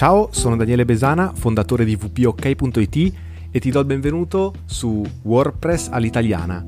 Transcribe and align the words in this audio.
Ciao, 0.00 0.28
sono 0.32 0.56
Daniele 0.56 0.86
Besana, 0.86 1.30
fondatore 1.34 1.84
di 1.84 1.94
vpok.it 1.94 3.14
e 3.50 3.60
ti 3.60 3.70
do 3.70 3.80
il 3.80 3.84
benvenuto 3.84 4.54
su 4.64 5.04
WordPress 5.24 5.88
all'italiana, 5.88 6.64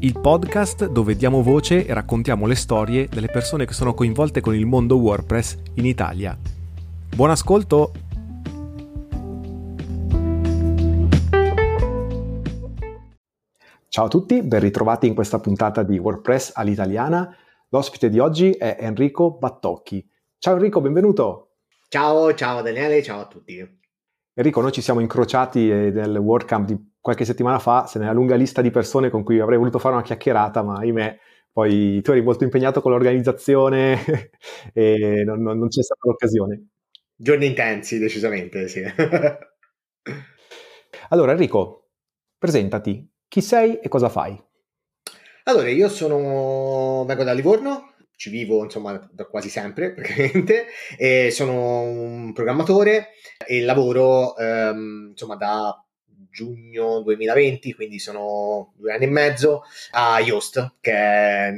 il 0.00 0.18
podcast 0.18 0.88
dove 0.88 1.14
diamo 1.14 1.40
voce 1.40 1.86
e 1.86 1.94
raccontiamo 1.94 2.46
le 2.46 2.56
storie 2.56 3.06
delle 3.08 3.28
persone 3.28 3.64
che 3.64 3.74
sono 3.74 3.94
coinvolte 3.94 4.40
con 4.40 4.56
il 4.56 4.66
mondo 4.66 4.96
WordPress 4.96 5.56
in 5.74 5.86
Italia. 5.86 6.36
Buon 7.14 7.30
ascolto! 7.30 7.92
Ciao 13.86 14.04
a 14.06 14.08
tutti, 14.08 14.42
ben 14.42 14.58
ritrovati 14.58 15.06
in 15.06 15.14
questa 15.14 15.38
puntata 15.38 15.84
di 15.84 15.96
WordPress 15.96 16.50
all'italiana. 16.56 17.36
L'ospite 17.68 18.08
di 18.08 18.18
oggi 18.18 18.50
è 18.50 18.78
Enrico 18.80 19.30
Battocchi. 19.30 20.04
Ciao 20.38 20.54
Enrico, 20.54 20.80
benvenuto! 20.80 21.50
Ciao, 21.88 22.34
ciao 22.34 22.62
Daniele, 22.62 23.02
ciao 23.02 23.20
a 23.20 23.26
tutti. 23.26 23.82
Enrico, 24.34 24.60
noi 24.60 24.72
ci 24.72 24.82
siamo 24.82 25.00
incrociati 25.00 25.70
eh, 25.70 25.90
nel 25.90 26.16
WordCamp 26.16 26.66
di 26.66 26.92
qualche 27.00 27.24
settimana 27.24 27.58
fa, 27.58 27.86
se 27.86 27.98
ne 27.98 28.04
è 28.04 28.08
una 28.08 28.16
lunga 28.16 28.34
lista 28.34 28.60
di 28.62 28.70
persone 28.70 29.10
con 29.10 29.22
cui 29.22 29.38
avrei 29.38 29.58
voluto 29.58 29.78
fare 29.78 29.94
una 29.94 30.02
chiacchierata, 30.02 30.62
ma 30.62 30.78
ahimè, 30.78 31.18
poi 31.52 32.02
tu 32.02 32.10
eri 32.10 32.20
molto 32.20 32.42
impegnato 32.42 32.80
con 32.80 32.90
l'organizzazione 32.90 34.30
e 34.74 35.22
non, 35.24 35.40
non, 35.40 35.56
non 35.58 35.68
c'è 35.68 35.82
stata 35.82 36.00
l'occasione. 36.02 36.70
Giorni 37.14 37.46
intensi, 37.46 37.98
decisamente, 37.98 38.66
sì. 38.66 38.82
allora, 41.10 41.30
Enrico, 41.30 41.90
presentati. 42.36 43.08
Chi 43.28 43.40
sei 43.40 43.78
e 43.78 43.88
cosa 43.88 44.08
fai? 44.08 44.36
Allora, 45.44 45.68
io 45.68 45.88
sono... 45.88 47.04
vengo 47.06 47.22
da 47.22 47.32
Livorno, 47.32 47.93
ci 48.24 48.30
vivo 48.30 48.64
insomma 48.64 48.98
da 49.12 49.26
quasi 49.26 49.50
sempre 49.50 49.92
praticamente 49.94 50.66
e 50.96 51.30
sono 51.30 51.82
un 51.82 52.32
programmatore 52.32 53.10
e 53.46 53.60
lavoro 53.60 54.34
ehm, 54.36 55.08
insomma 55.10 55.36
da 55.36 55.78
giugno 56.30 57.02
2020 57.02 57.74
quindi 57.74 57.98
sono 57.98 58.72
due 58.76 58.92
anni 58.94 59.04
e 59.04 59.08
mezzo 59.08 59.62
a 59.90 60.18
Yoast 60.20 60.76
che 60.80 60.92
è 60.92 61.52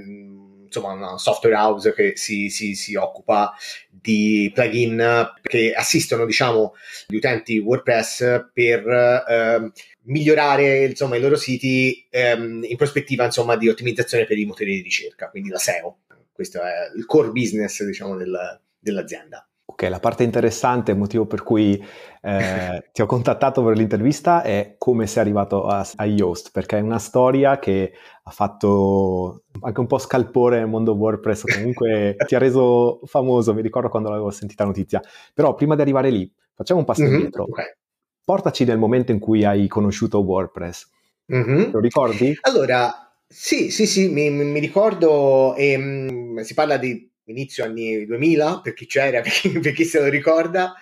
insomma 0.64 0.92
una 0.92 1.18
software 1.18 1.54
house 1.54 1.94
che 1.94 2.16
si, 2.16 2.50
si, 2.50 2.74
si 2.74 2.96
occupa 2.96 3.54
di 3.88 4.50
plugin 4.52 5.34
che 5.42 5.72
assistono 5.72 6.26
diciamo 6.26 6.74
gli 7.06 7.14
utenti 7.14 7.58
WordPress 7.58 8.48
per 8.52 9.24
ehm, 9.28 9.70
migliorare 10.02 10.84
insomma 10.86 11.14
i 11.14 11.20
loro 11.20 11.36
siti 11.36 12.06
ehm, 12.10 12.64
in 12.64 12.76
prospettiva 12.76 13.24
insomma 13.24 13.56
di 13.56 13.68
ottimizzazione 13.68 14.24
per 14.24 14.36
i 14.36 14.44
motori 14.44 14.74
di 14.74 14.82
ricerca 14.82 15.30
quindi 15.30 15.48
la 15.48 15.58
SEO 15.58 15.98
questo 16.36 16.60
è 16.60 16.92
il 16.94 17.06
core 17.06 17.30
business, 17.32 17.82
diciamo, 17.82 18.14
del, 18.14 18.60
dell'azienda. 18.78 19.44
Ok, 19.68 19.82
la 19.90 19.98
parte 19.98 20.22
interessante, 20.22 20.92
il 20.92 20.96
motivo 20.96 21.26
per 21.26 21.42
cui 21.42 21.84
eh, 22.22 22.88
ti 22.92 23.02
ho 23.02 23.06
contattato 23.06 23.64
per 23.64 23.76
l'intervista 23.76 24.42
è 24.42 24.76
come 24.78 25.08
sei 25.08 25.22
arrivato 25.22 25.66
a, 25.66 25.84
a 25.96 26.04
Yoast, 26.04 26.50
perché 26.52 26.78
è 26.78 26.80
una 26.80 27.00
storia 27.00 27.58
che 27.58 27.92
ha 28.22 28.30
fatto 28.30 29.42
anche 29.60 29.80
un 29.80 29.86
po' 29.88 29.98
scalpore 29.98 30.58
nel 30.58 30.68
mondo 30.68 30.94
WordPress, 30.94 31.42
comunque 31.52 32.14
ti 32.26 32.36
ha 32.36 32.38
reso 32.38 33.00
famoso, 33.06 33.54
mi 33.54 33.62
ricordo 33.62 33.88
quando 33.88 34.08
l'avevo 34.08 34.30
sentita 34.30 34.64
notizia. 34.64 35.02
Però 35.34 35.54
prima 35.54 35.74
di 35.74 35.80
arrivare 35.80 36.10
lì, 36.10 36.32
facciamo 36.54 36.78
un 36.78 36.86
passo 36.86 37.02
mm-hmm, 37.02 37.14
indietro. 37.14 37.44
Okay. 37.44 37.76
Portaci 38.24 38.64
nel 38.64 38.78
momento 38.78 39.10
in 39.10 39.18
cui 39.18 39.44
hai 39.44 39.66
conosciuto 39.66 40.20
WordPress. 40.20 40.88
Mm-hmm. 41.34 41.72
Lo 41.72 41.80
ricordi? 41.80 42.38
Allora, 42.42 43.05
sì, 43.28 43.70
sì, 43.70 43.86
sì, 43.86 44.08
mi, 44.08 44.30
mi 44.30 44.60
ricordo, 44.60 45.54
ehm, 45.56 46.40
si 46.40 46.54
parla 46.54 46.76
di 46.76 47.10
inizio 47.24 47.64
anni 47.64 48.06
2000, 48.06 48.60
per 48.62 48.74
chi 48.74 48.86
c'era, 48.86 49.20
per 49.22 49.32
chi, 49.32 49.48
per 49.58 49.72
chi 49.72 49.84
se 49.84 50.00
lo 50.00 50.08
ricorda, 50.08 50.74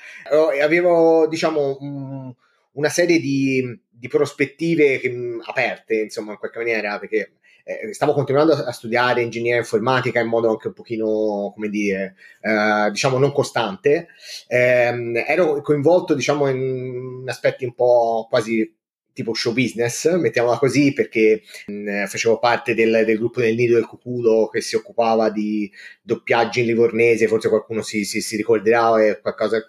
avevo, 0.62 1.26
diciamo, 1.26 1.78
un, 1.80 2.32
una 2.72 2.88
serie 2.88 3.18
di, 3.18 3.78
di 3.88 4.08
prospettive 4.08 5.00
aperte, 5.46 6.02
insomma, 6.02 6.32
in 6.32 6.38
qualche 6.38 6.58
maniera, 6.58 6.98
perché 6.98 7.32
eh, 7.64 7.94
stavo 7.94 8.12
continuando 8.12 8.52
a 8.52 8.72
studiare 8.72 9.22
ingegneria 9.22 9.58
informatica 9.58 10.20
in 10.20 10.28
modo 10.28 10.50
anche 10.50 10.66
un 10.68 10.74
pochino, 10.74 11.50
come 11.54 11.68
dire, 11.70 12.14
eh, 12.42 12.90
diciamo 12.90 13.16
non 13.18 13.32
costante. 13.32 14.08
Eh, 14.46 15.24
ero 15.26 15.62
coinvolto, 15.62 16.14
diciamo, 16.14 16.48
in 16.48 17.24
aspetti 17.26 17.64
un 17.64 17.74
po' 17.74 18.26
quasi 18.28 18.70
tipo 19.14 19.32
show 19.32 19.52
business, 19.54 20.12
mettiamola 20.16 20.58
così, 20.58 20.92
perché 20.92 21.42
mh, 21.66 21.72
mm, 21.72 22.04
facevo 22.04 22.38
parte 22.38 22.74
del, 22.74 23.04
del, 23.06 23.16
gruppo 23.16 23.40
del 23.40 23.54
Nido 23.54 23.76
del 23.76 23.86
Cuculo 23.86 24.48
che 24.48 24.60
si 24.60 24.74
occupava 24.74 25.30
di 25.30 25.70
doppiaggi 26.02 26.60
in 26.60 26.66
livornese, 26.66 27.28
forse 27.28 27.48
qualcuno 27.48 27.80
si, 27.80 28.04
si, 28.04 28.20
si 28.20 28.36
ricorderà 28.36 29.02
e 29.02 29.20
qualcosa, 29.20 29.68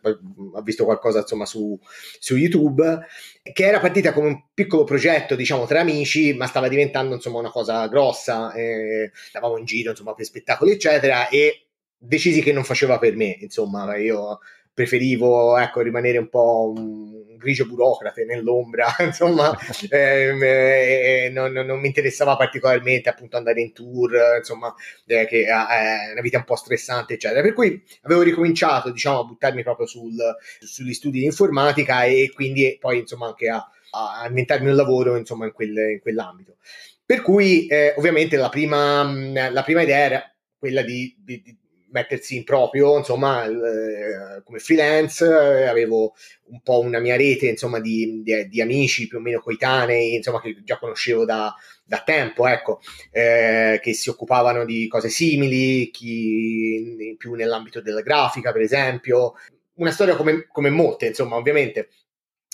ha 0.56 0.62
visto 0.62 0.84
qualcosa 0.84 1.20
insomma 1.20 1.46
su, 1.46 1.80
su, 2.20 2.36
YouTube, 2.36 3.06
che 3.54 3.66
era 3.66 3.80
partita 3.80 4.12
come 4.12 4.28
un 4.28 4.44
piccolo 4.54 4.84
progetto, 4.84 5.36
diciamo, 5.36 5.66
tra 5.66 5.80
amici, 5.80 6.34
ma 6.34 6.48
stava 6.48 6.68
diventando 6.68 7.14
insomma 7.14 7.40
una 7.40 7.52
cosa 7.52 7.88
grossa, 7.88 8.52
eh, 8.54 9.12
in 9.58 9.66
giro 9.66 9.92
insomma 9.92 10.16
per 10.16 10.26
spettacoli 10.26 10.72
eccetera 10.72 11.30
e 11.30 11.68
decisi 11.98 12.42
che 12.42 12.52
non 12.52 12.64
faceva 12.64 12.98
per 12.98 13.16
me, 13.16 13.38
insomma, 13.40 13.96
io 13.96 14.40
preferivo 14.75 15.58
ecco, 15.58 15.80
rimanere 15.80 16.18
un 16.18 16.28
po' 16.28 16.74
un 16.75 17.38
grigio 17.38 17.66
burocrate 17.66 18.25
nell'ombra, 18.25 18.94
insomma, 19.00 19.56
ehm, 19.90 20.44
eh, 20.44 21.30
non, 21.31 21.53
non, 21.53 21.80
mi 21.80 21.88
interessava 21.88 22.36
particolarmente 22.36 23.08
appunto 23.08 23.38
andare 23.38 23.62
in 23.62 23.72
tour, 23.72 24.12
insomma, 24.38 24.74
eh, 25.06 25.25
che 25.25 25.46
è 25.46 26.12
una 26.12 26.22
vita 26.22 26.40
un 26.40 26.44
po' 26.44 26.56
stressante, 26.56 27.14
eccetera. 27.14 27.41
Per 27.41 27.53
cui 27.53 27.81
avevo 28.02 28.22
ricominciato, 28.22 28.91
diciamo, 28.91 29.19
a 29.19 29.24
buttarmi 29.24 29.64
proprio 29.64 29.85
sul, 29.88 30.16
sugli 30.59 30.94
studi 30.94 31.19
di 31.19 31.25
informatica 31.25 32.03
e 32.03 32.31
quindi 32.34 32.78
poi, 32.80 33.00
insomma, 33.00 33.28
anche 33.28 33.47
a, 33.47 33.66
a 33.91 34.25
inventarmi 34.28 34.68
un 34.68 34.75
lavoro, 34.75 35.16
insomma, 35.16 35.46
in, 35.46 35.53
quel, 35.53 35.78
in 35.78 36.00
quell'ambito. 36.02 36.58
Per 37.06 37.22
cui, 37.22 37.68
eh, 37.68 37.94
ovviamente, 37.96 38.35
la 38.35 38.50
prima, 38.50 39.03
la 39.50 39.64
prima 39.64 39.84
idea 39.84 39.97
era 40.00 40.35
quella 40.58 40.81
di, 40.81 41.16
di, 41.19 41.41
di 41.41 41.58
mettersi 41.96 42.36
in 42.36 42.44
proprio, 42.44 42.98
insomma, 42.98 43.46
eh, 43.46 44.42
come 44.44 44.60
freelance, 44.60 45.26
eh, 45.26 45.66
avevo 45.66 46.14
un 46.48 46.62
po' 46.62 46.82
una 46.82 47.00
mia 47.00 47.16
rete, 47.16 47.48
insomma, 47.48 47.80
di, 47.80 48.22
di, 48.22 48.50
di, 48.50 48.62
amici 48.62 49.08
più 49.08 49.20
o 49.20 49.22
meno 49.22 49.40
coetanei, 49.40 50.16
insomma, 50.16 50.42
che 50.42 50.58
già 50.66 50.78
conoscevo 50.78 51.24
da, 51.24 51.56
da 51.86 52.02
tempo, 52.04 52.48
ecco, 52.48 52.82
eh, 53.12 53.80
che 53.82 53.94
si 53.94 54.10
occupavano 54.10 54.66
di 54.66 54.88
cose 54.90 55.08
simili, 55.08 55.90
chi 55.90 57.16
più 57.18 57.34
nell'ambito 57.34 57.80
della 57.80 58.02
grafica, 58.02 58.52
per 58.52 58.62
esempio. 58.62 59.36
Una 59.76 59.92
storia 59.92 60.18
come, 60.18 60.48
come 60.52 60.70
molte, 60.70 61.08
insomma, 61.08 61.38
ovviamente, 61.38 61.90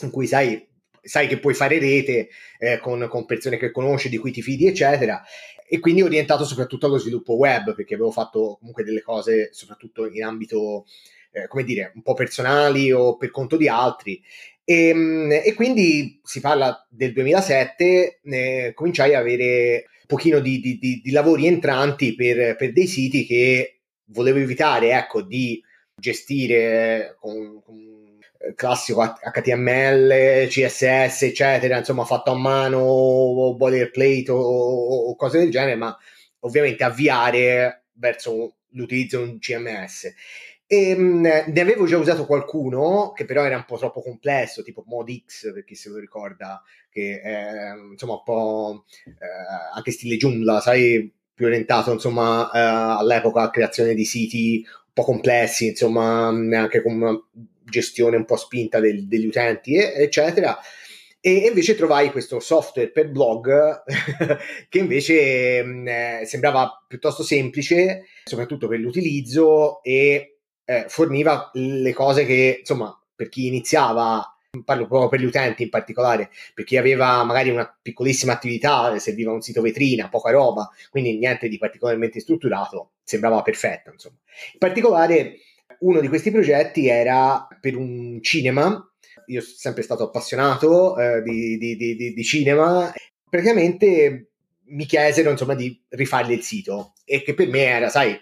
in 0.04 0.12
cui 0.12 0.28
sai 0.28 0.70
sai 1.04 1.26
che 1.28 1.40
puoi 1.40 1.56
fare 1.56 1.80
rete 1.80 2.30
eh, 2.60 2.78
con, 2.78 3.08
con, 3.10 3.26
persone 3.26 3.58
che 3.58 3.72
conosci, 3.72 4.08
di 4.08 4.20
cui 4.20 4.30
ti 4.30 4.44
fidi, 4.44 4.68
eccetera 4.68 5.24
e 5.74 5.80
quindi 5.80 6.02
orientato 6.02 6.44
soprattutto 6.44 6.86
allo 6.86 6.98
sviluppo 6.98 7.36
web, 7.36 7.74
perché 7.74 7.94
avevo 7.94 8.12
fatto 8.12 8.58
comunque 8.60 8.84
delle 8.84 9.02
cose 9.02 9.52
soprattutto 9.54 10.06
in 10.06 10.22
ambito, 10.22 10.86
eh, 11.32 11.48
come 11.48 11.64
dire, 11.64 11.94
un 11.96 12.02
po' 12.02 12.14
personali 12.14 12.92
o 12.92 13.16
per 13.16 13.32
conto 13.32 13.56
di 13.56 13.70
altri. 13.70 14.22
E, 14.66 14.90
ehm, 14.90 15.32
e 15.32 15.54
quindi 15.54 16.20
si 16.26 16.42
parla 16.42 16.86
del 16.90 17.14
2007, 17.14 18.20
eh, 18.22 18.72
cominciai 18.76 19.16
ad 19.16 19.22
avere 19.22 19.86
un 20.02 20.08
pochino 20.08 20.42
di, 20.42 20.60
di, 20.60 20.78
di, 20.78 21.00
di 21.02 21.12
lavori 21.12 21.48
entranti 21.48 22.16
per, 22.16 22.58
per, 22.58 22.74
dei 22.74 22.88
siti 22.88 23.26
che 23.26 23.80
volevo 24.08 24.40
evitare, 24.40 24.92
ecco, 24.92 25.22
di 25.22 25.64
gestire 25.96 27.16
con, 27.18 27.62
con 27.64 27.78
classico 28.56 29.02
HTML, 29.04 30.48
CSS, 30.48 31.24
eccetera, 31.24 31.78
insomma, 31.78 32.06
fatto 32.06 32.32
a 32.32 32.38
mano 32.38 32.80
o 32.80 33.56
boilerplate 33.56 34.32
o, 34.32 35.10
o, 35.10 35.16
cose 35.16 35.40
del 35.40 35.52
genere, 35.52 35.76
ma 35.76 35.96
ovviamente 36.40 36.84
avviare 36.84 37.86
verso 37.94 38.56
l'utilizzo 38.70 39.24
di 39.24 39.30
un 39.30 39.40
CMS. 39.40 40.14
E, 40.66 40.96
mh, 40.96 41.22
ne 41.48 41.62
avevo 41.62 41.86
già 41.86 41.98
usato 41.98 42.26
qualcuno 42.26 43.12
che 43.12 43.26
però 43.26 43.44
era 43.44 43.58
un 43.58 43.66
po' 43.66 43.78
troppo 43.78 44.02
complesso, 44.02 44.64
tipo 44.64 44.84
ModX, 44.88 45.54
per 45.54 45.64
chi 45.64 45.76
se 45.76 45.90
lo 45.90 45.98
ricorda, 45.98 46.64
che 46.90 47.20
è 47.22 47.74
insomma 47.92 48.14
un 48.14 48.24
po' 48.24 48.86
eh, 49.06 49.74
anche 49.76 49.92
stile 49.92 50.18
Joomla, 50.18 50.62
sai, 50.62 51.14
più 51.34 51.46
orientato 51.46 51.92
insomma 51.92 52.50
eh, 52.54 52.60
all'epoca 53.00 53.42
a 53.42 53.50
creazione 53.50 53.94
di 53.94 54.06
siti 54.06 54.64
un 54.64 54.94
po' 54.94 55.04
complessi, 55.04 55.68
insomma, 55.68 56.28
anche 56.28 56.82
con 56.82 57.22
gestione 57.72 58.18
un 58.18 58.26
po' 58.26 58.36
spinta 58.36 58.80
del, 58.80 59.08
degli 59.08 59.26
utenti, 59.26 59.76
eccetera. 59.76 60.60
E 61.24 61.48
invece 61.48 61.76
trovai 61.76 62.12
questo 62.12 62.40
software 62.40 62.90
per 62.90 63.10
blog 63.10 63.84
che 64.70 64.78
invece 64.80 65.64
mh, 65.64 65.88
eh, 65.88 66.22
sembrava 66.26 66.84
piuttosto 66.88 67.24
semplice, 67.24 68.06
soprattutto 68.24 68.68
per 68.68 68.80
l'utilizzo, 68.80 69.82
e 69.84 70.40
eh, 70.66 70.86
forniva 70.88 71.50
le 71.54 71.94
cose 71.94 72.26
che, 72.26 72.58
insomma, 72.60 72.96
per 73.16 73.30
chi 73.30 73.48
iniziava 73.48 74.26
parlo 74.66 74.86
proprio 74.86 75.08
per 75.10 75.22
gli 75.22 75.26
utenti 75.26 75.64
in 75.64 75.70
particolare, 75.70 76.30
per 76.54 76.66
chi 76.66 76.76
aveva 76.76 77.24
magari 77.24 77.50
una 77.50 77.74
piccolissima 77.82 78.34
attività, 78.34 78.98
serviva 79.00 79.32
un 79.32 79.42
sito 79.42 79.62
vetrina, 79.62 80.10
poca 80.10 80.32
roba, 80.32 80.70
quindi 80.90 81.18
niente 81.18 81.48
di 81.48 81.58
particolarmente 81.58 82.20
strutturato, 82.20 82.92
sembrava 83.04 83.42
perfetto, 83.44 83.92
insomma. 83.92 84.18
In 84.54 84.60
particolare 84.60 85.38
uno 85.82 86.00
di 86.00 86.08
questi 86.08 86.32
progetti 86.32 86.88
era 86.88 87.48
per 87.60 87.76
un 87.76 88.20
cinema. 88.22 88.86
Io 89.28 89.42
sono 89.42 89.56
sempre 89.58 89.84
stato 89.84 90.04
appassionato 90.04 90.98
eh, 90.98 91.22
di, 91.22 91.58
di, 91.58 91.76
di, 91.76 92.14
di 92.14 92.24
cinema. 92.24 92.92
Praticamente 93.30 94.32
mi 94.72 94.86
chiesero 94.86 95.30
insomma 95.30 95.56
di 95.56 95.80
rifargli 95.90 96.32
il 96.32 96.42
sito 96.42 96.94
e 97.06 97.24
che 97.24 97.34
per 97.34 97.48
me 97.48 97.64
era, 97.64 97.90
sai, 97.90 98.18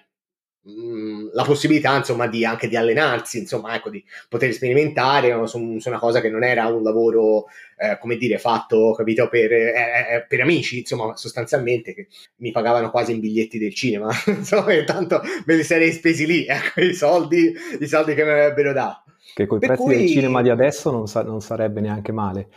Mm, 0.68 1.30
la 1.32 1.44
possibilità 1.44 1.96
insomma 1.96 2.28
di 2.28 2.44
anche 2.44 2.68
di 2.68 2.76
allenarsi 2.76 3.38
insomma 3.40 3.74
ecco 3.76 3.90
di 3.90 4.04
poter 4.28 4.52
sperimentare 4.52 5.34
no? 5.34 5.48
su, 5.48 5.80
su, 5.80 5.88
una 5.88 6.00
cosa 6.00 6.20
che 6.20 6.30
non 6.30 6.44
era 6.44 6.68
un 6.68 6.84
lavoro 6.84 7.46
eh, 7.78 7.98
come 7.98 8.18
dire 8.18 8.38
fatto 8.40 8.92
capito 8.92 9.30
per, 9.30 9.54
eh, 9.54 9.72
eh, 9.72 10.16
eh 10.16 10.26
per, 10.28 10.42
amici 10.42 10.80
insomma 10.80 11.16
sostanzialmente 11.16 11.94
che 11.94 12.08
mi 12.38 12.52
pagavano 12.52 12.92
quasi 12.92 13.14
in 13.14 13.22
biglietti 13.22 13.58
del 13.58 13.74
cinema. 13.74 14.10
Insomma 14.28 14.74
intanto 14.74 15.22
me 15.46 15.56
li 15.56 15.64
sarei 15.64 15.94
spesi 15.94 16.26
lì 16.26 16.46
ecco 16.46 16.82
i 16.82 16.94
soldi 16.94 17.54
i 17.80 17.88
soldi 17.88 18.14
che 18.14 18.24
mi 18.26 18.32
avrebbero 18.32 18.74
dato. 18.74 19.14
Che 19.34 19.46
con 19.46 19.58
i 19.58 19.66
prezzi 19.66 19.82
cui... 19.82 19.96
del 19.96 20.08
cinema 20.10 20.42
di 20.42 20.50
adesso 20.50 20.92
non, 20.92 21.08
sa- 21.08 21.24
non 21.24 21.40
sarebbe 21.40 21.80
neanche 21.80 22.12
male. 22.12 22.50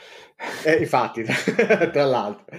Eh, 0.64 0.78
infatti 0.78 1.22
tra 1.92 2.04
l'altro 2.04 2.56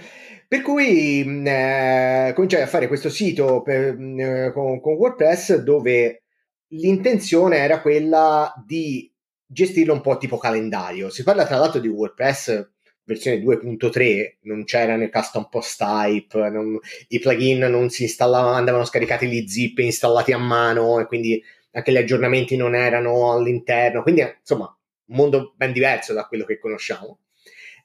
per 0.48 0.62
cui 0.62 1.20
eh, 1.20 2.32
cominciai 2.34 2.62
a 2.62 2.66
fare 2.66 2.88
questo 2.88 3.08
sito 3.08 3.62
per, 3.62 3.96
eh, 3.98 4.52
con, 4.52 4.80
con 4.80 4.94
WordPress 4.94 5.56
dove 5.56 6.22
l'intenzione 6.68 7.58
era 7.58 7.80
quella 7.80 8.52
di 8.66 9.10
gestirlo 9.46 9.92
un 9.92 10.00
po' 10.00 10.16
tipo 10.16 10.38
calendario. 10.38 11.10
Si 11.10 11.22
parla 11.22 11.46
tra 11.46 11.58
l'altro 11.58 11.80
di 11.80 11.88
WordPress 11.88 12.72
versione 13.04 13.42
2.3, 13.42 14.36
non 14.42 14.64
c'era 14.64 14.96
nel 14.96 15.10
custom 15.10 15.48
post 15.50 15.78
type, 15.78 16.48
non, 16.50 16.78
i 17.08 17.18
plugin 17.18 17.58
non 17.58 17.90
si 17.90 18.04
installavano, 18.04 18.56
andavano 18.56 18.84
scaricati 18.84 19.26
gli 19.28 19.46
zip 19.46 19.78
installati 19.78 20.32
a 20.32 20.38
mano 20.38 20.98
e 21.00 21.06
quindi 21.06 21.42
anche 21.72 21.92
gli 21.92 21.96
aggiornamenti 21.96 22.56
non 22.56 22.74
erano 22.74 23.32
all'interno, 23.32 24.02
quindi 24.02 24.22
insomma 24.38 24.74
un 25.06 25.16
mondo 25.16 25.52
ben 25.56 25.72
diverso 25.72 26.12
da 26.14 26.26
quello 26.26 26.44
che 26.44 26.58
conosciamo. 26.58 27.18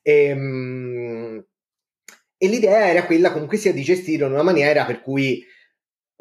E, 0.01 0.23
ehm, 0.25 1.45
e 2.41 2.47
l'idea 2.47 2.87
era 2.87 3.05
quella 3.05 3.33
comunque 3.33 3.57
sia 3.57 3.73
di 3.73 3.83
gestirlo 3.83 4.25
in 4.25 4.31
una 4.31 4.43
maniera 4.43 4.85
per 4.85 5.01
cui 5.01 5.45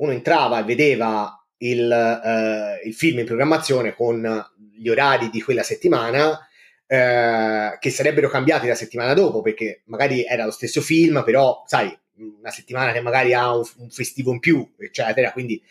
uno 0.00 0.10
entrava 0.10 0.58
e 0.58 0.64
vedeva 0.64 1.32
il, 1.58 1.88
uh, 1.88 2.86
il 2.86 2.92
film 2.92 3.20
in 3.20 3.24
programmazione 3.24 3.94
con 3.94 4.44
gli 4.76 4.88
orari 4.88 5.30
di 5.30 5.40
quella 5.40 5.62
settimana 5.62 6.30
uh, 6.30 7.78
che 7.78 7.90
sarebbero 7.90 8.28
cambiati 8.28 8.66
la 8.66 8.74
settimana 8.74 9.14
dopo 9.14 9.42
perché 9.42 9.82
magari 9.84 10.24
era 10.24 10.44
lo 10.44 10.50
stesso 10.50 10.80
film 10.80 11.22
però 11.24 11.62
sai 11.66 11.96
una 12.16 12.50
settimana 12.50 12.90
che 12.90 13.00
magari 13.00 13.32
ha 13.32 13.54
un, 13.54 13.64
un 13.76 13.90
festivo 13.90 14.32
in 14.32 14.40
più 14.40 14.68
eccetera 14.76 15.30
quindi 15.30 15.62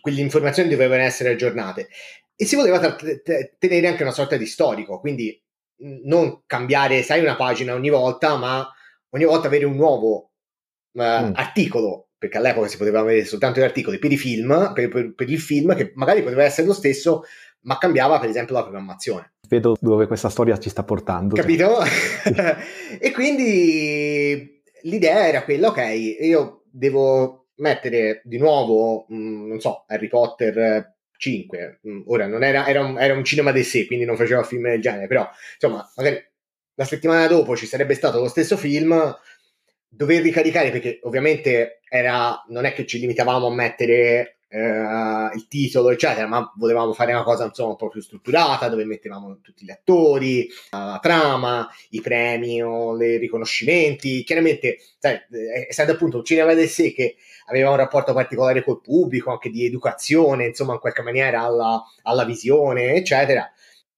quelle 0.00 0.20
informazioni 0.20 0.70
dovevano 0.70 1.02
essere 1.02 1.30
aggiornate. 1.30 1.88
E 2.34 2.44
si 2.44 2.56
voleva 2.56 2.94
t- 2.94 3.22
t- 3.22 3.52
tenere 3.58 3.88
anche 3.88 4.02
una 4.02 4.10
sorta 4.12 4.38
di 4.38 4.46
storico 4.46 5.00
quindi 5.00 5.38
non 6.04 6.44
cambiare 6.46 7.02
sai 7.02 7.20
una 7.20 7.36
pagina 7.36 7.74
ogni 7.74 7.90
volta 7.90 8.36
ma 8.36 8.66
ogni 9.10 9.24
volta 9.24 9.46
avere 9.46 9.64
un 9.64 9.76
nuovo 9.76 10.32
uh, 10.92 11.02
mm. 11.02 11.32
articolo, 11.34 12.08
perché 12.18 12.38
all'epoca 12.38 12.68
si 12.68 12.76
poteva 12.76 13.00
avere 13.00 13.24
soltanto 13.24 13.60
gli 13.60 13.64
articoli 13.64 13.98
per 13.98 14.12
i 14.12 14.16
film, 14.16 14.72
per, 14.74 14.88
per, 14.88 15.14
per, 15.14 15.30
il 15.30 15.40
film, 15.40 15.74
che 15.74 15.92
magari 15.94 16.22
poteva 16.22 16.44
essere 16.44 16.66
lo 16.66 16.74
stesso, 16.74 17.24
ma 17.62 17.78
cambiava 17.78 18.18
per 18.18 18.28
esempio 18.28 18.54
la 18.54 18.62
programmazione. 18.62 19.34
Vedo 19.48 19.76
dove 19.80 20.06
questa 20.06 20.28
storia 20.28 20.58
ci 20.58 20.70
sta 20.70 20.82
portando. 20.82 21.34
Capito? 21.34 21.78
e 22.98 23.10
quindi 23.12 24.62
l'idea 24.82 25.26
era 25.26 25.44
quella, 25.44 25.68
ok, 25.68 26.16
io 26.20 26.62
devo 26.70 27.48
mettere 27.56 28.22
di 28.24 28.38
nuovo, 28.38 29.06
mh, 29.08 29.16
mm, 29.16 29.48
non 29.48 29.60
so, 29.60 29.84
Harry 29.86 30.08
Potter 30.08 30.94
5, 31.16 31.80
mh, 31.82 31.90
mm, 31.90 32.02
ora 32.06 32.26
non 32.26 32.42
era, 32.42 32.66
era, 32.66 32.84
un, 32.84 32.98
era 32.98 33.14
un 33.14 33.24
cinema 33.24 33.52
di 33.52 33.62
sé, 33.62 33.86
quindi 33.86 34.04
non 34.04 34.16
faceva 34.16 34.42
film 34.42 34.68
del 34.68 34.80
genere, 34.80 35.06
però 35.06 35.28
insomma, 35.54 35.88
magari 35.96 36.22
la 36.76 36.84
settimana 36.84 37.26
dopo 37.26 37.56
ci 37.56 37.66
sarebbe 37.66 37.94
stato 37.94 38.20
lo 38.20 38.28
stesso 38.28 38.56
film, 38.56 39.14
dover 39.88 40.22
ricaricare, 40.22 40.70
perché 40.70 41.00
ovviamente 41.02 41.80
era, 41.88 42.44
non 42.48 42.64
è 42.64 42.72
che 42.72 42.86
ci 42.86 42.98
limitavamo 42.98 43.46
a 43.46 43.54
mettere 43.54 44.38
eh, 44.48 45.30
il 45.34 45.46
titolo, 45.48 45.90
eccetera, 45.90 46.26
ma 46.26 46.52
volevamo 46.56 46.92
fare 46.92 47.12
una 47.12 47.22
cosa 47.22 47.46
insomma 47.46 47.70
un 47.70 47.76
po' 47.76 47.88
più 47.88 48.02
strutturata, 48.02 48.68
dove 48.68 48.84
mettevamo 48.84 49.40
tutti 49.40 49.64
gli 49.64 49.70
attori, 49.70 50.48
la 50.70 50.98
trama, 51.00 51.66
i 51.90 52.00
premi 52.02 52.56
i 52.56 53.16
riconoscimenti. 53.16 54.22
Chiaramente, 54.22 54.78
sai, 54.98 55.18
essendo 55.68 55.92
appunto 55.92 56.18
un 56.18 56.24
cinema 56.24 56.52
del 56.52 56.68
sé 56.68 56.92
che 56.92 57.16
aveva 57.46 57.70
un 57.70 57.76
rapporto 57.76 58.12
particolare 58.12 58.62
col 58.62 58.82
pubblico, 58.82 59.30
anche 59.30 59.48
di 59.48 59.64
educazione, 59.64 60.46
insomma, 60.46 60.74
in 60.74 60.80
qualche 60.80 61.02
maniera 61.02 61.40
alla, 61.40 61.82
alla 62.02 62.24
visione, 62.24 62.94
eccetera 62.94 63.50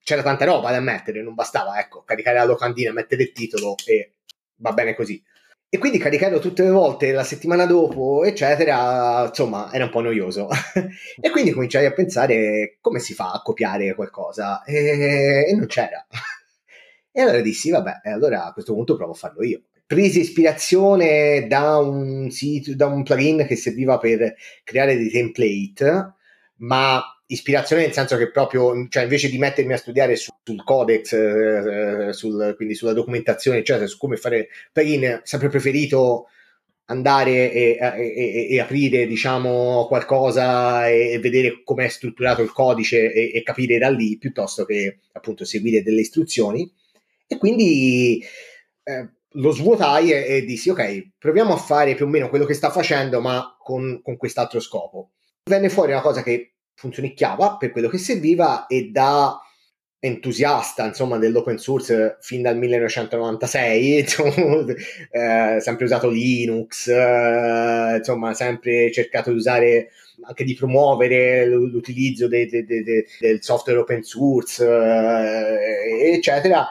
c'era 0.09 0.23
tanta 0.23 0.47
roba 0.47 0.71
da 0.71 0.81
mettere, 0.81 1.23
non 1.23 1.35
bastava, 1.35 1.79
ecco, 1.79 2.03
caricare 2.03 2.39
la 2.39 2.45
locandina, 2.45 2.93
mettere 2.93 3.25
il 3.25 3.33
titolo 3.33 3.75
e 3.85 4.15
va 4.57 4.73
bene 4.73 4.95
così. 4.95 5.23
E 5.69 5.77
quindi 5.77 5.99
caricarlo 5.99 6.39
tutte 6.39 6.63
le 6.63 6.71
volte 6.71 7.13
la 7.13 7.25
settimana 7.25 7.67
dopo, 7.67 8.25
eccetera, 8.25 9.27
insomma, 9.29 9.71
era 9.71 9.85
un 9.85 9.91
po' 9.91 10.01
noioso. 10.01 10.49
e 11.21 11.29
quindi 11.29 11.51
cominciai 11.51 11.85
a 11.85 11.93
pensare 11.93 12.79
come 12.81 13.01
si 13.01 13.13
fa 13.13 13.33
a 13.33 13.43
copiare 13.43 13.95
qualcosa 13.95 14.63
e, 14.65 15.45
e 15.47 15.55
non 15.55 15.67
c'era. 15.67 16.07
e 17.13 17.21
allora 17.21 17.43
dissi, 17.43 17.69
vabbè, 17.69 18.01
allora 18.05 18.47
a 18.47 18.53
questo 18.55 18.73
punto 18.73 18.97
provo 18.97 19.13
a 19.13 19.15
farlo 19.15 19.45
io. 19.45 19.65
Presi 19.85 20.21
ispirazione 20.21 21.47
da 21.49 21.77
un 21.77 22.31
sito, 22.31 22.75
da 22.75 22.87
un 22.87 23.03
plugin 23.03 23.45
che 23.47 23.57
serviva 23.57 23.99
per 23.99 24.37
creare 24.65 24.97
dei 24.97 25.11
template, 25.11 26.15
ma 26.61 27.03
ispirazione 27.31 27.83
nel 27.83 27.93
senso 27.93 28.17
che 28.17 28.31
proprio, 28.31 28.87
cioè 28.89 29.03
invece 29.03 29.29
di 29.29 29.39
mettermi 29.39 29.73
a 29.73 29.77
studiare 29.77 30.17
su, 30.17 30.31
sul 30.43 30.63
codex, 30.65 31.13
eh, 31.13 32.13
sul, 32.13 32.55
quindi 32.57 32.75
sulla 32.75 32.93
documentazione, 32.93 33.59
eccetera, 33.59 33.87
su 33.87 33.99
come 33.99 34.17
fare 34.17 34.49
plugin, 34.73 35.21
sempre 35.25 35.49
preferito 35.49 36.29
andare 36.91 37.53
e, 37.53 37.77
e, 37.79 38.49
e, 38.51 38.61
aprire 38.61 39.07
diciamo 39.07 39.87
qualcosa 39.89 40.89
e, 40.89 41.19
vedere 41.21 41.63
com'è 41.63 41.87
strutturato 41.89 42.41
il 42.41 42.51
codice 42.51 43.13
e, 43.13 43.43
capire 43.43 43.77
da 43.77 43.91
lì 43.91 44.17
piuttosto 44.17 44.65
che 44.65 45.01
appunto 45.13 45.45
seguire 45.45 45.83
delle 45.83 46.01
istruzioni. 46.01 46.71
E 47.27 47.37
quindi 47.37 48.25
eh, 48.85 49.09
lo 49.33 49.51
svuotai 49.51 50.13
e, 50.13 50.45
dissi 50.45 50.71
ok 50.71 51.11
proviamo 51.19 51.53
a 51.53 51.59
fare 51.59 51.95
più 51.95 52.07
o 52.07 52.09
meno 52.09 52.31
quello 52.31 52.47
che 52.47 52.55
sta 52.55 52.71
facendo 52.71 53.21
ma 53.21 53.55
con, 53.59 54.01
con 54.03 54.17
quest'altro 54.17 54.59
scopo. 54.59 55.11
Venne 55.45 55.69
fuori 55.69 55.93
una 55.93 56.01
cosa 56.01 56.23
che 56.23 56.55
funzionicchiava 56.79 57.57
per 57.57 57.73
quello 57.73 57.89
che 57.89 57.99
serviva 57.99 58.67
e 58.69 58.91
da 58.93 59.37
entusiasta 59.99 60.87
insomma 60.87 61.19
dell'open 61.19 61.59
source 61.59 62.19
fin 62.21 62.41
dal 62.41 62.57
1996 62.57 63.99
insomma, 63.99 64.65
eh, 65.11 65.61
sempre 65.61 65.85
usato 65.85 66.09
Linux 66.09 66.87
eh, 66.87 67.97
insomma 67.97 68.33
sempre 68.33 68.93
cercato 68.93 69.31
di 69.31 69.37
usare 69.37 69.89
anche 70.23 70.45
di 70.45 70.55
promuovere 70.55 71.47
l'utilizzo 71.47 72.29
de, 72.29 72.47
de, 72.47 72.65
de, 72.65 73.07
del 73.19 73.43
software 73.43 73.81
open 73.81 74.05
source 74.05 74.65
eh, 74.65 76.13
eccetera 76.15 76.69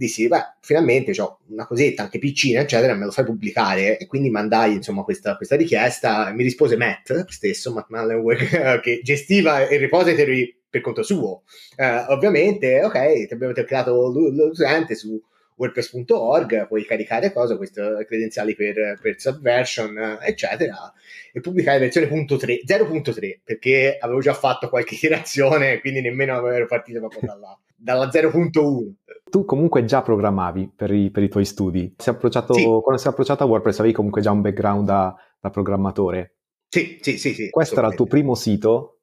dissi, 0.00 0.28
beh, 0.28 0.54
finalmente 0.60 1.12
ho 1.20 1.40
una 1.48 1.66
cosetta 1.66 2.04
anche 2.04 2.18
piccina, 2.18 2.60
eccetera, 2.60 2.94
me 2.94 3.04
lo 3.04 3.10
fai 3.10 3.24
pubblicare. 3.24 3.98
E 3.98 4.06
quindi 4.06 4.30
mandai, 4.30 4.74
insomma, 4.74 5.02
questa, 5.02 5.36
questa 5.36 5.56
richiesta. 5.56 6.32
Mi 6.32 6.42
rispose 6.42 6.76
Matt 6.78 7.26
stesso, 7.28 7.72
Matt 7.72 7.90
Mullenweg, 7.90 8.80
che 8.80 9.00
gestiva 9.02 9.68
il 9.68 9.78
repository 9.78 10.56
per 10.70 10.80
conto 10.80 11.02
suo. 11.02 11.42
Eh, 11.76 12.04
ovviamente, 12.08 12.82
ok, 12.82 13.26
ti 13.26 13.34
abbiamo 13.34 13.52
creato 13.52 14.08
l'utente 14.08 14.94
su 14.94 15.20
wordpress.org, 15.56 16.66
puoi 16.66 16.86
caricare 16.86 17.30
cosa, 17.30 17.58
queste 17.58 18.06
credenziali 18.06 18.54
per, 18.54 18.98
per 19.02 19.20
Subversion, 19.20 20.18
eccetera, 20.22 20.90
e 21.30 21.40
pubblicare 21.40 21.78
versione 21.78 22.06
3, 22.06 22.62
0.3, 22.66 23.40
perché 23.44 23.98
avevo 24.00 24.20
già 24.20 24.32
fatto 24.32 24.70
qualche 24.70 24.94
iterazione, 24.96 25.80
quindi 25.80 26.00
nemmeno 26.00 26.48
ero 26.48 26.66
partito 26.66 27.00
proprio 27.00 27.20
dalla, 27.24 27.58
dalla 27.76 28.08
0.1. 28.08 28.92
Tu 29.30 29.44
comunque 29.44 29.84
già 29.84 30.02
programmavi 30.02 30.72
per 30.74 30.90
i, 30.90 31.10
per 31.10 31.22
i 31.22 31.28
tuoi 31.28 31.44
studi. 31.44 31.94
Sì. 32.54 32.64
Quando 32.64 32.96
sei 32.96 33.12
approcciato 33.12 33.44
a 33.44 33.46
WordPress 33.46 33.78
avevi 33.78 33.94
comunque 33.94 34.20
già 34.20 34.30
un 34.30 34.40
background 34.40 34.86
da, 34.86 35.14
da 35.40 35.50
programmatore. 35.50 36.36
Sì, 36.68 36.98
sì, 37.00 37.18
sì. 37.18 37.34
sì 37.34 37.50
Questo 37.50 37.78
era 37.78 37.88
il 37.88 37.94
tuo 37.94 38.06
primo 38.06 38.34
sito? 38.34 39.00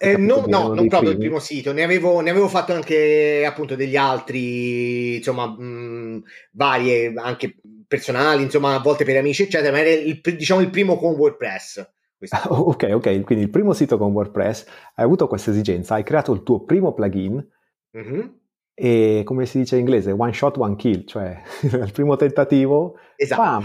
Eh, 0.00 0.16
no, 0.16 0.44
no 0.46 0.72
non 0.72 0.86
proprio 0.86 1.10
primi. 1.10 1.12
il 1.12 1.18
primo 1.18 1.38
sito, 1.40 1.72
ne 1.72 1.82
avevo, 1.82 2.20
ne 2.20 2.30
avevo, 2.30 2.46
fatto 2.46 2.72
anche 2.72 3.44
appunto 3.44 3.74
degli 3.74 3.96
altri, 3.96 5.16
insomma, 5.16 5.46
mh, 5.46 6.22
varie, 6.52 7.12
anche 7.16 7.56
personali, 7.86 8.44
insomma, 8.44 8.74
a 8.74 8.80
volte 8.80 9.04
per 9.04 9.16
amici, 9.16 9.42
eccetera, 9.42 9.72
ma 9.72 9.80
era 9.80 9.90
il, 9.90 10.20
diciamo 10.20 10.60
il 10.60 10.70
primo 10.70 10.96
con 10.96 11.14
WordPress. 11.14 11.84
ok, 12.48 12.90
ok, 12.92 13.20
quindi 13.22 13.44
il 13.44 13.50
primo 13.50 13.72
sito 13.72 13.98
con 13.98 14.12
WordPress, 14.12 14.66
hai 14.94 15.04
avuto 15.04 15.26
questa 15.26 15.50
esigenza, 15.50 15.94
hai 15.94 16.04
creato 16.04 16.32
il 16.32 16.42
tuo 16.44 16.64
primo 16.64 16.92
plugin 16.92 17.44
mm-hmm. 17.96 18.20
E 18.80 19.22
come 19.24 19.44
si 19.44 19.58
dice 19.58 19.74
in 19.74 19.80
inglese, 19.80 20.12
one 20.12 20.32
shot, 20.32 20.56
one 20.56 20.76
kill, 20.76 21.04
cioè 21.04 21.36
il 21.62 21.90
primo 21.92 22.14
tentativo, 22.14 22.96
esatto. 23.16 23.42
Bam, 23.42 23.64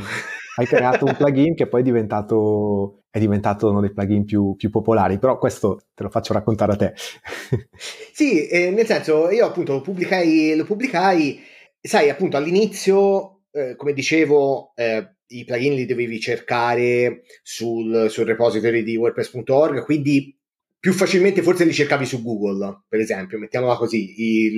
hai 0.56 0.66
creato 0.66 1.06
un 1.06 1.16
plugin 1.16 1.54
che 1.54 1.68
poi 1.68 1.82
è 1.82 1.84
diventato 1.84 3.04
è 3.12 3.20
diventato 3.20 3.70
uno 3.70 3.80
dei 3.80 3.94
plugin 3.94 4.26
più, 4.26 4.56
più, 4.56 4.72
popolari, 4.72 5.20
però 5.20 5.38
questo 5.38 5.84
te 5.94 6.02
lo 6.02 6.10
faccio 6.10 6.34
raccontare 6.34 6.72
a 6.72 6.76
te. 6.76 6.94
sì, 8.12 8.48
eh, 8.48 8.72
nel 8.72 8.88
senso, 8.88 9.30
io 9.30 9.46
appunto 9.46 9.74
lo 9.74 9.82
pubblicai, 9.82 10.56
lo 10.56 10.66
pubblicai 10.66 11.40
sai, 11.80 12.10
appunto 12.10 12.38
all'inizio, 12.38 13.42
eh, 13.52 13.76
come 13.76 13.94
dicevo, 13.94 14.72
eh, 14.76 15.18
i 15.28 15.44
plugin 15.46 15.76
li 15.76 15.86
dovevi 15.86 16.20
cercare 16.20 17.22
sul, 17.44 18.08
sul 18.10 18.26
repository 18.26 18.82
di 18.82 18.96
WordPress.org, 18.96 19.84
quindi 19.84 20.36
più 20.84 20.92
facilmente 20.92 21.42
forse 21.42 21.64
li 21.64 21.72
cercavi 21.72 22.06
su 22.06 22.22
Google, 22.22 22.82
per 22.90 23.00
esempio, 23.00 23.40
mettiamola 23.40 23.78
così, 23.78 24.16
i, 24.18 24.54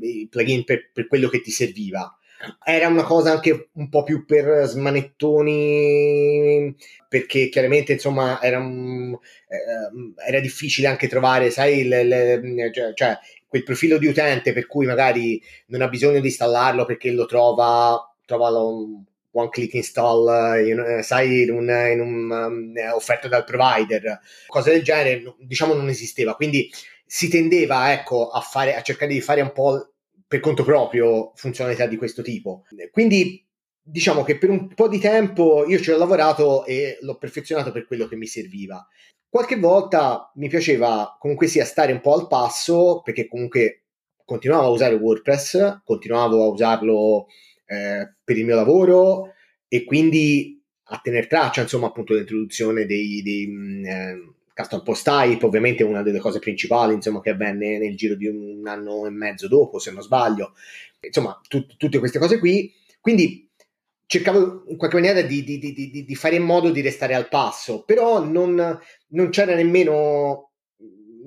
i 0.00 0.26
plugin 0.26 0.64
per, 0.64 0.90
per 0.90 1.06
quello 1.06 1.28
che 1.28 1.42
ti 1.42 1.50
serviva. 1.50 2.18
Era 2.64 2.88
una 2.88 3.02
cosa 3.02 3.32
anche 3.32 3.68
un 3.74 3.90
po' 3.90 4.02
più 4.02 4.24
per 4.24 4.66
smanettoni, 4.66 5.94
perché 7.06 7.50
chiaramente 7.50 7.92
insomma 7.92 8.40
era, 8.40 8.58
eh, 8.58 9.18
era 10.26 10.40
difficile 10.40 10.86
anche 10.86 11.08
trovare, 11.08 11.50
sai, 11.50 11.86
le, 11.86 12.04
le, 12.04 12.70
cioè, 12.72 12.94
cioè, 12.94 13.18
quel 13.46 13.62
profilo 13.62 13.98
di 13.98 14.06
utente 14.06 14.54
per 14.54 14.66
cui 14.66 14.86
magari 14.86 15.42
non 15.66 15.82
ha 15.82 15.88
bisogno 15.88 16.20
di 16.20 16.28
installarlo 16.28 16.86
perché 16.86 17.10
lo 17.10 17.26
trova, 17.26 18.00
trova 18.24 18.48
lo, 18.48 19.04
one 19.32 19.48
click 19.48 19.74
install, 19.74 20.66
in, 20.66 21.02
sai, 21.02 21.42
in 21.42 21.50
un, 21.52 21.68
in 21.68 22.00
un 22.00 22.30
um, 22.30 22.72
offerto 22.92 23.28
dal 23.28 23.44
provider, 23.44 24.20
cose 24.46 24.72
del 24.72 24.82
genere, 24.82 25.34
diciamo 25.38 25.74
non 25.74 25.88
esisteva. 25.88 26.34
Quindi 26.34 26.70
si 27.04 27.28
tendeva, 27.28 27.92
ecco, 27.92 28.28
a, 28.28 28.40
fare, 28.40 28.74
a 28.74 28.82
cercare 28.82 29.12
di 29.12 29.20
fare 29.20 29.40
un 29.40 29.52
po' 29.52 29.92
per 30.26 30.40
conto 30.40 30.62
proprio 30.62 31.32
funzionalità 31.34 31.86
di 31.86 31.96
questo 31.96 32.22
tipo. 32.22 32.64
Quindi 32.92 33.44
diciamo 33.82 34.22
che 34.22 34.38
per 34.38 34.50
un 34.50 34.72
po' 34.74 34.86
di 34.86 35.00
tempo 35.00 35.64
io 35.66 35.80
ci 35.80 35.90
ho 35.90 35.98
lavorato 35.98 36.64
e 36.64 36.98
l'ho 37.00 37.16
perfezionato 37.16 37.72
per 37.72 37.86
quello 37.86 38.06
che 38.06 38.14
mi 38.14 38.26
serviva. 38.26 38.86
Qualche 39.28 39.56
volta 39.56 40.30
mi 40.36 40.48
piaceva 40.48 41.16
comunque 41.18 41.46
sia 41.48 41.64
stare 41.64 41.92
un 41.92 42.00
po' 42.00 42.14
al 42.14 42.28
passo 42.28 43.00
perché 43.02 43.26
comunque 43.26 43.86
continuavo 44.24 44.66
a 44.66 44.70
usare 44.70 44.94
WordPress, 44.94 45.82
continuavo 45.84 46.44
a 46.44 46.48
usarlo 46.48 47.26
eh, 47.70 48.14
per 48.24 48.36
il 48.36 48.44
mio 48.44 48.56
lavoro 48.56 49.34
e 49.68 49.84
quindi 49.84 50.60
a 50.92 51.00
tenere 51.00 51.28
traccia 51.28 51.62
insomma 51.62 51.86
appunto 51.86 52.12
dell'introduzione 52.12 52.84
dei, 52.84 53.22
dei 53.22 53.46
mm, 53.46 53.84
eh, 53.84 54.32
custom 54.52 54.82
post 54.82 55.04
type, 55.04 55.46
ovviamente 55.46 55.84
una 55.84 56.02
delle 56.02 56.18
cose 56.18 56.40
principali 56.40 56.94
insomma, 56.94 57.20
che 57.20 57.30
avvenne 57.30 57.78
nel 57.78 57.96
giro 57.96 58.16
di 58.16 58.26
un 58.26 58.66
anno 58.66 59.06
e 59.06 59.10
mezzo 59.10 59.48
dopo, 59.48 59.78
se 59.78 59.92
non 59.92 60.02
sbaglio. 60.02 60.54
Insomma, 61.00 61.40
tut- 61.48 61.76
tutte 61.76 61.98
queste 61.98 62.18
cose 62.18 62.38
qui. 62.38 62.72
Quindi 63.00 63.48
cercavo 64.06 64.64
in 64.66 64.76
qualche 64.76 64.96
maniera 64.96 65.22
di, 65.22 65.44
di, 65.44 65.58
di, 65.58 66.04
di, 66.04 66.14
fare 66.16 66.34
in 66.34 66.42
modo 66.42 66.70
di 66.70 66.80
restare 66.80 67.14
al 67.14 67.28
passo, 67.28 67.84
però 67.84 68.22
non, 68.22 68.78
non 69.08 69.28
c'era 69.30 69.54
nemmeno, 69.54 70.50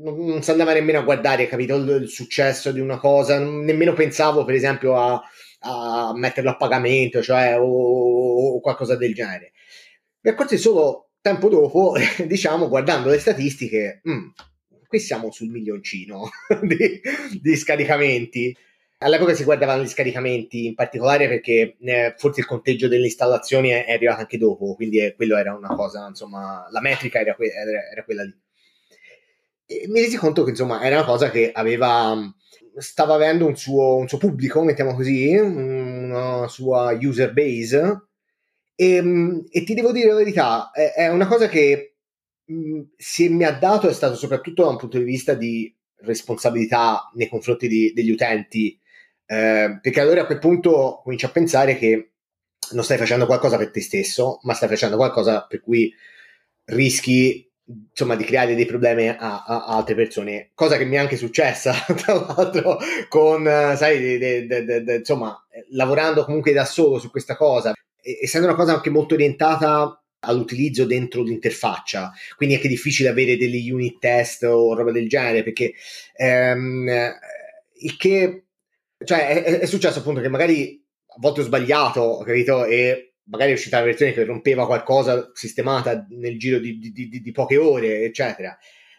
non, 0.03 0.43
si 0.43 0.51
andava 0.51 0.73
nemmeno 0.73 1.00
a 1.00 1.03
guardare, 1.03 1.47
capito, 1.47 1.75
il, 1.75 2.09
successo 2.09 2.73
di 2.73 2.81
una 2.81 3.00
cosa, 3.00 3.39
nemmeno 3.39 3.93
pensavo 3.93 4.43
per 4.43 4.55
esempio 4.55 4.97
a, 4.97 5.21
a 5.63 6.13
metterlo 6.15 6.51
a 6.51 6.58
pagamento, 6.58 7.22
cioè 7.22 7.60
o, 7.60 8.55
o 8.55 8.60
qualcosa 8.60 8.96
del 8.96 9.13
genere. 9.13 9.53
Mi 10.22 10.32
accorsi 10.32 10.58
solo 10.58 11.12
tempo 11.22 11.50
dopo, 11.50 11.96
diciamo, 12.25 12.67
guardando 12.67 13.10
le 13.10 13.20
statistiche, 13.20 14.01
mh, 14.03 14.27
qui 14.88 15.00
siamo 15.00 15.32
sul 15.32 15.50
milioncino 15.50 16.29
di, 16.62 17.01
di, 17.41 17.55
scaricamenti. 17.55 18.55
All'epoca 19.00 19.34
si 19.34 19.43
guardavano 19.43 19.84
gli 19.84 19.88
scaricamenti 19.88 20.65
in 20.65 20.75
particolare 20.75 21.27
perché 21.27 21.75
eh, 21.82 22.13
forse 22.17 22.41
il 22.41 22.46
conteggio 22.46 22.88
delle 22.88 23.05
installazioni 23.05 23.70
è, 23.70 23.86
è, 23.86 23.93
arrivato 23.93 24.22
anche 24.22 24.38
dopo, 24.38 24.75
quindi 24.75 25.00
è, 25.00 25.15
quello 25.15 25.36
era 25.38 25.53
una 25.53 25.75
cosa, 25.75 26.08
insomma, 26.08 26.67
la 26.72 26.79
metrica 26.82 27.20
era, 27.20 27.36
que- 27.36 27.51
era, 27.51 27.89
era 27.91 28.03
quella 28.03 28.24
lì. 28.24 28.38
E 29.65 29.88
mi 29.88 30.01
resi 30.01 30.17
conto 30.17 30.43
che 30.43 30.51
insomma 30.51 30.84
era 30.84 30.98
una 30.98 31.05
cosa 31.05 31.32
che 31.32 31.51
aveva 31.53 32.15
stava 32.77 33.15
avendo 33.15 33.46
un 33.46 33.56
suo, 33.56 33.98
un 33.98 34.08
suo 34.08 34.18
pubblico, 34.18 34.63
mettiamo 34.63 34.96
così, 34.96 35.36
una 35.36 36.48
sua 36.48 36.98
user 37.00 37.34
base. 37.34 38.08
E, 38.75 38.96
ehm, 38.96 39.46
e, 39.50 39.63
ti 39.63 39.74
devo 39.74 39.92
dire 39.92 40.10
la 40.10 40.15
verità, 40.15 40.72
è, 40.72 40.94
è 40.94 41.10
una 41.10 41.27
cosa 41.27 41.48
che 41.48 41.96
mh, 42.46 42.82
se 42.98 43.30
mi 43.30 43.44
ha 43.44 43.51
dato 43.51 43.88
è 43.88 43.94
stato 43.94 44.15
soprattutto 44.15 44.63
da 44.63 44.70
un 44.70 44.77
punto 44.77 44.98
di 44.98 45.03
vista 45.03 45.34
di 45.34 45.74
responsabilità 45.98 47.10
nei 47.15 47.30
confronti 47.30 47.68
di, 47.68 47.94
degli 47.94 48.12
utenti, 48.12 48.77
eh, 49.25 49.80
perché 49.82 50.00
allora 50.00 50.22
a 50.22 50.25
quel 50.25 50.39
punto 50.39 51.01
cominci 51.03 51.25
a 51.25 51.30
pensare 51.30 51.77
che 51.77 52.12
non 52.72 52.84
stai 52.84 52.98
facendo 52.98 53.25
qualcosa 53.25 53.58
per 53.58 53.72
te 53.72 53.82
stesso, 53.82 54.39
ma 54.44 54.53
stai 54.53 54.70
facendo 54.70 54.96
qualcosa 54.98 55.46
per 55.46 55.62
cui 55.62 55.94
rischi 56.65 57.50
insomma 57.65 58.15
di 58.15 58.25
creare 58.25 58.55
dei 58.55 58.65
problemi 58.65 59.08
a, 59.08 59.15
a, 59.17 59.65
altre 59.67 59.96
persone 59.96 60.51
cosa 60.53 60.77
che 60.77 60.84
mi 60.84 60.96
è 60.96 61.00
anche 61.00 61.15
successa 61.15 61.74
tra 61.96 62.13
l'altro 62.13 62.77
con 63.08 63.43
sai 63.46 64.17
de, 64.17 64.46
de, 64.46 64.84
de, 64.84 64.96
insomma 64.96 65.34
lavorando 65.70 66.25
comunque 66.25 66.51
da 66.51 66.65
solo 66.65 67.00
su 67.00 67.10
questa 67.10 67.38
cosa 67.38 67.74
essendo 68.03 68.48
una 68.48 68.55
cosa 68.55 68.74
anche 68.74 68.89
molto 68.89 69.13
orientata 69.13 69.98
all'utilizzo 70.25 70.86
dentro 70.86 71.22
l'interfaccia, 71.22 72.12
quindi 72.36 72.55
è 72.55 72.58
anche 72.58 72.70
difficile 72.70 73.10
avere 73.10 73.38
degli 73.38 73.70
unit 73.70 74.00
test 74.00 74.43
o 74.43 74.74
roba 74.74 74.91
del 74.91 75.08
genere, 75.08 75.43
perché 75.43 75.74
ehm, 76.15 76.88
il 77.79 77.98
che, 77.98 78.46
cioè 79.03 79.43
è, 79.43 79.60
è, 79.60 79.65
successo 79.65 80.00
appunto 80.00 80.22
che 80.22 80.29
magari 80.29 80.82
a 81.08 81.15
volte 81.20 81.41
ho 81.41 81.43
sbagliato, 81.43 82.24
capito, 82.25 82.65
e 82.65 83.12
magari 83.25 83.51
è 83.51 83.53
uscita 83.53 83.80
la 83.80 83.86
versione 83.86 84.13
che 84.13 84.24
rompeva 84.24 84.65
qualcosa 84.65 85.32
sistemata 85.34 86.06
nel 86.10 86.38
giro 86.38 86.60
di, 86.60 86.77
di, 86.77 86.92
di, 86.92 87.22
di 87.22 87.32
poche 87.32 87.58
ore, 87.58 88.03
eccetera. 88.03 88.58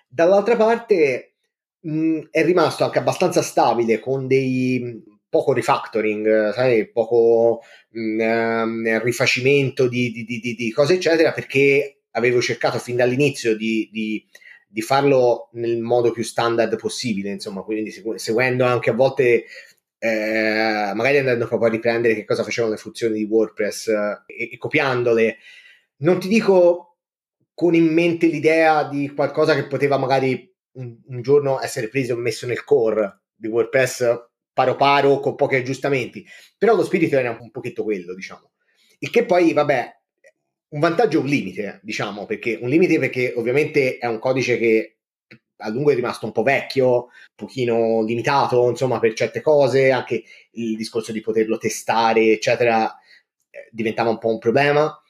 Dall'altra 0.08 0.56
parte 0.56 1.34
mh, 1.80 2.28
è 2.30 2.44
rimasto 2.44 2.84
anche 2.84 2.98
abbastanza 2.98 3.42
stabile 3.42 3.98
con 3.98 4.26
dei 4.26 5.02
poco 5.28 5.52
refactoring, 5.52 6.52
sai, 6.52 6.88
poco 6.90 7.62
mh, 7.90 8.20
ehm, 8.20 9.02
rifacimento 9.02 9.88
di, 9.88 10.12
di, 10.12 10.24
di, 10.24 10.54
di, 10.54 10.70
cose, 10.70 10.94
eccetera, 10.94 11.32
perché 11.32 12.02
avevo 12.12 12.40
cercato 12.40 12.78
fin 12.78 12.94
dall'inizio 12.94 13.56
di, 13.56 14.24
farlo 14.80 15.48
nel 15.54 15.80
modo 15.80 16.12
più 16.12 16.22
standard 16.22 16.76
possibile, 16.76 17.30
insomma, 17.30 17.62
quindi 17.62 17.92
seguendo 18.16 18.64
anche 18.64 18.90
a 18.90 18.94
volte 18.94 19.46
eh, 20.04 20.92
magari 20.94 21.16
andando 21.16 21.46
proprio 21.46 21.70
a 21.70 21.72
riprendere 21.72 22.14
che 22.14 22.26
cosa 22.26 22.42
facevano 22.42 22.74
le 22.74 22.78
funzioni 22.78 23.14
di 23.14 23.24
WordPress 23.24 23.88
eh, 23.88 24.50
e, 24.52 24.58
copiandole. 24.58 25.38
Non 25.98 26.20
ti 26.20 26.28
dico 26.28 26.98
con 27.54 27.74
in 27.74 27.86
mente 27.86 28.26
l'idea 28.26 28.86
di 28.86 29.10
qualcosa 29.14 29.54
che 29.54 29.66
poteva 29.66 29.96
magari 29.96 30.52
un, 30.72 30.94
un 31.06 31.22
giorno 31.22 31.58
essere 31.58 31.88
preso 31.88 32.12
e 32.12 32.16
messo 32.16 32.46
nel 32.46 32.64
core 32.64 33.22
di 33.34 33.48
WordPress 33.48 34.28
paro 34.52 34.76
paro 34.76 35.20
con 35.20 35.36
pochi 35.36 35.56
aggiustamenti, 35.56 36.24
però 36.58 36.76
lo 36.76 36.84
spirito 36.84 37.16
era 37.16 37.36
un 37.40 37.50
pochetto 37.50 37.82
quello, 37.82 38.14
diciamo. 38.14 38.52
Il 38.98 39.08
che 39.08 39.24
poi, 39.24 39.54
vabbè, 39.54 39.90
un 40.68 40.80
vantaggio 40.80 41.18
e 41.18 41.20
un 41.22 41.28
limite, 41.28 41.80
diciamo, 41.82 42.26
perché 42.26 42.58
un 42.60 42.68
limite 42.68 42.98
perché 42.98 43.32
ovviamente 43.36 43.96
è 43.96 44.06
un 44.06 44.18
codice 44.18 44.58
che 44.58 44.98
a 45.58 45.68
lungo 45.68 45.90
è 45.90 45.94
rimasto 45.94 46.26
un 46.26 46.32
po' 46.32 46.42
vecchio, 46.42 46.92
un 46.94 47.34
pochino 47.34 48.02
limitato, 48.02 48.68
insomma, 48.68 48.98
per 48.98 49.14
certe 49.14 49.40
cose, 49.40 49.90
anche 49.90 50.24
il 50.52 50.76
discorso 50.76 51.12
di 51.12 51.20
poterlo 51.20 51.58
testare, 51.58 52.32
eccetera, 52.32 52.98
eh, 53.50 53.68
diventava 53.70 54.10
un 54.10 54.18
po' 54.18 54.28
un 54.28 54.38
problema. 54.38 55.00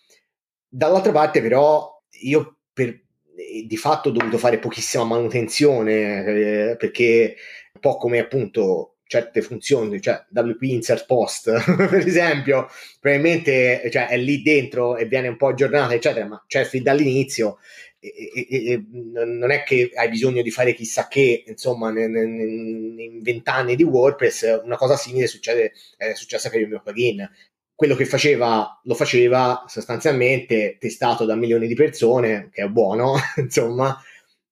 Dall'altra 0.69 1.13
parte, 1.13 1.41
però, 1.41 2.01
io 2.23 2.59
per, 2.73 2.89
eh, 3.37 3.65
di 3.67 3.77
fatto 3.77 4.09
ho 4.09 4.13
dovuto 4.13 4.39
fare 4.39 4.59
pochissima 4.59 5.05
manutenzione, 5.05 6.71
eh, 6.71 6.77
perché 6.77 7.37
un 7.75 7.81
po' 7.81 7.97
come 7.97 8.19
appunto 8.19 8.97
certe 9.07 9.43
funzioni, 9.43 10.01
cioè 10.01 10.25
WP 10.31 10.63
insert 10.63 11.07
post, 11.07 11.53
per 11.77 12.07
esempio, 12.07 12.69
probabilmente 13.01 13.89
cioè, 13.91 14.09
è 14.09 14.17
lì 14.17 14.43
dentro 14.43 14.97
e 14.97 15.07
viene 15.07 15.29
un 15.29 15.37
po' 15.37 15.49
aggiornata, 15.49 15.95
eccetera, 15.95 16.27
ma 16.27 16.43
c'è 16.47 16.65
fin 16.65 16.83
dall'inizio 16.83 17.59
e, 18.05 18.47
e, 18.51 18.73
e, 18.73 18.85
non 18.91 19.51
è 19.51 19.63
che 19.63 19.91
hai 19.95 20.11
bisogno 20.11 20.43
di 20.43 20.51
fare 20.51 20.75
chissà 20.75 21.09
che, 21.09 21.45
insomma, 21.47 21.89
in 21.89 23.21
vent'anni 23.23 23.77
di 23.77 23.83
WordPress 23.83 24.61
una 24.63 24.77
cosa 24.77 24.97
simile 24.97 25.27
succede, 25.27 25.73
è 25.97 26.13
successa 26.13 26.51
per 26.51 26.61
il 26.61 26.69
mio 26.69 26.83
plugin. 26.83 27.29
Quello 27.75 27.97
che 27.97 28.05
faceva, 28.05 28.81
lo 28.85 28.95
faceva 28.95 29.65
sostanzialmente 29.67 30.77
testato 30.79 31.25
da 31.25 31.35
milioni 31.35 31.67
di 31.67 31.75
persone, 31.75 32.51
che 32.53 32.63
è 32.65 32.69
buono, 32.69 33.15
insomma, 33.37 33.99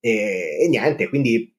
e, 0.00 0.66
niente, 0.68 1.09
quindi 1.09 1.54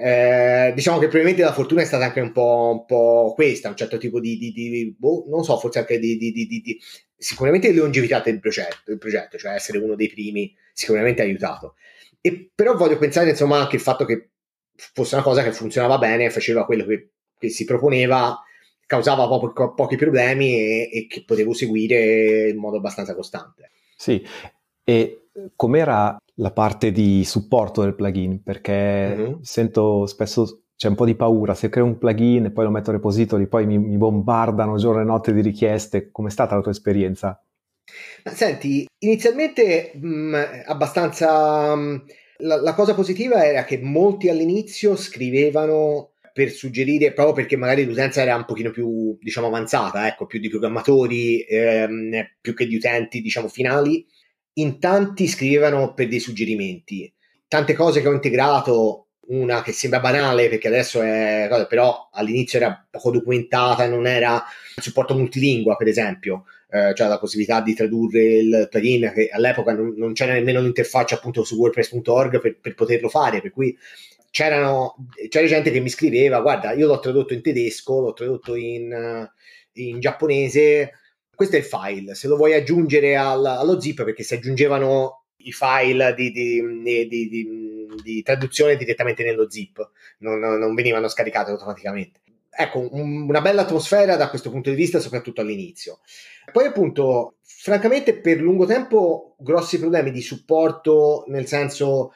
eh, 0.00 0.72
diciamo 0.74 0.98
che 0.98 1.06
probabilmente 1.06 1.42
la 1.42 1.52
fortuna 1.52 1.82
è 1.82 1.84
stata 1.84 2.04
anche 2.04 2.20
un 2.20 2.32
po', 2.32 2.70
un 2.72 2.84
po 2.86 3.32
questa, 3.34 3.68
un 3.68 3.76
certo 3.76 3.98
tipo 3.98 4.20
di, 4.20 4.36
di, 4.38 4.52
di 4.52 4.96
boh, 4.96 5.26
non 5.28 5.44
so, 5.44 5.58
forse 5.58 5.80
anche 5.80 5.98
di, 5.98 6.16
di 6.16 6.80
sicuramente 7.16 7.70
di 7.70 7.76
longevità 7.76 8.20
del 8.20 8.40
progetto, 8.40 8.82
del 8.86 8.98
progetto, 8.98 9.36
cioè 9.36 9.52
essere 9.52 9.78
uno 9.78 9.94
dei 9.94 10.08
primi 10.08 10.52
sicuramente 10.72 11.22
ha 11.22 11.24
aiutato. 11.24 11.74
E, 12.20 12.50
però 12.54 12.76
voglio 12.76 12.98
pensare 12.98 13.30
insomma 13.30 13.58
anche 13.58 13.76
il 13.76 13.82
fatto 13.82 14.04
che 14.04 14.30
fosse 14.74 15.14
una 15.14 15.24
cosa 15.24 15.42
che 15.42 15.52
funzionava 15.52 15.98
bene, 15.98 16.30
faceva 16.30 16.64
quello 16.64 16.84
che, 16.84 17.10
che 17.38 17.48
si 17.48 17.64
proponeva, 17.64 18.38
causava 18.86 19.26
po- 19.26 19.74
pochi 19.74 19.96
problemi 19.96 20.54
e, 20.54 20.90
e 20.92 21.06
che 21.08 21.24
potevo 21.24 21.52
seguire 21.52 22.48
in 22.48 22.58
modo 22.58 22.76
abbastanza 22.76 23.14
costante. 23.14 23.70
Sì, 23.96 24.24
e 24.84 25.28
com'era 25.56 26.16
la 26.36 26.50
parte 26.50 26.92
di 26.92 27.24
supporto 27.24 27.82
del 27.82 27.94
plugin? 27.94 28.42
Perché 28.42 29.14
mm-hmm. 29.16 29.32
sento 29.40 30.06
spesso 30.06 30.64
c'è 30.76 30.88
un 30.88 30.94
po' 30.94 31.04
di 31.04 31.14
paura, 31.14 31.54
se 31.54 31.68
creo 31.68 31.84
un 31.84 31.98
plugin 31.98 32.46
e 32.46 32.50
poi 32.50 32.64
lo 32.64 32.70
metto 32.70 32.90
a 32.90 32.94
repository, 32.94 33.46
poi 33.46 33.66
mi, 33.66 33.78
mi 33.78 33.96
bombardano 33.96 34.76
giorno 34.76 35.00
e 35.00 35.04
notte 35.04 35.32
di 35.32 35.40
richieste. 35.40 36.10
Com'è 36.10 36.30
stata 36.30 36.56
la 36.56 36.62
tua 36.62 36.72
esperienza? 36.72 37.40
Ma 38.24 38.32
senti, 38.32 38.86
inizialmente 38.98 39.92
mh, 39.94 40.08
mm, 40.08 40.34
abbastanza... 40.66 41.74
Mh, 41.74 41.80
mm, 41.80 41.96
la, 42.42 42.60
la 42.60 42.74
cosa 42.74 42.94
positiva 42.94 43.44
era 43.44 43.64
che 43.64 43.78
molti 43.78 44.28
all'inizio 44.28 44.96
scrivevano 44.96 46.12
per 46.32 46.50
suggerire, 46.50 47.12
proprio 47.12 47.34
perché 47.34 47.56
magari 47.56 47.84
l'utenza 47.84 48.22
era 48.22 48.34
un 48.34 48.44
pochino 48.44 48.70
più, 48.70 49.16
diciamo, 49.20 49.48
avanzata, 49.48 50.06
ecco, 50.06 50.26
più 50.26 50.40
di 50.40 50.48
programmatori, 50.48 51.42
ehm, 51.42 52.10
più 52.40 52.54
che 52.54 52.66
di 52.66 52.76
utenti, 52.76 53.20
diciamo, 53.20 53.48
finali, 53.48 54.04
in 54.54 54.78
tanti 54.78 55.26
scrivevano 55.26 55.94
per 55.94 56.08
dei 56.08 56.20
suggerimenti. 56.20 57.12
Tante 57.46 57.74
cose 57.74 58.00
che 58.00 58.08
ho 58.08 58.12
integrato 58.12 59.08
una 59.24 59.62
che 59.62 59.72
sembra 59.72 60.00
banale 60.00 60.48
perché 60.48 60.68
adesso 60.68 61.00
è 61.00 61.48
però 61.68 62.08
all'inizio 62.12 62.58
era 62.58 62.86
poco 62.90 63.10
documentata, 63.12 63.86
non 63.86 64.06
era 64.06 64.42
il 64.76 64.82
supporto 64.82 65.14
multilingua 65.14 65.76
per 65.76 65.88
esempio, 65.88 66.44
eh, 66.72 66.94
cioè 66.94 67.06
la 67.06 67.18
possibilità 67.18 67.60
di 67.60 67.74
tradurre 67.74 68.22
il 68.22 68.68
plugin 68.70 69.12
che 69.14 69.28
all'epoca 69.30 69.74
non, 69.74 69.92
non 69.94 70.14
c'era 70.14 70.32
nemmeno 70.32 70.60
l'interfaccia 70.60 71.16
appunto 71.16 71.44
su 71.44 71.56
wordpress.org 71.56 72.40
per, 72.40 72.58
per 72.58 72.74
poterlo 72.74 73.10
fare, 73.10 73.42
per 73.42 73.50
cui 73.50 73.76
c'era 74.30 74.90
gente 75.28 75.70
che 75.70 75.80
mi 75.80 75.90
scriveva 75.90 76.40
guarda 76.40 76.72
io 76.72 76.86
l'ho 76.86 76.98
tradotto 76.98 77.34
in 77.34 77.42
tedesco, 77.42 78.00
l'ho 78.00 78.14
tradotto 78.14 78.54
in, 78.54 79.28
in 79.74 80.00
giapponese, 80.00 80.92
questo 81.34 81.56
è 81.56 81.58
il 81.58 81.66
file, 81.66 82.14
se 82.14 82.26
lo 82.26 82.36
vuoi 82.36 82.54
aggiungere 82.54 83.16
al, 83.16 83.44
allo 83.44 83.78
zip 83.78 84.02
perché 84.04 84.22
si 84.22 84.32
aggiungevano 84.32 85.24
i 85.44 85.52
file 85.52 86.14
di, 86.14 86.30
di, 86.30 87.06
di, 87.06 87.88
di, 88.02 88.22
traduzione 88.22 88.76
direttamente 88.76 89.22
nello 89.22 89.50
zip, 89.50 89.90
non, 90.18 90.38
non 90.38 90.74
venivano 90.74 91.08
scaricati 91.08 91.50
automaticamente. 91.50 92.20
Ecco, 92.54 92.86
un, 92.92 93.28
una 93.28 93.40
bella 93.40 93.62
atmosfera 93.62 94.16
da 94.16 94.28
questo 94.28 94.50
punto 94.50 94.70
di 94.70 94.76
vista, 94.76 95.00
soprattutto 95.00 95.40
all'inizio. 95.40 96.00
Poi 96.50 96.66
appunto, 96.66 97.36
francamente, 97.42 98.18
per 98.18 98.40
lungo 98.40 98.66
tempo 98.66 99.36
grossi 99.38 99.78
problemi 99.78 100.10
di 100.10 100.20
supporto, 100.20 101.24
nel 101.28 101.46
senso 101.46 102.12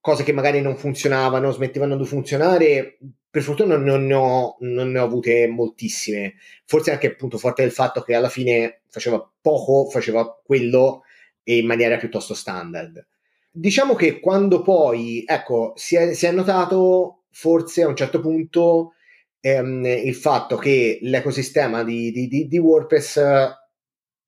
cose 0.00 0.22
che 0.22 0.32
magari 0.32 0.60
non 0.60 0.76
funzionavano, 0.76 1.50
smettevano 1.50 1.96
di 1.96 2.04
funzionare, 2.04 2.98
per 3.28 3.42
fortuna 3.42 3.76
non 3.76 4.06
ne, 4.06 4.14
ho, 4.14 4.56
non 4.60 4.92
ne 4.92 4.98
ho 4.98 5.04
avute 5.04 5.46
moltissime. 5.48 6.36
Forse 6.64 6.92
anche 6.92 7.08
appunto 7.08 7.38
forte 7.38 7.62
del 7.62 7.72
fatto 7.72 8.00
che 8.02 8.14
alla 8.14 8.28
fine 8.28 8.82
faceva 8.88 9.28
poco, 9.40 9.90
faceva 9.90 10.40
quello 10.44 11.02
in 11.42 11.66
maniera 11.66 11.96
piuttosto 11.96 12.34
standard. 12.34 13.04
Diciamo 13.50 13.94
che 13.94 14.20
quando 14.20 14.62
poi, 14.62 15.24
ecco, 15.26 15.72
si 15.76 15.96
è, 15.96 16.14
si 16.14 16.26
è 16.26 16.30
notato 16.30 17.24
forse 17.30 17.82
a 17.82 17.88
un 17.88 17.96
certo 17.96 18.20
punto 18.20 18.92
ehm, 19.40 19.84
il 19.84 20.14
fatto 20.14 20.56
che 20.56 20.98
l'ecosistema 21.02 21.82
di, 21.82 22.10
di, 22.10 22.28
di, 22.28 22.46
di 22.46 22.58
WordPress 22.58 23.20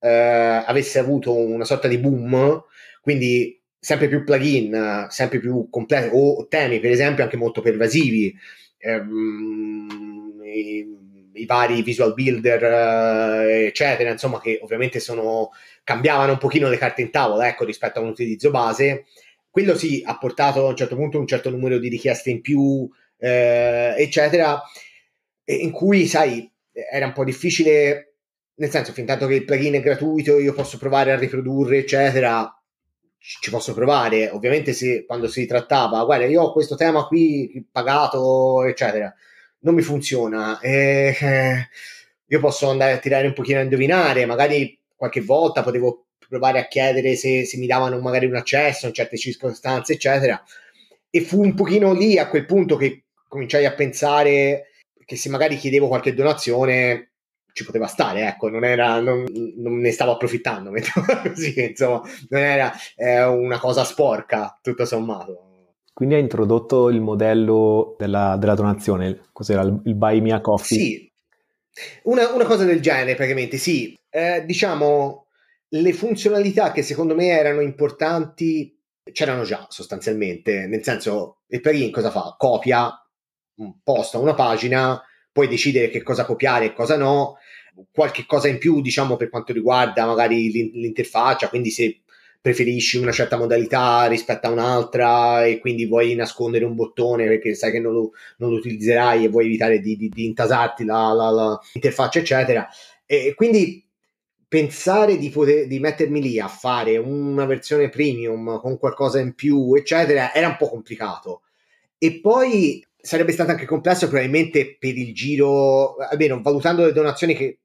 eh, 0.00 0.08
avesse 0.66 0.98
avuto 0.98 1.34
una 1.34 1.64
sorta 1.64 1.88
di 1.88 1.98
boom, 1.98 2.64
quindi 3.00 3.60
sempre 3.78 4.08
più 4.08 4.24
plugin, 4.24 5.06
sempre 5.08 5.38
più 5.38 5.68
complessi, 5.70 6.10
o 6.12 6.46
temi 6.48 6.80
per 6.80 6.90
esempio 6.90 7.24
anche 7.24 7.36
molto 7.36 7.60
pervasivi, 7.60 8.34
ehm, 8.78 10.42
i, 10.44 10.86
i, 11.32 11.46
vari 11.46 11.82
visual 11.82 12.14
builder, 12.14 12.62
eh, 12.64 13.66
eccetera, 13.66 14.10
insomma, 14.10 14.40
che 14.40 14.58
ovviamente 14.62 15.00
sono 15.00 15.50
cambiavano 15.84 16.32
un 16.32 16.38
pochino 16.38 16.68
le 16.68 16.76
carte 16.76 17.02
in 17.02 17.10
tavola 17.10 17.48
ecco, 17.48 17.64
rispetto 17.64 17.98
a 17.98 18.02
un 18.02 18.08
utilizzo 18.08 18.50
base. 18.50 19.06
Quello 19.50 19.76
sì 19.76 20.02
ha 20.04 20.18
portato 20.18 20.66
a 20.66 20.68
un 20.68 20.76
certo 20.76 20.94
punto 20.96 21.18
un 21.18 21.26
certo 21.26 21.50
numero 21.50 21.78
di 21.78 21.88
richieste 21.88 22.30
in 22.30 22.40
più, 22.40 22.88
eh, 23.18 23.94
eccetera, 23.96 24.60
in 25.44 25.70
cui, 25.70 26.06
sai, 26.06 26.50
era 26.72 27.06
un 27.06 27.12
po' 27.12 27.24
difficile, 27.24 28.07
nel 28.58 28.70
senso, 28.70 28.92
fin 28.92 29.06
tanto 29.06 29.26
che 29.26 29.34
il 29.34 29.44
plugin 29.44 29.74
è 29.74 29.80
gratuito, 29.80 30.38
io 30.38 30.52
posso 30.52 30.78
provare 30.78 31.12
a 31.12 31.16
riprodurre, 31.18 31.78
eccetera, 31.78 32.52
ci 33.18 33.50
posso 33.50 33.72
provare. 33.72 34.30
Ovviamente, 34.30 34.72
se 34.72 35.04
quando 35.06 35.28
si 35.28 35.46
trattava, 35.46 36.04
guarda, 36.04 36.26
io 36.26 36.42
ho 36.42 36.52
questo 36.52 36.74
tema 36.74 37.06
qui 37.06 37.64
pagato, 37.70 38.64
eccetera, 38.64 39.14
non 39.60 39.74
mi 39.74 39.82
funziona. 39.82 40.58
Eh, 40.60 41.16
eh, 41.20 41.68
io 42.26 42.40
posso 42.40 42.68
andare 42.68 42.92
a 42.92 42.98
tirare 42.98 43.28
un 43.28 43.32
pochino 43.32 43.60
a 43.60 43.62
indovinare, 43.62 44.26
magari 44.26 44.76
qualche 44.96 45.20
volta 45.20 45.62
potevo 45.62 46.06
provare 46.28 46.58
a 46.58 46.66
chiedere 46.66 47.14
se, 47.14 47.44
se 47.44 47.56
mi 47.58 47.66
davano 47.66 47.98
magari 48.00 48.26
un 48.26 48.36
accesso 48.36 48.86
in 48.88 48.92
certe 48.92 49.16
circostanze, 49.16 49.92
eccetera. 49.92 50.42
E 51.10 51.20
fu 51.20 51.42
un 51.42 51.54
pochino 51.54 51.92
lì 51.92 52.18
a 52.18 52.28
quel 52.28 52.44
punto 52.44 52.76
che 52.76 53.04
cominciai 53.28 53.66
a 53.66 53.72
pensare 53.72 54.64
che 55.04 55.16
se 55.16 55.28
magari 55.28 55.56
chiedevo 55.56 55.86
qualche 55.86 56.12
donazione 56.12 57.12
ci 57.58 57.64
poteva 57.64 57.86
stare, 57.86 58.26
ecco, 58.26 58.48
non, 58.48 58.64
era, 58.64 59.00
non, 59.00 59.24
non 59.56 59.78
ne 59.78 59.90
stavo 59.90 60.12
approfittando, 60.12 60.70
così, 61.26 61.68
insomma, 61.70 62.00
non 62.28 62.40
era 62.40 62.72
eh, 62.94 63.24
una 63.24 63.58
cosa 63.58 63.82
sporca, 63.82 64.56
tutto 64.62 64.84
sommato. 64.84 65.72
Quindi 65.92 66.14
hai 66.14 66.20
introdotto 66.20 66.90
il 66.90 67.00
modello 67.00 67.96
della, 67.98 68.36
della 68.38 68.54
donazione, 68.54 69.26
cos'era 69.32 69.62
il, 69.62 69.80
il 69.86 69.94
Buy 69.96 70.20
Me 70.20 70.32
a 70.32 70.40
Coffee? 70.40 70.78
Sì, 70.78 71.12
una, 72.04 72.32
una 72.32 72.44
cosa 72.44 72.64
del 72.64 72.80
genere 72.80 73.16
praticamente, 73.16 73.56
sì, 73.56 73.98
eh, 74.08 74.44
diciamo, 74.46 75.26
le 75.70 75.92
funzionalità 75.92 76.70
che 76.70 76.82
secondo 76.82 77.16
me 77.16 77.26
erano 77.26 77.60
importanti 77.60 78.76
c'erano 79.10 79.42
già 79.42 79.66
sostanzialmente, 79.68 80.66
nel 80.66 80.84
senso, 80.84 81.40
il 81.48 81.60
plugin 81.60 81.90
cosa 81.90 82.10
fa? 82.10 82.36
Copia, 82.38 82.90
posta 83.82 84.18
una 84.18 84.34
pagina, 84.34 85.02
puoi 85.32 85.48
decidere 85.48 85.88
che 85.88 86.02
cosa 86.02 86.24
copiare 86.24 86.66
e 86.66 86.72
cosa 86.72 86.96
no, 86.96 87.36
qualche 87.92 88.24
cosa 88.26 88.48
in 88.48 88.58
più, 88.58 88.80
diciamo, 88.80 89.16
per 89.16 89.28
quanto 89.30 89.52
riguarda 89.52 90.06
magari 90.06 90.50
l'interfaccia, 90.72 91.48
quindi 91.48 91.70
se 91.70 92.00
preferisci 92.40 92.98
una 92.98 93.12
certa 93.12 93.36
modalità 93.36 94.06
rispetto 94.06 94.46
a 94.46 94.50
un'altra 94.50 95.44
e 95.44 95.58
quindi 95.58 95.86
vuoi 95.86 96.14
nascondere 96.14 96.64
un 96.64 96.74
bottone 96.74 97.26
perché 97.26 97.54
sai 97.54 97.72
che 97.72 97.80
non 97.80 97.92
lo, 97.92 98.12
non 98.38 98.50
lo 98.50 98.56
utilizzerai 98.56 99.24
e 99.24 99.28
vuoi 99.28 99.46
evitare 99.46 99.80
di, 99.80 99.96
di, 99.96 100.08
di 100.08 100.24
intasarti 100.24 100.84
la, 100.84 101.12
la, 101.12 101.30
la, 101.30 101.60
l'interfaccia, 101.72 102.20
eccetera. 102.20 102.68
E 103.04 103.34
quindi 103.34 103.84
pensare 104.46 105.18
di, 105.18 105.28
poter, 105.30 105.66
di 105.66 105.78
mettermi 105.78 106.22
lì 106.22 106.40
a 106.40 106.48
fare 106.48 106.96
una 106.96 107.44
versione 107.44 107.90
premium 107.90 108.60
con 108.60 108.78
qualcosa 108.78 109.18
in 109.20 109.34
più, 109.34 109.74
eccetera, 109.74 110.32
era 110.32 110.48
un 110.48 110.56
po' 110.56 110.68
complicato. 110.68 111.42
E 111.98 112.20
poi 112.20 112.82
sarebbe 113.00 113.32
stato 113.32 113.50
anche 113.50 113.66
complesso 113.66 114.08
probabilmente 114.08 114.76
per 114.78 114.96
il 114.96 115.12
giro, 115.14 115.96
almeno 115.96 116.40
valutando 116.40 116.84
le 116.84 116.92
donazioni 116.92 117.34
che 117.34 117.58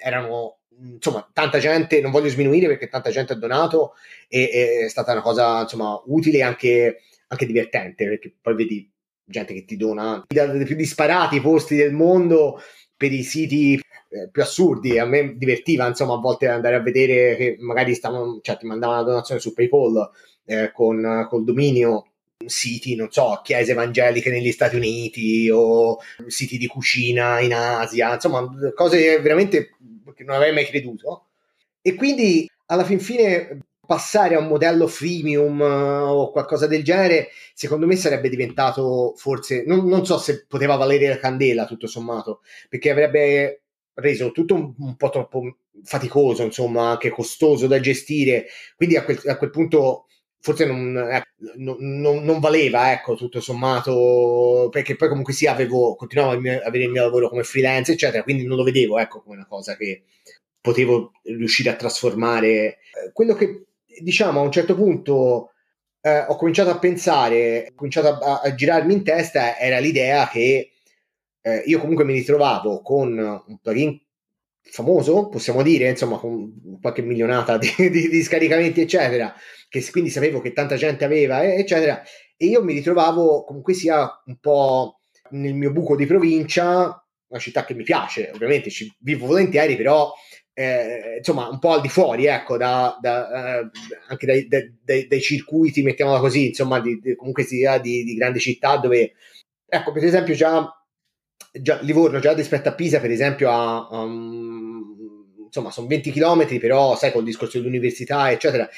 erano 0.00 0.58
insomma 0.80 1.28
tanta 1.32 1.58
gente, 1.58 2.00
non 2.00 2.10
voglio 2.10 2.28
sminuire 2.28 2.66
perché 2.66 2.88
tanta 2.88 3.10
gente 3.10 3.34
ha 3.34 3.36
donato 3.36 3.94
e, 4.28 4.84
è 4.84 4.88
stata 4.88 5.12
una 5.12 5.20
cosa 5.20 5.62
insomma 5.62 6.00
utile 6.06 6.38
e 6.38 6.42
anche, 6.42 7.00
anche 7.28 7.46
divertente 7.46 8.06
perché 8.06 8.34
poi 8.40 8.54
vedi 8.54 8.90
gente 9.24 9.54
che 9.54 9.64
ti 9.64 9.76
dona 9.76 10.24
dai 10.26 10.64
più 10.64 10.74
disparati 10.74 11.40
posti 11.40 11.76
del 11.76 11.92
mondo 11.92 12.60
per 12.96 13.12
i 13.12 13.22
siti 13.22 13.80
eh, 14.10 14.28
più 14.30 14.42
assurdi. 14.42 14.98
A 14.98 15.06
me 15.06 15.36
divertiva, 15.36 15.86
insomma, 15.86 16.14
a 16.14 16.18
volte 16.18 16.48
andare 16.48 16.74
a 16.74 16.80
vedere 16.80 17.36
che 17.36 17.56
magari 17.60 17.94
stavano, 17.94 18.40
cioè 18.42 18.58
ti 18.58 18.66
mandavano 18.66 19.00
una 19.00 19.08
donazione 19.08 19.40
su 19.40 19.54
PayPal 19.54 20.10
eh, 20.44 20.70
con 20.72 21.26
col 21.30 21.44
dominio 21.44 22.09
siti, 22.46 22.94
non 22.94 23.10
so, 23.10 23.40
chiese 23.42 23.72
evangeliche 23.72 24.30
negli 24.30 24.52
Stati 24.52 24.76
Uniti 24.76 25.48
o 25.52 25.98
siti 26.26 26.58
di 26.58 26.66
cucina 26.66 27.40
in 27.40 27.54
Asia, 27.54 28.14
insomma, 28.14 28.48
cose 28.74 29.20
veramente 29.20 29.74
che 30.14 30.24
non 30.24 30.36
avrei 30.36 30.52
mai 30.52 30.66
creduto. 30.66 31.26
E 31.82 31.94
quindi 31.94 32.48
alla 32.66 32.84
fin 32.84 33.00
fine 33.00 33.58
passare 33.86 34.36
a 34.36 34.38
un 34.38 34.46
modello 34.46 34.86
freemium 34.86 35.60
o 35.60 36.30
qualcosa 36.30 36.66
del 36.66 36.84
genere, 36.84 37.30
secondo 37.54 37.86
me 37.86 37.96
sarebbe 37.96 38.28
diventato 38.28 39.14
forse, 39.16 39.64
non, 39.66 39.86
non 39.88 40.06
so 40.06 40.16
se 40.18 40.44
poteva 40.46 40.76
valere 40.76 41.08
la 41.08 41.18
candela 41.18 41.66
tutto 41.66 41.88
sommato, 41.88 42.42
perché 42.68 42.90
avrebbe 42.90 43.62
reso 43.94 44.30
tutto 44.30 44.54
un, 44.54 44.72
un, 44.78 44.96
po' 44.96 45.10
troppo 45.10 45.56
faticoso, 45.82 46.44
insomma, 46.44 46.90
anche 46.90 47.10
costoso 47.10 47.66
da 47.66 47.80
gestire. 47.80 48.46
Quindi 48.76 48.96
a 48.96 49.02
quel, 49.02 49.20
a 49.26 49.36
quel 49.36 49.50
punto 49.50 50.06
forse 50.40 50.64
non, 50.64 50.96
eh, 50.96 51.22
non, 51.56 51.76
non, 51.78 52.40
valeva, 52.40 52.92
ecco, 52.92 53.14
tutto 53.14 53.40
sommato, 53.40 54.68
perché 54.70 54.96
poi 54.96 55.08
comunque 55.08 55.32
sì, 55.32 55.46
avevo, 55.46 55.94
continuavo 55.94 56.32
a 56.32 56.66
avere 56.66 56.84
il 56.84 56.90
mio 56.90 57.02
lavoro 57.02 57.28
come 57.28 57.42
freelance, 57.44 57.92
eccetera, 57.92 58.22
quindi 58.22 58.46
non 58.46 58.56
lo 58.56 58.64
vedevo, 58.64 58.98
ecco, 58.98 59.22
come 59.22 59.36
una 59.36 59.46
cosa 59.46 59.76
che 59.76 60.04
potevo 60.60 61.12
riuscire 61.24 61.70
a 61.70 61.76
trasformare. 61.76 62.48
Eh, 62.48 62.78
quello 63.12 63.34
che, 63.34 63.66
diciamo, 64.00 64.40
a 64.40 64.42
un 64.42 64.52
certo 64.52 64.74
punto 64.74 65.52
eh, 66.00 66.24
ho 66.26 66.36
cominciato 66.36 66.70
a 66.70 66.78
pensare, 66.78 67.68
ho 67.70 67.74
cominciato 67.74 68.08
a, 68.08 68.40
a 68.42 68.54
girarmi 68.54 68.94
in 68.94 69.04
testa, 69.04 69.58
era 69.58 69.78
l'idea 69.78 70.28
che 70.28 70.72
eh, 71.42 71.62
io 71.66 71.78
comunque 71.80 72.04
mi 72.04 72.14
ritrovavo 72.14 72.82
con 72.82 73.16
un 73.18 73.58
plugin 73.58 73.98
famoso, 74.70 75.28
possiamo 75.28 75.62
dire, 75.62 75.88
insomma, 75.88 76.18
con 76.18 76.78
qualche 76.80 77.02
milionata 77.02 77.58
di, 77.58 77.68
di, 77.76 78.08
di 78.08 78.22
scaricamenti, 78.22 78.80
eccetera, 78.80 79.34
che 79.68 79.84
quindi 79.90 80.10
sapevo 80.10 80.40
che 80.40 80.52
tanta 80.52 80.76
gente 80.76 81.04
aveva, 81.04 81.42
eccetera, 81.44 82.02
e 82.36 82.46
io 82.46 82.62
mi 82.62 82.72
ritrovavo 82.72 83.44
comunque 83.44 83.74
sia 83.74 84.08
un 84.24 84.38
po' 84.38 85.00
nel 85.30 85.54
mio 85.54 85.72
buco 85.72 85.96
di 85.96 86.06
provincia, 86.06 87.04
una 87.28 87.40
città 87.40 87.64
che 87.64 87.74
mi 87.74 87.82
piace, 87.82 88.30
ovviamente 88.34 88.70
ci 88.70 88.92
vivo 89.00 89.26
volentieri, 89.26 89.76
però 89.76 90.12
eh, 90.52 91.16
insomma 91.18 91.48
un 91.48 91.58
po' 91.58 91.72
al 91.72 91.80
di 91.80 91.88
fuori, 91.88 92.26
ecco, 92.26 92.56
da, 92.56 92.98
da, 93.00 93.60
eh, 93.60 93.70
anche 94.08 94.26
dai, 94.26 94.48
dai, 94.48 95.06
dai, 95.06 95.20
circuiti, 95.20 95.82
mettiamola 95.82 96.18
così, 96.18 96.48
insomma, 96.48 96.80
di, 96.80 96.98
comunque 97.16 97.44
sia 97.44 97.78
di 97.78 98.14
grandi 98.14 98.40
città 98.40 98.76
dove, 98.76 99.12
ecco, 99.66 99.92
per 99.92 100.04
esempio 100.04 100.34
già, 100.34 100.68
già 101.52 101.78
Livorno, 101.82 102.18
già 102.18 102.32
rispetto 102.32 102.68
a 102.68 102.74
Pisa, 102.74 103.00
per 103.00 103.10
esempio, 103.10 103.50
ha... 103.50 103.88
Um, 103.90 104.70
insomma, 105.46 105.70
sono 105.70 105.88
20 105.88 106.12
km, 106.12 106.58
però 106.58 106.96
sai, 106.96 107.12
col 107.12 107.24
discorso 107.24 107.58
dell'università, 107.58 108.30
eccetera, 108.30 108.68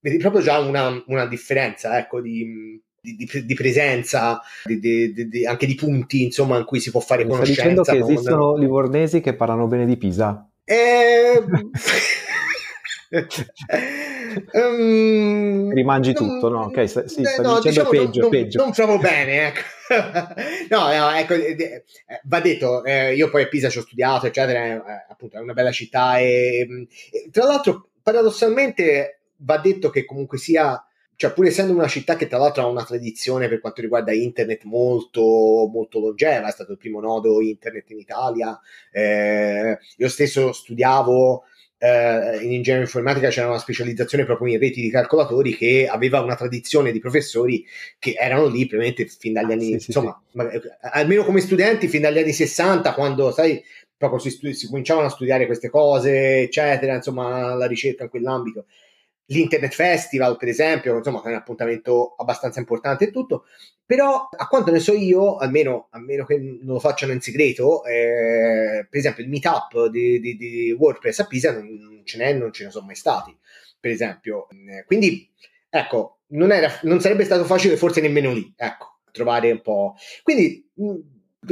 vedi 0.00 0.16
proprio 0.16 0.42
già 0.42 0.58
una, 0.58 1.02
una 1.06 1.26
differenza, 1.26 1.98
ecco, 1.98 2.20
di, 2.20 2.80
di, 3.00 3.28
di, 3.44 3.54
presenza, 3.54 4.40
di, 4.64 5.44
anche 5.46 5.66
di 5.66 5.74
punti, 5.74 6.22
insomma, 6.22 6.58
in 6.58 6.64
cui 6.64 6.80
si 6.80 6.90
può 6.90 7.00
fare 7.00 7.24
Mi 7.24 7.30
conoscenza. 7.30 7.60
Stai 7.60 7.74
dicendo 7.74 8.06
che 8.06 8.12
esistono 8.12 8.56
livornesi 8.56 9.20
che 9.20 9.34
parlano 9.34 9.66
bene 9.66 9.84
di 9.84 9.96
Pisa? 9.96 10.48
Eh... 10.64 11.42
um, 14.52 15.72
Rimangi 15.72 16.12
non, 16.12 16.28
tutto, 16.28 16.48
no? 16.48 16.60
Ok, 16.64 16.88
sì, 16.88 17.22
eh, 17.22 17.40
no, 17.40 17.60
diciamo 17.60 17.88
peggio, 17.88 18.20
non, 18.20 18.30
peggio. 18.30 18.58
Non, 18.58 18.66
non 18.66 18.74
trovo 18.74 18.98
bene, 18.98 19.46
ecco. 19.48 19.60
no, 20.70 20.88
no, 20.88 21.10
ecco, 21.10 21.34
eh, 21.34 21.56
eh, 21.56 21.84
va 22.24 22.40
detto, 22.40 22.84
eh, 22.84 23.14
io 23.14 23.30
poi 23.30 23.42
a 23.42 23.48
Pisa 23.48 23.68
ci 23.68 23.78
ho 23.78 23.82
studiato, 23.82 24.26
eccetera, 24.26 24.64
eh, 24.64 25.06
appunto 25.08 25.36
è 25.36 25.40
una 25.40 25.52
bella 25.52 25.72
città 25.72 26.18
e, 26.18 26.66
e 27.10 27.28
tra 27.30 27.44
l'altro 27.44 27.88
paradossalmente 28.02 29.20
va 29.36 29.58
detto 29.58 29.90
che 29.90 30.04
comunque 30.04 30.38
sia 30.38 30.84
cioè 31.22 31.32
pur 31.32 31.46
essendo 31.46 31.72
una 31.72 31.86
città 31.86 32.16
che 32.16 32.26
tra 32.26 32.38
l'altro 32.38 32.62
ha 32.62 32.66
una 32.66 32.84
tradizione 32.84 33.46
per 33.46 33.60
quanto 33.60 33.80
riguarda 33.80 34.12
internet 34.12 34.64
molto, 34.64 35.68
molto 35.70 36.00
longeva, 36.00 36.48
è 36.48 36.50
stato 36.50 36.72
il 36.72 36.78
primo 36.78 36.98
nodo 36.98 37.40
internet 37.40 37.90
in 37.90 37.98
Italia, 37.98 38.58
eh, 38.90 39.78
io 39.98 40.08
stesso 40.08 40.52
studiavo 40.52 41.44
eh, 41.82 42.38
in 42.42 42.52
ingegneria 42.52 42.84
informatica, 42.84 43.28
c'era 43.28 43.48
una 43.48 43.58
specializzazione 43.58 44.24
proprio 44.24 44.52
in 44.52 44.60
reti 44.60 44.80
di 44.80 44.88
calcolatori 44.88 45.56
che 45.56 45.88
aveva 45.90 46.20
una 46.20 46.36
tradizione 46.36 46.92
di 46.92 47.00
professori 47.00 47.66
che 47.98 48.14
erano 48.16 48.46
lì 48.46 48.66
probabilmente 48.66 49.12
fin 49.12 49.32
dagli 49.32 49.50
ah, 49.50 49.54
anni, 49.54 49.80
sì, 49.80 49.86
insomma, 49.88 50.22
sì, 50.30 50.38
sì. 50.38 50.68
almeno 50.80 51.24
come 51.24 51.40
studenti 51.40 51.88
fin 51.88 52.02
dagli 52.02 52.18
anni 52.18 52.32
60, 52.32 52.94
quando 52.94 53.32
sai 53.32 53.60
proprio 53.96 54.20
si, 54.20 54.30
studi- 54.30 54.54
si 54.54 54.68
cominciavano 54.68 55.08
a 55.08 55.10
studiare 55.10 55.46
queste 55.46 55.70
cose, 55.70 56.42
eccetera, 56.42 56.94
insomma, 56.94 57.52
la 57.54 57.66
ricerca 57.66 58.04
in 58.04 58.10
quell'ambito 58.10 58.66
l'Internet 59.32 59.72
Festival, 59.72 60.36
per 60.36 60.48
esempio, 60.48 60.96
insomma, 60.96 61.22
è 61.22 61.28
un 61.28 61.34
appuntamento 61.34 62.14
abbastanza 62.16 62.60
importante 62.60 63.04
e 63.04 63.10
tutto, 63.10 63.44
però 63.84 64.28
a 64.30 64.46
quanto 64.46 64.70
ne 64.70 64.78
so 64.78 64.92
io, 64.92 65.36
almeno 65.36 65.88
a 65.90 65.98
meno 65.98 66.24
che 66.24 66.38
non 66.38 66.74
lo 66.74 66.78
facciano 66.78 67.12
in 67.12 67.20
segreto, 67.20 67.84
eh, 67.84 68.86
per 68.88 68.98
esempio 68.98 69.22
il 69.22 69.30
meetup 69.30 69.86
di, 69.86 70.20
di, 70.20 70.36
di, 70.36 70.72
WordPress 70.72 71.20
a 71.20 71.26
Pisa 71.26 71.52
non 71.52 72.02
ce 72.04 72.18
n'è, 72.18 72.32
non 72.32 72.52
ce 72.52 72.64
ne 72.64 72.70
sono 72.70 72.86
mai 72.86 72.94
stati, 72.94 73.36
per 73.78 73.90
esempio. 73.90 74.48
Eh, 74.50 74.84
quindi, 74.86 75.28
ecco, 75.68 76.18
non, 76.28 76.52
era, 76.52 76.70
non 76.82 77.00
sarebbe 77.00 77.24
stato 77.24 77.44
facile 77.44 77.76
forse 77.76 78.00
nemmeno 78.00 78.32
lì, 78.32 78.52
ecco, 78.56 78.98
trovare 79.10 79.50
un 79.50 79.60
po'. 79.60 79.94
Quindi, 80.22 80.70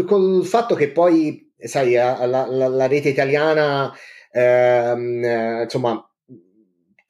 col 0.07 0.45
fatto 0.45 0.75
che 0.75 0.91
poi, 0.91 1.53
sai, 1.59 1.93
la, 1.93 2.25
la, 2.27 2.47
la 2.47 2.87
rete 2.87 3.09
italiana, 3.09 3.93
ehm, 4.33 5.25
eh, 5.25 5.63
insomma, 5.65 6.10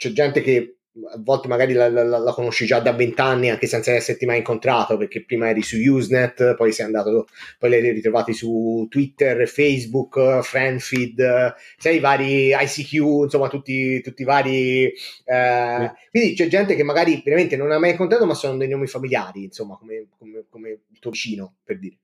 c'è 0.01 0.13
gente 0.13 0.41
che 0.41 0.77
a 1.13 1.19
volte 1.19 1.47
magari 1.47 1.75
la, 1.75 1.89
la, 1.89 2.03
la, 2.03 2.33
conosci 2.33 2.67
già 2.67 2.81
da 2.81 2.93
vent'anni 2.93 3.51
anche 3.51 3.67
senza 3.67 3.93
esserti 3.93 4.27
mai 4.27 4.39
incontrato 4.39 4.97
perché 4.97 5.25
prima 5.25 5.49
eri 5.49 5.63
su 5.63 5.77
Usenet 5.77 6.55
poi 6.57 6.73
sei 6.73 6.87
andato 6.87 7.29
poi 7.59 7.71
li 7.71 7.77
hai 7.77 7.93
ritrovati 7.93 8.33
su 8.33 8.87
Twitter, 8.89 9.47
Facebook, 9.47 10.41
Friendfeed 10.41 11.55
sai 11.77 11.97
i 11.97 12.01
vari 12.01 12.49
ICQ 12.49 12.93
insomma 13.25 13.49
tutti, 13.49 14.01
tutti 14.01 14.23
i 14.23 14.25
vari 14.25 14.93
eh, 15.25 15.93
quindi 16.11 16.35
c'è 16.35 16.49
gente 16.49 16.75
che 16.75 16.83
magari 16.83 17.21
veramente 17.23 17.57
non 17.57 17.71
ha 17.71 17.79
mai 17.79 17.91
incontrato 17.91 18.25
ma 18.25 18.35
sono 18.35 18.57
dei 18.57 18.69
nomi 18.69 18.87
familiari 18.87 19.45
insomma 19.45 19.77
come, 19.77 20.09
come, 20.19 20.45
come 20.49 20.71
il 20.71 20.99
tuo 20.99 21.11
vicino 21.11 21.57
per 21.63 21.79
dire. 21.79 21.99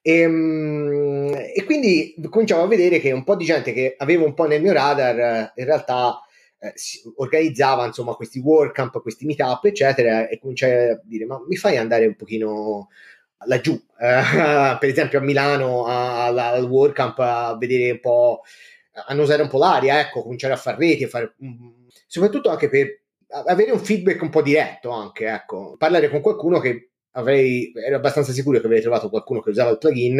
E, 0.00 0.20
ehm, 0.20 1.34
e 1.54 1.64
quindi 1.64 2.14
cominciamo 2.28 2.62
a 2.62 2.68
vedere 2.68 3.00
che 3.00 3.10
un 3.10 3.24
po' 3.24 3.36
di 3.36 3.44
gente 3.44 3.72
che 3.72 3.94
avevo 3.96 4.24
un 4.26 4.34
po' 4.34 4.46
nel 4.46 4.62
mio 4.62 4.72
radar 4.72 5.52
in 5.56 5.64
realtà 5.64 6.22
eh, 6.58 6.72
organizzava 7.16 7.86
insomma 7.86 8.14
questi 8.14 8.38
workcamp, 8.38 9.00
questi 9.00 9.26
meetup, 9.26 9.64
eccetera, 9.64 10.28
e 10.28 10.38
cominciai 10.38 10.90
a 10.90 11.00
dire: 11.04 11.24
Ma 11.24 11.40
mi 11.46 11.56
fai 11.56 11.76
andare 11.76 12.06
un 12.06 12.16
pochino 12.16 12.88
laggiù, 13.46 13.72
eh, 13.98 14.22
per 14.78 14.88
esempio 14.88 15.18
a 15.18 15.22
Milano 15.22 15.86
al, 15.86 16.36
al 16.36 16.64
workcamp 16.64 17.18
a 17.20 17.56
vedere 17.56 17.92
un 17.92 18.00
po', 18.00 18.42
a 18.92 19.04
annusare 19.08 19.42
un 19.42 19.48
po' 19.48 19.58
l'aria, 19.58 20.00
ecco, 20.00 20.22
cominciare 20.22 20.54
a 20.54 20.56
fare 20.56 20.76
reti, 20.78 21.04
a 21.04 21.08
fare, 21.08 21.34
soprattutto 22.06 22.50
anche 22.50 22.68
per 22.68 23.02
avere 23.46 23.70
un 23.70 23.78
feedback 23.78 24.22
un 24.22 24.30
po' 24.30 24.42
diretto, 24.42 24.90
anche, 24.90 25.26
ecco, 25.26 25.76
parlare 25.76 26.08
con 26.08 26.20
qualcuno 26.20 26.58
che 26.60 26.90
avrei, 27.12 27.72
ero 27.74 27.96
abbastanza 27.96 28.32
sicuro 28.32 28.58
che 28.60 28.66
avrei 28.66 28.80
trovato 28.80 29.08
qualcuno 29.10 29.40
che 29.40 29.50
usava 29.50 29.70
il 29.70 29.78
plugin 29.78 30.18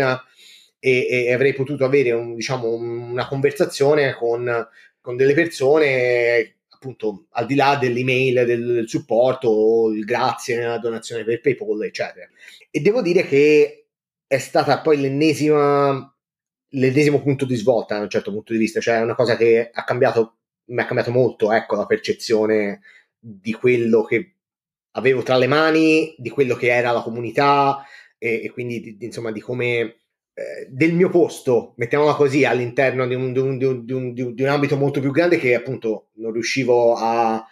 e, 0.80 1.06
e 1.08 1.32
avrei 1.32 1.54
potuto 1.54 1.84
avere 1.84 2.12
un, 2.12 2.34
diciamo, 2.34 2.72
una 2.74 3.26
conversazione 3.26 4.14
con 4.14 4.68
con 5.08 5.16
delle 5.16 5.32
persone 5.32 6.56
appunto 6.68 7.28
al 7.30 7.46
di 7.46 7.54
là 7.54 7.78
dell'email 7.80 8.44
del, 8.44 8.74
del 8.74 8.88
supporto 8.90 9.90
il 9.90 10.04
grazie 10.04 10.58
nella 10.58 10.76
donazione 10.76 11.24
per 11.24 11.40
PayPal 11.40 11.82
eccetera. 11.84 12.28
E 12.70 12.80
devo 12.80 13.00
dire 13.00 13.22
che 13.22 13.86
è 14.26 14.36
stata 14.36 14.82
poi 14.82 15.00
l'ennesima 15.00 16.14
l'ennesimo 16.72 17.22
punto 17.22 17.46
di 17.46 17.56
svolta 17.56 17.96
da 17.96 18.02
un 18.02 18.10
certo 18.10 18.30
punto 18.30 18.52
di 18.52 18.58
vista. 18.58 18.80
Cioè 18.80 18.96
è 18.98 19.02
una 19.02 19.14
cosa 19.14 19.34
che 19.38 19.70
ha 19.72 19.82
cambiato 19.84 20.36
mi 20.66 20.82
ha 20.82 20.84
cambiato 20.84 21.10
molto 21.10 21.52
ecco 21.52 21.76
la 21.76 21.86
percezione 21.86 22.82
di 23.18 23.54
quello 23.54 24.02
che 24.02 24.34
avevo 24.90 25.22
tra 25.22 25.38
le 25.38 25.46
mani 25.46 26.14
di 26.18 26.28
quello 26.28 26.54
che 26.54 26.66
era 26.66 26.92
la 26.92 27.00
comunità 27.00 27.82
e, 28.18 28.42
e 28.44 28.50
quindi 28.50 28.98
di, 28.98 29.06
insomma 29.06 29.32
di 29.32 29.40
come 29.40 30.00
del 30.68 30.94
mio 30.94 31.08
posto, 31.08 31.72
mettiamola 31.76 32.14
così, 32.14 32.44
all'interno 32.44 33.06
di 33.06 33.14
un, 33.14 33.32
di, 33.32 33.38
un, 33.38 33.58
di, 33.84 33.92
un, 33.92 34.12
di 34.12 34.42
un, 34.42 34.48
ambito 34.48 34.76
molto 34.76 35.00
più 35.00 35.10
grande 35.10 35.38
che 35.38 35.54
appunto 35.54 36.08
non 36.14 36.32
riuscivo 36.32 36.94
a 36.94 37.44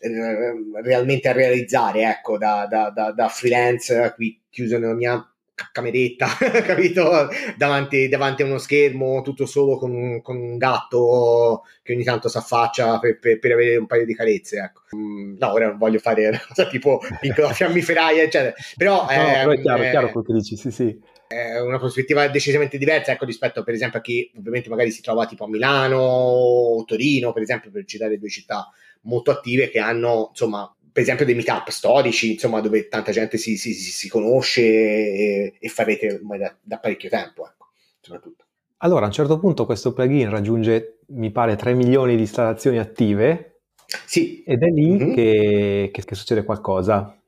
eh, 0.00 0.80
realmente 0.82 1.28
a 1.28 1.32
realizzare, 1.32 2.08
ecco, 2.08 2.38
da, 2.38 2.66
da, 2.68 2.90
da, 2.90 3.12
da, 3.12 3.28
freelance 3.28 4.12
qui 4.14 4.40
chiuso 4.48 4.78
nella 4.78 4.94
mia 4.94 5.22
cameretta, 5.70 6.28
capito? 6.64 7.28
Davanti, 7.58 8.08
davanti, 8.08 8.42
a 8.42 8.46
uno 8.46 8.56
schermo, 8.56 9.20
tutto 9.20 9.44
solo 9.44 9.76
con, 9.76 10.22
con, 10.22 10.36
un 10.36 10.56
gatto 10.56 11.64
che 11.82 11.92
ogni 11.92 12.04
tanto 12.04 12.28
si 12.28 12.38
affaccia 12.38 12.98
per, 12.98 13.18
per, 13.18 13.38
per, 13.38 13.52
avere 13.52 13.76
un 13.76 13.86
paio 13.86 14.06
di 14.06 14.14
carezze, 14.14 14.58
ecco. 14.58 14.82
Mm, 14.96 15.36
no, 15.38 15.52
ora 15.52 15.66
non 15.68 15.76
voglio 15.76 15.98
fare 15.98 16.28
una 16.28 16.40
cosa 16.48 16.66
tipo 16.68 17.00
piccola 17.20 17.52
fiammiferaia, 17.52 18.22
eccetera. 18.22 18.54
Però, 18.76 19.02
no, 19.02 19.10
eh, 19.10 19.16
però 19.16 19.50
è 19.50 19.60
chiaro, 19.60 19.82
è 19.82 19.90
chiaro 19.90 20.12
quello 20.12 20.26
che 20.26 20.32
dici, 20.32 20.56
sì, 20.56 20.70
sì 20.70 21.18
è 21.32 21.60
una 21.60 21.78
prospettiva 21.78 22.26
decisamente 22.26 22.76
diversa 22.76 23.12
ecco, 23.12 23.24
rispetto 23.24 23.62
per 23.62 23.74
esempio 23.74 24.00
a 24.00 24.02
chi 24.02 24.32
ovviamente 24.36 24.68
magari 24.68 24.90
si 24.90 25.00
trova 25.00 25.26
tipo 25.26 25.44
a 25.44 25.48
Milano 25.48 25.98
o 25.98 26.84
Torino 26.84 27.32
per 27.32 27.42
esempio 27.42 27.70
per 27.70 27.84
citare 27.84 28.18
due 28.18 28.28
città 28.28 28.68
molto 29.02 29.30
attive 29.30 29.70
che 29.70 29.78
hanno 29.78 30.30
insomma 30.30 30.74
per 30.90 31.02
esempio 31.02 31.24
dei 31.24 31.36
meetup 31.36 31.68
storici 31.68 32.32
insomma 32.32 32.60
dove 32.60 32.88
tanta 32.88 33.12
gente 33.12 33.36
si, 33.36 33.56
si, 33.56 33.72
si 33.74 34.08
conosce 34.08 34.62
e, 34.62 35.54
e 35.60 35.68
farete 35.68 36.14
ormai 36.14 36.40
da, 36.40 36.56
da, 36.60 36.78
parecchio 36.78 37.08
tempo 37.08 37.46
ecco, 37.46 37.68
soprattutto 38.00 38.46
allora 38.78 39.04
a 39.04 39.06
un 39.06 39.12
certo 39.12 39.38
punto 39.38 39.66
questo 39.66 39.92
plugin 39.92 40.30
raggiunge 40.30 40.98
mi 41.10 41.30
pare 41.30 41.54
3 41.54 41.74
milioni 41.74 42.16
di 42.16 42.22
installazioni 42.22 42.78
attive 42.78 43.60
sì. 44.04 44.42
ed 44.42 44.64
è 44.64 44.68
lì 44.68 44.90
mm-hmm. 44.90 45.14
che, 45.14 45.90
che, 45.92 46.04
che 46.04 46.14
succede 46.16 46.42
qualcosa 46.42 47.19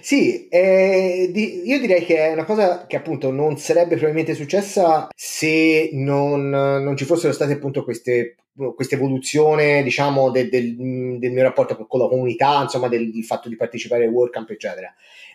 sì, 0.00 0.48
eh, 0.48 1.28
di, 1.30 1.68
io 1.68 1.78
direi 1.78 2.02
che 2.04 2.16
è 2.16 2.32
una 2.32 2.44
cosa 2.44 2.86
che 2.86 2.96
appunto 2.96 3.30
non 3.30 3.58
sarebbe 3.58 3.96
probabilmente 3.96 4.34
successa 4.34 5.08
se 5.14 5.90
non, 5.92 6.48
non 6.48 6.96
ci 6.96 7.04
fossero 7.04 7.34
state 7.34 7.52
appunto 7.52 7.84
queste 7.84 8.36
questa 8.74 8.96
evoluzione 8.96 9.82
diciamo 9.82 10.30
de, 10.30 10.48
del, 10.48 10.76
del, 11.18 11.32
mio 11.32 11.42
rapporto 11.42 11.86
con 11.86 12.00
la 12.00 12.08
comunità 12.08 12.62
insomma 12.62 12.88
del, 12.88 13.10
del 13.10 13.24
fatto 13.24 13.48
di 13.48 13.56
partecipare 13.56 14.04
ai 14.04 14.10
WordCamp 14.10 14.50
eccetera. 14.50 14.92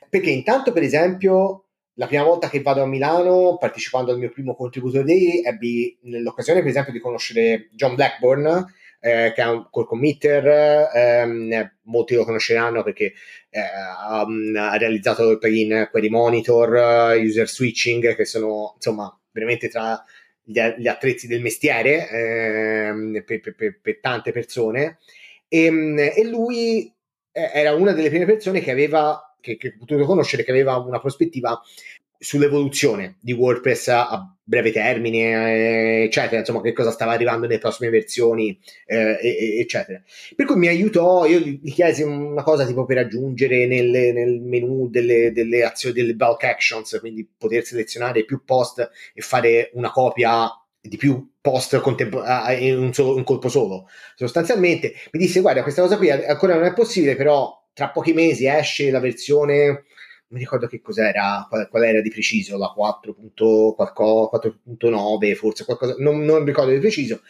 Perché 0.09 0.31
intanto 0.31 0.71
per 0.71 0.83
esempio 0.83 1.65
la 1.93 2.07
prima 2.07 2.23
volta 2.23 2.49
che 2.49 2.61
vado 2.61 2.81
a 2.81 2.87
Milano 2.87 3.57
partecipando 3.57 4.11
al 4.11 4.17
mio 4.17 4.29
primo 4.29 4.55
contributor 4.55 5.03
day 5.03 5.41
ebbi 5.43 5.97
l'occasione 6.01 6.59
per 6.59 6.69
esempio 6.69 6.93
di 6.93 6.99
conoscere 6.99 7.69
John 7.73 7.95
Blackburn 7.95 8.65
eh, 8.99 9.31
che 9.35 9.41
è 9.41 9.47
un 9.47 9.67
core 9.69 9.87
committer, 9.87 10.89
ehm, 10.93 11.71
molti 11.83 12.15
lo 12.15 12.25
conosceranno 12.25 12.83
perché 12.83 13.13
eh, 13.49 13.59
ha, 13.59 14.21
ha, 14.21 14.77
realizzato 14.77 15.29
il 15.29 15.37
plugin 15.37 15.87
Query 15.91 16.09
Monitor, 16.09 17.15
uh, 17.15 17.21
User 17.21 17.47
Switching, 17.47 18.15
che 18.15 18.25
sono 18.25 18.73
insomma 18.75 19.17
veramente 19.31 19.69
tra 19.69 20.03
gli, 20.41 20.59
gli 20.77 20.87
attrezzi 20.87 21.27
del 21.27 21.41
mestiere 21.41 22.09
eh, 22.09 23.23
per, 23.23 23.41
per, 23.55 23.79
per, 23.81 23.99
tante 23.99 24.31
persone. 24.31 24.97
E, 25.47 25.65
ehm, 25.65 25.99
e, 25.99 26.25
lui 26.25 26.91
era 27.31 27.73
una 27.73 27.91
delle 27.91 28.09
prime 28.09 28.25
persone 28.25 28.61
che 28.61 28.71
aveva 28.71 29.35
che, 29.41 29.57
che 29.57 29.75
potuto 29.75 30.05
conoscere 30.05 30.43
che 30.43 30.51
aveva 30.51 30.77
una 30.77 30.99
prospettiva 30.99 31.61
sull'evoluzione 32.17 33.17
di 33.19 33.33
WordPress 33.33 33.89
a 33.89 34.34
breve 34.47 34.71
termine, 34.71 36.03
eccetera, 36.03 36.37
insomma, 36.39 36.61
che 36.61 36.71
cosa 36.71 36.91
stava 36.91 37.13
arrivando 37.13 37.47
nelle 37.47 37.57
prossime 37.59 37.89
versioni, 37.89 38.57
eh, 38.85 39.17
eccetera. 39.59 40.01
Per 40.35 40.45
cui 40.45 40.55
mi 40.55 40.67
aiutò, 40.67 41.25
io 41.25 41.39
gli 41.39 41.73
chiesi 41.73 42.03
una 42.03 42.43
cosa 42.43 42.65
tipo 42.65 42.85
per 42.85 42.99
aggiungere 42.99 43.65
nel, 43.65 43.89
nel 43.89 44.39
menu 44.41 44.87
delle, 44.87 45.31
delle, 45.31 45.63
azioni, 45.63 45.95
delle 45.95 46.13
bulk 46.13 46.43
actions, 46.43 46.97
quindi 46.99 47.27
poter 47.37 47.65
selezionare 47.65 48.23
più 48.23 48.43
post 48.45 48.87
e 49.13 49.21
fare 49.21 49.71
una 49.73 49.91
copia 49.91 50.47
di 50.79 50.97
più 50.97 51.27
post 51.41 51.79
contempo- 51.79 52.23
in, 52.59 52.77
un 52.77 52.93
solo, 52.93 53.15
un 53.15 53.23
colpo 53.23 53.49
solo. 53.49 53.89
Sostanzialmente 54.15 54.93
mi 55.11 55.19
disse, 55.19 55.41
guarda, 55.41 55.63
questa 55.63 55.81
cosa 55.81 55.97
qui 55.97 56.11
ancora 56.11 56.53
non 56.53 56.65
è 56.65 56.73
possibile, 56.73 57.15
però 57.15 57.51
tra 57.73 57.89
pochi 57.89 58.13
mesi 58.13 58.47
esce 58.47 58.91
la 58.91 58.99
versione 58.99 59.85
mi 60.29 60.39
ricordo 60.39 60.65
che 60.67 60.81
cos'era, 60.81 61.45
qual, 61.49 61.67
qual 61.69 61.83
era 61.83 62.01
di 62.01 62.09
preciso, 62.09 62.57
la 62.57 62.73
4.9, 62.75 65.35
forse 65.35 65.65
qualcosa, 65.65 65.95
non, 65.99 66.21
non 66.21 66.43
ricordo 66.43 66.71
di 66.71 66.79
preciso. 66.79 67.21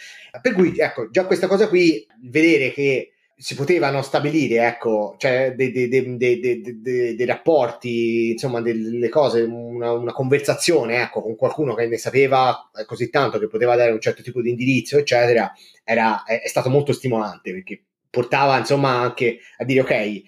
Per 0.42 0.54
cui, 0.54 0.74
ecco, 0.78 1.10
già 1.10 1.26
questa 1.26 1.48
cosa 1.48 1.68
qui, 1.68 2.08
vedere 2.22 2.72
che 2.72 3.10
si 3.38 3.56
potevano 3.56 4.02
stabilire, 4.02 4.66
ecco, 4.66 5.16
cioè 5.18 5.54
dei, 5.56 5.72
dei, 5.72 5.90
dei, 5.90 6.62
dei 6.82 7.26
rapporti, 7.26 8.32
insomma, 8.32 8.62
delle 8.62 9.10
cose, 9.10 9.42
una, 9.42 9.92
una, 9.92 10.14
conversazione, 10.14 11.02
ecco, 11.02 11.22
con 11.22 11.36
qualcuno 11.36 11.74
che 11.74 11.86
ne 11.88 11.98
sapeva 11.98 12.70
così 12.86 13.10
tanto 13.10 13.38
che 13.38 13.48
poteva 13.48 13.76
dare 13.76 13.92
un 13.92 14.00
certo 14.00 14.22
tipo 14.22 14.42
di 14.42 14.52
indirizzo, 14.52 14.98
eccetera, 14.98 15.52
era, 15.84 16.24
è, 16.24 16.44
è 16.44 16.48
stato 16.48 16.70
molto 16.70 16.94
stimolante 16.94 17.52
perché 17.52 17.84
portava, 18.10 18.58
insomma, 18.58 19.00
anche 19.00 19.40
a 19.58 19.66
dire, 19.66 19.82
ok, 19.82 20.22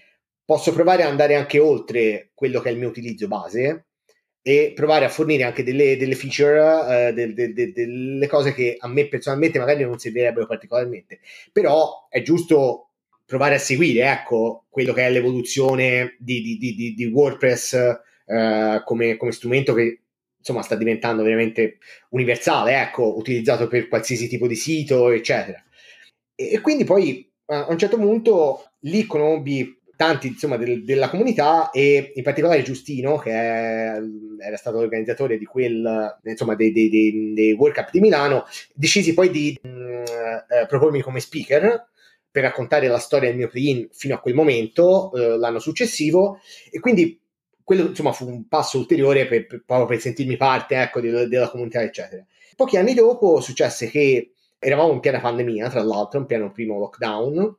posso 0.48 0.72
provare 0.72 1.04
ad 1.04 1.10
andare 1.10 1.36
anche 1.36 1.60
oltre 1.60 2.32
quello 2.34 2.62
che 2.62 2.70
è 2.70 2.72
il 2.72 2.78
mio 2.78 2.88
utilizzo 2.88 3.28
base 3.28 3.88
e 4.42 4.72
provare 4.74 5.04
a 5.04 5.10
fornire 5.10 5.44
anche 5.44 5.62
delle, 5.62 5.98
delle 5.98 6.16
feature, 6.16 7.10
eh, 7.10 7.14
de, 7.14 7.34
de, 7.34 7.52
de, 7.52 7.74
delle 7.74 8.28
cose 8.28 8.54
che 8.54 8.78
a 8.80 8.88
me 8.88 9.10
personalmente 9.10 9.60
magari 9.60 9.84
non 9.84 10.00
servirebbero 10.00 10.48
particolarmente, 10.48 11.20
però 11.52 12.08
è 12.10 12.22
giusto 12.22 12.92
provare 13.26 13.56
a 13.56 13.60
seguire 13.60 14.10
ecco, 14.10 14.64
quello 14.70 14.94
che 14.94 15.06
è 15.06 15.12
l'evoluzione 15.12 16.16
di, 16.18 16.42
di, 16.42 16.58
di, 16.58 16.94
di 16.94 17.06
WordPress 17.08 17.74
eh, 18.26 18.82
come, 18.86 19.18
come, 19.18 19.32
strumento 19.34 19.74
che 19.74 20.00
insomma 20.38 20.62
sta 20.62 20.76
diventando 20.76 21.24
veramente 21.24 21.80
universale, 22.12 22.82
ecco, 22.82 23.18
utilizzato 23.18 23.68
per 23.68 23.90
qualsiasi 23.90 24.30
tipo 24.30 24.48
di 24.48 24.56
sito, 24.56 25.10
eccetera. 25.10 25.62
E, 26.34 26.54
e 26.54 26.62
quindi 26.62 26.86
poi 26.86 27.30
a 27.48 27.68
un 27.68 27.78
certo 27.78 27.98
punto 27.98 28.72
lì 28.82 29.06
conobbi 29.06 29.77
tanti 29.98 30.28
insomma 30.28 30.56
del, 30.56 30.86
della 30.86 31.10
comunità 31.10 31.72
e 31.72 32.14
in 32.16 32.24
particolare 32.24 32.62
Giustino 32.62 33.18
che 33.18 33.32
è, 33.32 34.00
era 34.40 34.56
stato 34.56 34.78
l'organizzatore 34.78 35.38
di 35.38 35.46
quel 35.46 36.18
insomma 36.24 36.56
dei, 36.56 36.72
dei, 36.72 36.90
dei, 36.90 37.34
dei 37.34 37.52
World 37.52 37.76
Cup 37.76 37.90
di 37.92 38.00
Milano 38.00 38.46
decisi 38.74 39.14
poi 39.14 39.30
di 39.30 39.60
mh, 39.62 39.68
mm, 39.68 40.04
eh, 40.04 40.66
propormi 40.68 41.02
come 41.02 41.20
speaker 41.20 41.90
per 42.38 42.46
raccontare 42.46 42.88
la 42.88 43.00
storia 43.00 43.30
del 43.30 43.38
mio 43.40 43.48
plugin 43.48 43.90
fino 43.92 44.14
a 44.14 44.20
quel 44.20 44.36
momento 44.36 45.12
eh, 45.14 45.38
l'anno 45.40 45.58
successivo. 45.58 46.40
E 46.70 46.80
quindi 46.80 47.20
quello 47.64 47.88
insomma 47.88 48.12
fu 48.12 48.28
un 48.28 48.48
passo 48.48 48.78
ulteriore 48.78 49.26
per, 49.26 49.48
per, 49.48 49.64
proprio 49.66 49.88
per 49.88 50.00
sentirmi 50.00 50.38
parte 50.38 50.80
ecco, 50.80 51.00
di, 51.00 51.10
della 51.10 51.50
comunità 51.50 51.82
eccetera. 51.82 52.24
Pochi 52.56 52.78
anni 52.78 52.94
dopo 52.94 53.42
successe 53.42 53.90
che 53.90 54.34
eravamo 54.60 54.94
in 54.94 55.00
piena 55.00 55.20
pandemia 55.20 55.70
tra 55.70 55.82
l'altro 55.82 56.20
in 56.20 56.28
pieno 56.28 56.52
primo 56.52 56.78
lockdown 56.78 57.56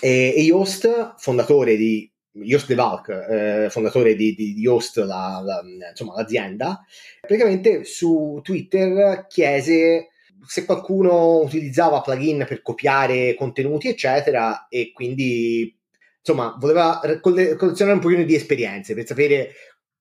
e, 0.00 0.34
e 0.36 0.42
Yoast, 0.42 1.14
fondatore 1.18 1.76
di 1.76 2.10
Yoast 2.32 2.66
De 2.66 2.74
Valk, 2.74 3.08
eh, 3.08 3.66
fondatore 3.70 4.14
di, 4.14 4.34
di, 4.34 4.54
di 4.54 4.60
Yoast, 4.60 4.98
la, 4.98 5.40
la, 5.44 5.62
insomma, 5.90 6.14
l'azienda, 6.14 6.84
praticamente 7.20 7.84
su 7.84 8.40
Twitter 8.42 9.26
chiese 9.28 10.08
se 10.46 10.64
qualcuno 10.64 11.38
utilizzava 11.38 12.00
plugin 12.00 12.44
per 12.46 12.62
copiare 12.62 13.34
contenuti, 13.34 13.88
eccetera, 13.88 14.66
e 14.68 14.92
quindi 14.92 15.74
insomma 16.18 16.56
voleva 16.58 17.00
collezionare 17.20 17.96
un 17.96 18.00
pochino 18.00 18.24
di 18.24 18.34
esperienze 18.34 18.94
per 18.94 19.06
sapere 19.06 19.52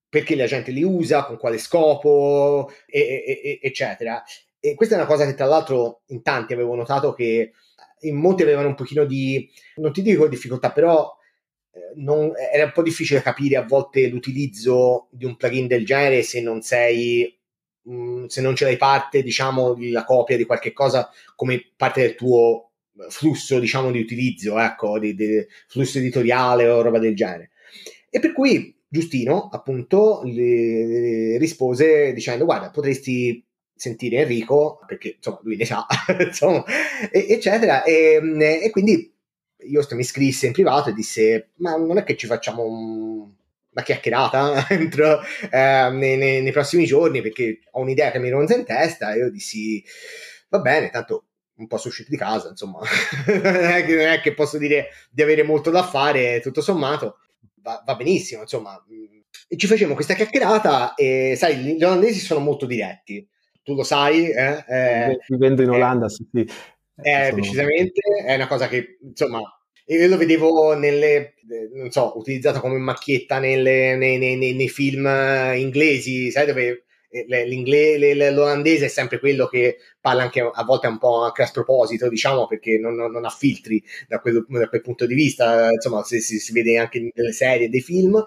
perché 0.08 0.36
la 0.36 0.46
gente 0.46 0.72
li 0.72 0.84
usa, 0.84 1.26
con 1.26 1.38
quale 1.38 1.58
scopo, 1.58 2.72
e, 2.86 3.24
e, 3.26 3.60
eccetera. 3.62 4.22
E 4.60 4.76
questa 4.76 4.96
è 4.96 4.98
una 4.98 5.08
cosa 5.08 5.26
che 5.26 5.34
tra 5.34 5.46
l'altro 5.46 6.04
in 6.08 6.22
tanti 6.22 6.54
avevo 6.54 6.76
notato 6.76 7.14
che 7.14 7.54
in 8.04 8.16
molti 8.16 8.44
avevano 8.44 8.70
un 8.70 8.76
pochino 8.76 9.06
di, 9.06 9.50
non 9.76 9.92
ti 9.92 10.02
dico 10.02 10.28
difficoltà, 10.28 10.72
però 10.72 11.12
eh, 11.72 11.94
non, 11.96 12.32
era 12.36 12.66
un 12.66 12.72
po' 12.72 12.84
difficile 12.84 13.22
capire 13.22 13.56
a 13.56 13.66
volte 13.66 14.08
l'utilizzo 14.08 15.08
di 15.12 15.26
un 15.26 15.36
plugin 15.36 15.68
del 15.68 15.86
genere 15.86 16.22
se 16.22 16.42
non 16.42 16.62
sei 16.62 17.36
mh, 17.84 17.96
mm, 17.96 18.26
se 18.26 18.42
non 18.42 18.56
ce 18.56 18.66
l'hai 18.66 18.78
parte 18.78 19.24
diciamo 19.24 19.76
la 19.92 20.04
copia 20.04 20.38
di 20.38 20.46
qualche 20.46 20.72
cosa 20.72 21.10
come 21.36 21.74
parte 21.76 22.02
del 22.02 22.16
tuo 22.16 22.74
flusso 23.10 23.60
diciamo 23.60 23.90
di 23.92 24.00
utilizzo 24.00 24.60
ecco 24.60 25.00
di, 25.00 25.16
di 25.16 25.44
flusso 25.68 25.98
editoriale 25.98 26.68
o 26.68 26.82
roba 26.82 27.00
del 27.00 27.16
genere. 27.16 27.52
E 28.10 28.20
per 28.20 28.34
cui 28.34 28.80
Giustino 28.88 29.50
appunto 29.52 30.22
rispose 30.24 32.14
dicendo 32.14 32.46
guarda 32.46 32.70
potresti 32.70 33.44
sentire 33.76 34.18
Enrico, 34.18 34.80
perché 34.86 35.16
insomma 35.18 35.40
lui 35.44 35.56
ne 35.56 35.66
sa, 35.66 35.86
insomma, 36.20 36.64
eccetera. 37.12 37.84
E, 37.84 38.22
e, 38.62 38.70
quindi 38.70 39.12
io 39.66 39.88
mi 39.92 40.04
scrisse 40.04 40.48
in 40.48 40.54
privato 40.54 40.90
e 40.90 40.94
disse: 40.94 41.50
Ma 41.58 41.76
non 41.76 41.98
è 41.98 42.04
che 42.04 42.16
ci 42.16 42.28
facciamo 42.28 42.64
un, 42.64 43.20
una 43.20 43.84
chiacchierata 43.84 44.68
entro, 44.70 45.22
eh, 45.50 45.90
nei, 45.92 46.18
nei, 46.18 46.52
prossimi 46.52 46.86
giorni 46.86 47.22
perché 47.22 47.60
ho 47.72 47.82
un'idea 47.82 48.12
che 48.12 48.20
mi 48.20 48.30
ronza 48.30 48.56
in 48.56 48.66
testa. 48.66 49.14
E 49.14 49.18
io 49.18 49.32
dissi: 49.32 49.84
Va 50.50 50.60
bene, 50.60 50.90
tanto 50.90 51.26
un 51.56 51.68
po' 51.68 51.80
uscito 51.84 52.10
di 52.10 52.18
casa, 52.18 52.50
insomma, 52.50 52.80
non, 53.28 53.46
è 53.46 53.86
che, 53.86 53.96
non 53.96 54.08
è 54.08 54.22
che 54.22 54.34
posso 54.34 54.58
dire 54.58 54.90
di 55.10 55.22
avere 55.22 55.44
molto 55.44 55.70
da 55.70 55.84
fare, 55.84 56.40
tutto 56.42 56.62
sommato. 56.62 57.18
Va, 57.62 57.82
va 57.86 57.96
benissimo, 57.96 58.42
insomma, 58.42 58.84
e 59.48 59.56
ci 59.56 59.68
facevamo 59.68 59.96
questa 59.96 60.16
chiacchierata 60.16 60.96
e 60.96 61.36
sai, 61.38 61.58
gli 61.58 61.84
olandesi 61.84 62.20
sono 62.20 62.42
molto 62.42 62.66
diretti 62.66 63.26
tu 63.64 63.76
lo 63.76 63.84
sai. 63.84 64.30
Eh, 64.30 64.64
eh, 64.68 65.20
Vivendo 65.28 65.62
in 65.62 65.70
Olanda, 65.70 66.10
sì, 66.10 66.28
sì. 66.32 66.40
Eh, 66.96 67.26
sono... 67.26 67.34
Precisamente, 67.34 68.02
è 68.26 68.36
una 68.36 68.48
cosa 68.48 68.68
che, 68.68 68.98
insomma, 69.02 69.42
io 69.86 70.08
lo 70.08 70.18
vedevo 70.18 70.76
nelle, 70.76 71.34
non 71.74 71.92
so, 71.92 72.18
utilizzato 72.18 72.60
come 72.60 72.78
macchietta 72.78 73.40
nelle, 73.40 73.96
nei, 73.96 74.18
nei, 74.18 74.38
nei, 74.38 74.54
nei, 74.54 74.70
film 74.70 75.06
inglesi, 75.56 76.32
sai 76.32 76.46
dove 76.46 76.86
l'olandese 78.32 78.86
è 78.86 78.88
sempre 78.88 79.20
quello 79.20 79.46
che 79.46 79.78
parla 80.02 80.24
anche 80.24 80.40
a 80.40 80.64
volte 80.64 80.88
un 80.88 80.98
po' 80.98 81.24
anche 81.24 81.44
a 81.44 81.46
sproposito, 81.46 82.10
diciamo, 82.10 82.48
perché 82.48 82.78
non, 82.78 82.96
non, 82.96 83.12
non 83.12 83.26
ha 83.26 83.30
filtri 83.30 83.84
da 84.08 84.20
quel, 84.20 84.46
da 84.48 84.68
quel, 84.68 84.82
punto 84.82 85.06
di 85.06 85.14
vista, 85.14 85.70
insomma, 85.72 86.04
si, 86.04 86.22
si, 86.22 86.40
si 86.40 86.52
vede 86.54 86.78
anche 86.78 87.12
nelle 87.14 87.34
serie, 87.34 87.70
dei 87.70 87.82
film. 87.82 88.24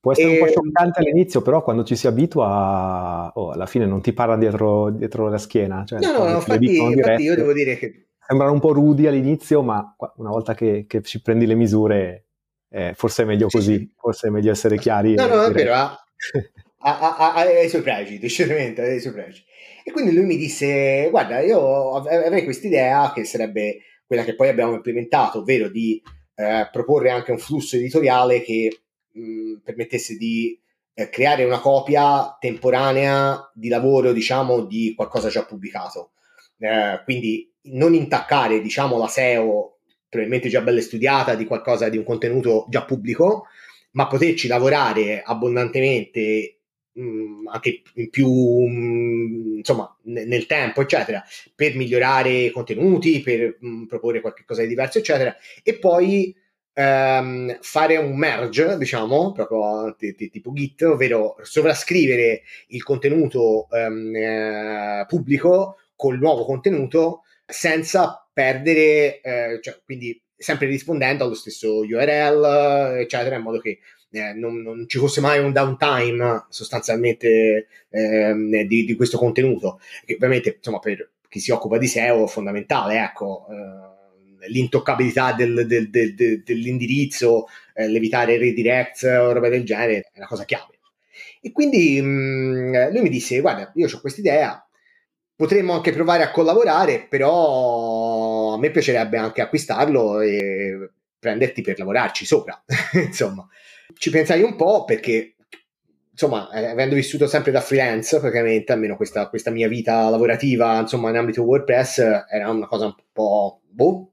Può 0.00 0.12
essere 0.12 0.28
e... 0.28 0.32
un 0.32 0.38
po' 0.38 0.50
scioccante 0.50 1.00
all'inizio, 1.00 1.42
però 1.42 1.62
quando 1.62 1.84
ci 1.84 1.96
si 1.96 2.06
abitua, 2.06 3.32
oh, 3.34 3.50
alla 3.50 3.66
fine 3.66 3.86
non 3.86 4.00
ti 4.00 4.12
parla 4.12 4.36
dietro, 4.36 4.90
dietro 4.90 5.28
la 5.28 5.38
schiena. 5.38 5.84
Cioè, 5.84 5.98
no, 6.00 6.12
no, 6.12 6.36
infatti, 6.36 6.76
infatti 6.76 7.22
io 7.22 7.34
devo 7.34 7.52
dire 7.52 7.76
che... 7.76 8.06
Sembrano 8.26 8.52
un 8.52 8.60
po' 8.60 8.72
rudi 8.72 9.06
all'inizio, 9.06 9.62
ma 9.62 9.96
una 10.16 10.30
volta 10.30 10.54
che, 10.54 10.84
che 10.86 11.02
ci 11.02 11.22
prendi 11.22 11.46
le 11.46 11.54
misure, 11.54 12.26
eh, 12.70 12.92
forse 12.94 13.22
è 13.22 13.26
meglio 13.26 13.48
così, 13.48 13.72
sì, 13.72 13.78
sì. 13.78 13.92
forse 13.96 14.28
è 14.28 14.30
meglio 14.30 14.50
essere 14.50 14.76
chiari. 14.76 15.14
No, 15.14 15.26
no, 15.26 15.44
è 15.44 15.50
vero, 15.50 15.72
ha, 16.80 17.44
i 17.62 17.68
suoi 17.68 17.82
pregi, 17.82 18.18
decisamente, 18.18 18.82
ha 18.82 18.92
i 18.92 19.00
suoi 19.00 19.14
pregi. 19.14 19.42
E 19.82 19.90
quindi 19.90 20.12
lui 20.12 20.26
mi 20.26 20.36
disse, 20.36 21.08
guarda, 21.10 21.40
io 21.40 21.94
avrei 21.94 22.44
questa 22.44 22.66
idea 22.66 23.10
che 23.14 23.24
sarebbe 23.24 23.78
quella 24.06 24.24
che 24.24 24.34
poi 24.34 24.48
abbiamo 24.48 24.74
implementato, 24.74 25.38
ovvero 25.38 25.68
di 25.70 26.02
eh, 26.34 26.68
proporre 26.70 27.10
anche 27.10 27.30
un 27.30 27.38
flusso 27.38 27.76
editoriale 27.76 28.42
che 28.42 28.82
mh, 29.18 29.60
permettesse 29.64 30.16
di 30.16 30.58
eh, 30.94 31.08
creare 31.10 31.44
una 31.44 31.60
copia 31.60 32.36
temporanea 32.40 33.50
di 33.54 33.68
lavoro, 33.68 34.12
diciamo, 34.12 34.64
di 34.64 34.94
qualcosa 34.96 35.28
già 35.28 35.44
pubblicato. 35.44 36.12
Eh, 36.58 37.00
quindi 37.04 37.52
non 37.62 37.94
intaccare, 37.94 38.60
diciamo, 38.60 38.98
la 38.98 39.08
SEO 39.08 39.78
probabilmente 40.08 40.48
già 40.48 40.62
bella 40.62 40.80
studiata 40.80 41.34
di 41.34 41.44
qualcosa 41.44 41.88
di 41.88 41.98
un 41.98 42.04
contenuto 42.04 42.66
già 42.68 42.84
pubblico, 42.84 43.46
ma 43.92 44.06
poterci 44.06 44.48
lavorare 44.48 45.22
abbondantemente 45.22 46.58
anche 46.98 47.82
in 47.94 48.10
più 48.10 48.28
insomma 49.56 49.96
nel 50.04 50.46
tempo 50.46 50.80
eccetera 50.80 51.22
per 51.54 51.76
migliorare 51.76 52.30
i 52.30 52.50
contenuti 52.50 53.20
per 53.20 53.56
proporre 53.86 54.20
qualcosa 54.20 54.62
di 54.62 54.68
diverso 54.68 54.98
eccetera 54.98 55.36
e 55.62 55.78
poi 55.78 56.34
ehm, 56.78 57.58
fare 57.60 57.96
un 57.96 58.16
merge, 58.16 58.76
diciamo, 58.78 59.32
proprio 59.32 59.94
t- 59.96 60.14
t- 60.14 60.30
tipo 60.30 60.52
Git, 60.52 60.82
ovvero 60.82 61.36
sovrascrivere 61.42 62.42
il 62.68 62.82
contenuto 62.84 63.66
ehm, 63.70 64.14
eh, 64.14 65.04
pubblico 65.08 65.78
col 65.96 66.18
nuovo 66.18 66.44
contenuto 66.44 67.22
senza 67.44 68.24
perdere, 68.32 69.20
eh, 69.20 69.58
cioè, 69.60 69.80
quindi 69.84 70.20
sempre 70.36 70.68
rispondendo 70.68 71.24
allo 71.24 71.34
stesso 71.34 71.80
URL, 71.80 72.98
eccetera, 73.00 73.36
in 73.36 73.42
modo 73.42 73.58
che 73.58 73.80
eh, 74.12 74.32
non, 74.34 74.62
non, 74.62 74.84
ci 74.88 74.98
fosse 74.98 75.20
mai 75.20 75.40
un 75.40 75.52
downtime 75.52 76.46
sostanzialmente 76.48 77.66
ehm, 77.90 78.62
di, 78.62 78.84
di, 78.84 78.94
questo 78.94 79.18
contenuto, 79.18 79.80
che 80.04 80.14
ovviamente 80.14 80.54
insomma 80.56 80.78
per 80.78 81.10
chi 81.28 81.40
si 81.40 81.50
occupa 81.50 81.76
di 81.78 81.88
SEO 81.88 82.24
è 82.24 82.28
fondamentale, 82.28 83.02
ecco, 83.02 83.46
eh, 83.50 83.97
l'intoccabilità 84.46 85.32
del, 85.32 85.66
del, 85.66 85.90
del, 85.90 86.42
dell'indirizzo, 86.44 87.46
eh, 87.74 87.88
l'evitare 87.88 88.38
redirects 88.38 89.02
o 89.02 89.32
roba 89.32 89.48
del 89.48 89.64
genere 89.64 90.10
è 90.12 90.18
una 90.18 90.26
cosa 90.26 90.44
chiave. 90.44 90.78
E 91.40 91.52
quindi 91.52 92.00
mh, 92.00 92.06
mm, 92.06 92.90
lui 92.92 93.02
mi 93.02 93.08
disse, 93.08 93.40
guarda, 93.40 93.70
io 93.74 93.86
ho 93.86 94.00
questa 94.00 94.20
idea, 94.20 94.68
potremmo 95.34 95.72
anche 95.72 95.92
provare 95.92 96.24
a 96.24 96.30
collaborare, 96.30 97.06
però 97.08 98.54
a 98.54 98.58
me 98.58 98.70
piacerebbe 98.70 99.16
anche 99.16 99.40
acquistarlo 99.40 100.20
e 100.20 100.90
prenderti 101.18 101.62
per 101.62 101.78
lavorarci 101.78 102.24
sopra, 102.24 102.62
insomma. 102.94 103.46
Ci 103.94 104.10
pensai 104.10 104.42
un 104.42 104.56
po' 104.56 104.84
perché, 104.84 105.36
insomma, 106.10 106.50
eh, 106.50 106.66
avendo 106.66 106.94
vissuto 106.94 107.26
sempre 107.26 107.52
da 107.52 107.60
freelance, 107.60 108.18
praticamente, 108.18 108.72
almeno 108.72 108.96
questa, 108.96 109.28
questa, 109.28 109.50
mia 109.50 109.68
vita 109.68 110.08
lavorativa, 110.10 110.78
insomma, 110.80 111.10
in 111.10 111.16
ambito 111.16 111.42
WordPress, 111.42 111.98
era 112.30 112.50
una 112.50 112.66
cosa 112.66 112.86
un 112.86 112.94
po', 113.12 113.60
boh, 113.68 114.12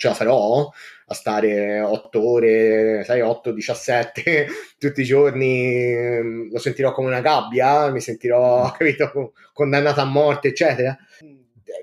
ce 0.00 0.08
la 0.08 0.14
farò 0.14 0.70
a 1.06 1.14
stare 1.14 1.80
8 1.80 2.26
ore, 2.26 3.04
sai, 3.04 3.20
8, 3.20 3.52
17 3.52 4.46
tutti 4.78 5.02
i 5.02 5.04
giorni, 5.04 5.92
mm, 5.94 6.50
lo 6.50 6.58
sentirò 6.58 6.92
come 6.92 7.08
una 7.08 7.20
gabbia, 7.20 7.90
mi 7.90 8.00
sentirò, 8.00 8.70
capito, 8.76 9.34
condannato 9.52 10.00
a 10.00 10.04
morte, 10.04 10.48
eccetera. 10.48 10.96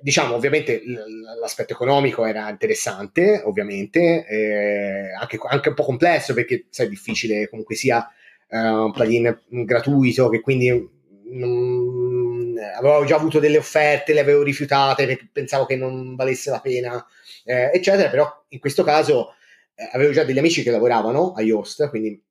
Diciamo, 0.01 0.35
ovviamente 0.35 0.81
l'aspetto 1.39 1.73
economico 1.73 2.25
era 2.25 2.49
interessante, 2.49 3.41
ovviamente, 3.45 4.25
eh, 4.27 5.13
anche, 5.13 5.37
anche, 5.47 5.69
un 5.69 5.75
po' 5.75 5.83
complesso 5.83 6.33
perché 6.33 6.65
sai, 6.69 6.87
è 6.87 6.89
difficile 6.89 7.47
comunque 7.49 7.75
sia 7.75 8.07
uh, 8.49 8.57
un 8.57 8.91
plugin 8.91 9.39
gratuito 9.47 10.29
che 10.29 10.41
quindi 10.41 10.69
non, 11.31 12.06
avevo 12.59 13.05
già 13.05 13.15
avuto 13.15 13.39
delle 13.39 13.57
offerte, 13.57 14.13
le 14.13 14.19
avevo 14.19 14.43
rifiutate 14.43 15.05
perché 15.05 15.29
pensavo 15.31 15.65
che 15.65 15.75
non 15.75 16.15
valesse 16.15 16.49
la 16.49 16.59
pena, 16.59 17.05
eh, 17.45 17.71
eccetera, 17.73 18.09
però 18.09 18.45
in 18.49 18.59
questo 18.59 18.83
caso 18.83 19.33
eh, 19.75 19.89
avevo 19.91 20.11
già 20.11 20.23
degli 20.23 20.37
amici 20.37 20.63
che 20.63 20.71
lavoravano 20.71 21.33
a 21.33 21.41
Yoast, 21.41 21.89
quindi 21.89 22.21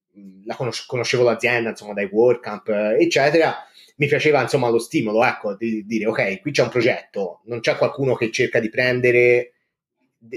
la 0.45 0.55
conos- 0.55 0.87
conoscevo 0.87 1.23
l'azienda, 1.23 1.71
insomma, 1.71 1.93
dai 1.93 2.09
WordCamp, 2.11 2.69
eccetera, 2.99 3.57
mi 3.97 4.07
piaceva 4.07 4.43
insomma 4.43 4.69
lo 4.69 4.79
stimolo, 4.79 5.25
ecco, 5.25 5.55
di, 5.55 5.71
di 5.71 5.85
dire 5.87 6.07
ok, 6.07 6.41
qui 6.41 6.51
c'è 6.51 6.62
un 6.62 6.69
progetto, 6.69 7.41
non 7.45 7.61
c'è 7.61 7.77
qualcuno 7.77 8.15
che 8.15 8.31
cerca 8.31 8.61
di 8.61 8.69
prendere, 8.69 9.53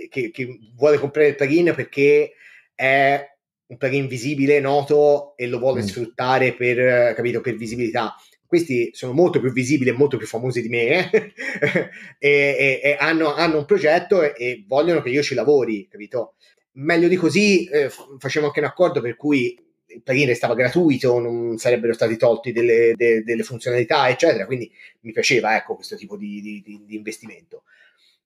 che, 0.10 0.32
che 0.32 0.60
vuole 0.76 0.98
comprare 0.98 1.30
il 1.30 1.36
plugin 1.36 1.74
perché 1.76 2.34
è 2.76 3.28
un 3.68 3.78
plugin 3.78 4.08
visibile, 4.08 4.60
noto 4.60 5.36
e 5.36 5.48
lo 5.48 5.60
vuole 5.60 5.82
mm. 5.82 5.86
sfruttare 5.86 6.54
per, 6.54 7.14
capito, 7.14 7.42
per 7.42 7.56
visibilità. 7.56 8.16
Questi 8.50 8.90
sono 8.94 9.14
molto 9.14 9.40
più 9.40 9.52
visibili 9.52 9.92
e 9.92 9.94
molto 9.94 10.18
più 10.18 10.26
famosi 10.26 10.64
di 10.64 10.70
me 10.70 11.12
eh? 11.12 11.34
e, 12.18 12.28
e, 12.28 12.82
e 12.84 12.98
hanno, 13.00 13.32
hanno, 13.36 13.60
un 13.60 13.66
progetto 13.66 14.24
e, 14.24 14.34
e, 14.36 14.66
vogliono 14.68 15.04
che 15.04 15.12
io 15.12 15.22
ci 15.22 15.36
lavori, 15.36 15.88
capito? 15.88 16.34
Meglio 16.72 17.08
di 17.08 17.16
così, 17.16 17.66
eh, 17.66 17.92
facciamo 18.18 18.48
anche 18.48 18.60
un 18.60 18.66
accordo 18.66 19.02
per 19.02 19.16
cui 19.16 19.56
il 19.86 20.02
plugin 20.02 20.26
restava 20.26 20.56
gratuito, 20.56 21.20
non 21.20 21.60
sarebbero 21.60 21.94
stati 21.94 22.18
tolti 22.18 22.52
delle, 22.52 22.94
de, 22.96 23.22
delle 23.24 23.44
funzionalità, 23.44 24.10
eccetera. 24.10 24.48
Quindi 24.48 24.72
mi 25.02 25.12
piaceva 25.12 25.56
ecco, 25.56 25.76
questo 25.76 25.96
tipo 25.96 26.18
di, 26.18 26.42
di, 26.42 26.64
di, 26.66 26.82
di, 26.88 26.96
investimento. 26.96 27.66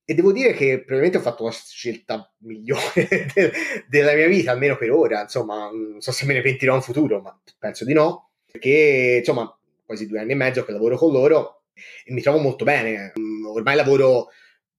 E 0.05 0.13
devo 0.13 0.31
dire 0.31 0.53
che 0.53 0.77
probabilmente 0.77 1.17
ho 1.17 1.21
fatto 1.21 1.43
la 1.43 1.51
scelta 1.51 2.33
migliore 2.43 3.27
de, 3.35 3.51
della 3.89 4.13
mia 4.13 4.27
vita, 4.27 4.51
almeno 4.51 4.77
per 4.77 4.89
ora. 4.89 5.23
Insomma, 5.23 5.69
non 5.69 5.99
so 5.99 6.13
se 6.13 6.25
me 6.25 6.33
ne 6.33 6.41
pentirò 6.41 6.75
in 6.75 6.81
futuro, 6.81 7.19
ma 7.19 7.37
penso 7.59 7.83
di 7.83 7.91
no. 7.91 8.29
Perché, 8.49 9.17
insomma, 9.19 9.53
quasi 9.85 10.07
due 10.07 10.19
anni 10.19 10.31
e 10.31 10.35
mezzo 10.35 10.63
che 10.63 10.71
lavoro 10.71 10.97
con 10.97 11.11
loro 11.11 11.63
e 12.05 12.13
mi 12.13 12.21
trovo 12.21 12.39
molto 12.39 12.63
bene. 12.63 13.13
Ormai 13.45 13.75
lavoro 13.75 14.29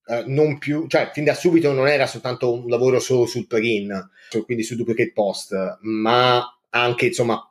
Uh, 0.07 0.21
non 0.27 0.59
più, 0.59 0.85
cioè 0.85 1.09
fin 1.11 1.23
da 1.23 1.33
subito 1.33 1.73
non 1.73 1.87
era 1.87 2.05
soltanto 2.05 2.53
un 2.53 2.67
lavoro 2.67 2.99
solo 2.99 3.25
sul 3.25 3.47
plugin, 3.47 4.07
quindi 4.45 4.61
su 4.61 4.75
duplicate 4.75 5.11
post, 5.11 5.79
ma 5.81 6.45
anche 6.69 7.07
insomma 7.07 7.41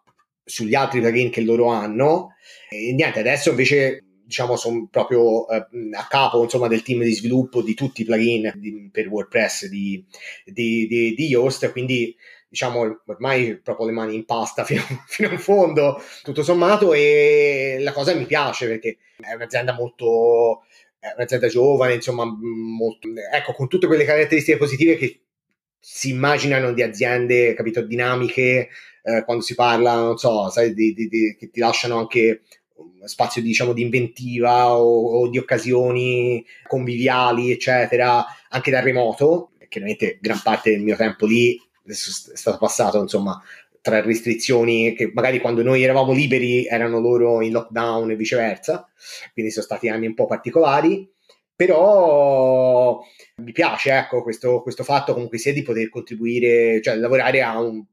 sugli 0.44 0.76
altri 0.76 1.00
plugin 1.00 1.30
che 1.30 1.40
loro 1.40 1.72
hanno. 1.72 2.36
E 2.70 2.92
niente, 2.92 3.18
adesso 3.18 3.50
invece 3.50 4.04
diciamo 4.24 4.54
sono 4.54 4.86
proprio 4.88 5.48
eh, 5.48 5.66
a 5.94 6.06
capo 6.08 6.44
insomma 6.44 6.68
del 6.68 6.82
team 6.82 7.02
di 7.02 7.12
sviluppo 7.12 7.60
di 7.60 7.74
tutti 7.74 8.02
i 8.02 8.04
plugin 8.04 8.52
di, 8.54 8.88
per 8.92 9.08
WordPress 9.08 9.66
di, 9.66 10.04
di, 10.44 10.86
di, 10.86 11.14
di 11.14 11.26
Yoast, 11.26 11.72
quindi 11.72 12.14
diciamo 12.54 13.00
ormai 13.06 13.58
proprio 13.58 13.86
le 13.86 13.92
mani 13.92 14.14
in 14.14 14.24
pasta 14.24 14.62
fino, 14.64 14.82
fino 15.06 15.28
in 15.28 15.38
fondo, 15.38 16.00
tutto 16.22 16.44
sommato, 16.44 16.94
e 16.94 17.78
la 17.80 17.92
cosa 17.92 18.14
mi 18.14 18.26
piace 18.26 18.68
perché 18.68 18.98
è 19.20 19.34
un'azienda 19.34 19.74
molto 19.74 20.62
è 20.98 21.12
un'azienda 21.16 21.48
giovane, 21.48 21.94
insomma, 21.94 22.24
molto, 22.24 23.08
ecco, 23.30 23.52
con 23.52 23.68
tutte 23.68 23.86
quelle 23.86 24.04
caratteristiche 24.04 24.56
positive 24.56 24.96
che 24.96 25.20
si 25.78 26.08
immaginano 26.10 26.72
di 26.72 26.80
aziende, 26.80 27.52
capito, 27.52 27.82
dinamiche, 27.82 28.70
eh, 29.02 29.22
quando 29.24 29.42
si 29.42 29.54
parla, 29.54 29.96
non 29.96 30.16
so, 30.16 30.48
sai, 30.48 30.72
di, 30.72 30.94
di, 30.94 31.08
di, 31.08 31.36
che 31.38 31.50
ti 31.50 31.60
lasciano 31.60 31.98
anche 31.98 32.44
spazio 33.04 33.42
diciamo 33.42 33.74
di 33.74 33.82
inventiva 33.82 34.76
o, 34.76 35.20
o, 35.20 35.28
di 35.28 35.38
occasioni 35.38 36.44
conviviali 36.66 37.52
eccetera 37.52 38.24
anche 38.48 38.70
da 38.70 38.80
remoto 38.80 39.50
chiaramente 39.68 40.18
gran 40.20 40.40
parte 40.42 40.70
del 40.70 40.80
mio 40.80 40.96
tempo 40.96 41.26
lì 41.26 41.60
è 41.86 41.92
stato 41.92 42.58
passato 42.58 43.00
insomma 43.00 43.40
tra 43.80 44.00
restrizioni 44.00 44.94
che 44.94 45.10
magari 45.12 45.40
quando 45.40 45.62
noi 45.62 45.82
eravamo 45.82 46.12
liberi 46.12 46.66
erano 46.66 47.00
loro 47.00 47.42
in 47.42 47.52
lockdown 47.52 48.10
e 48.10 48.16
viceversa 48.16 48.88
quindi 49.32 49.52
sono 49.52 49.64
stati 49.64 49.88
anni 49.88 50.06
un 50.06 50.14
po' 50.14 50.26
particolari 50.26 51.10
però 51.54 53.00
mi 53.36 53.52
piace 53.52 53.92
ecco 53.92 54.22
questo, 54.22 54.62
questo 54.62 54.84
fatto 54.84 55.12
comunque 55.12 55.38
sia 55.38 55.52
di 55.52 55.62
poter 55.62 55.88
contribuire 55.88 56.80
cioè 56.82 56.96
lavorare 56.96 57.42
a 57.42 57.60
un 57.60 57.84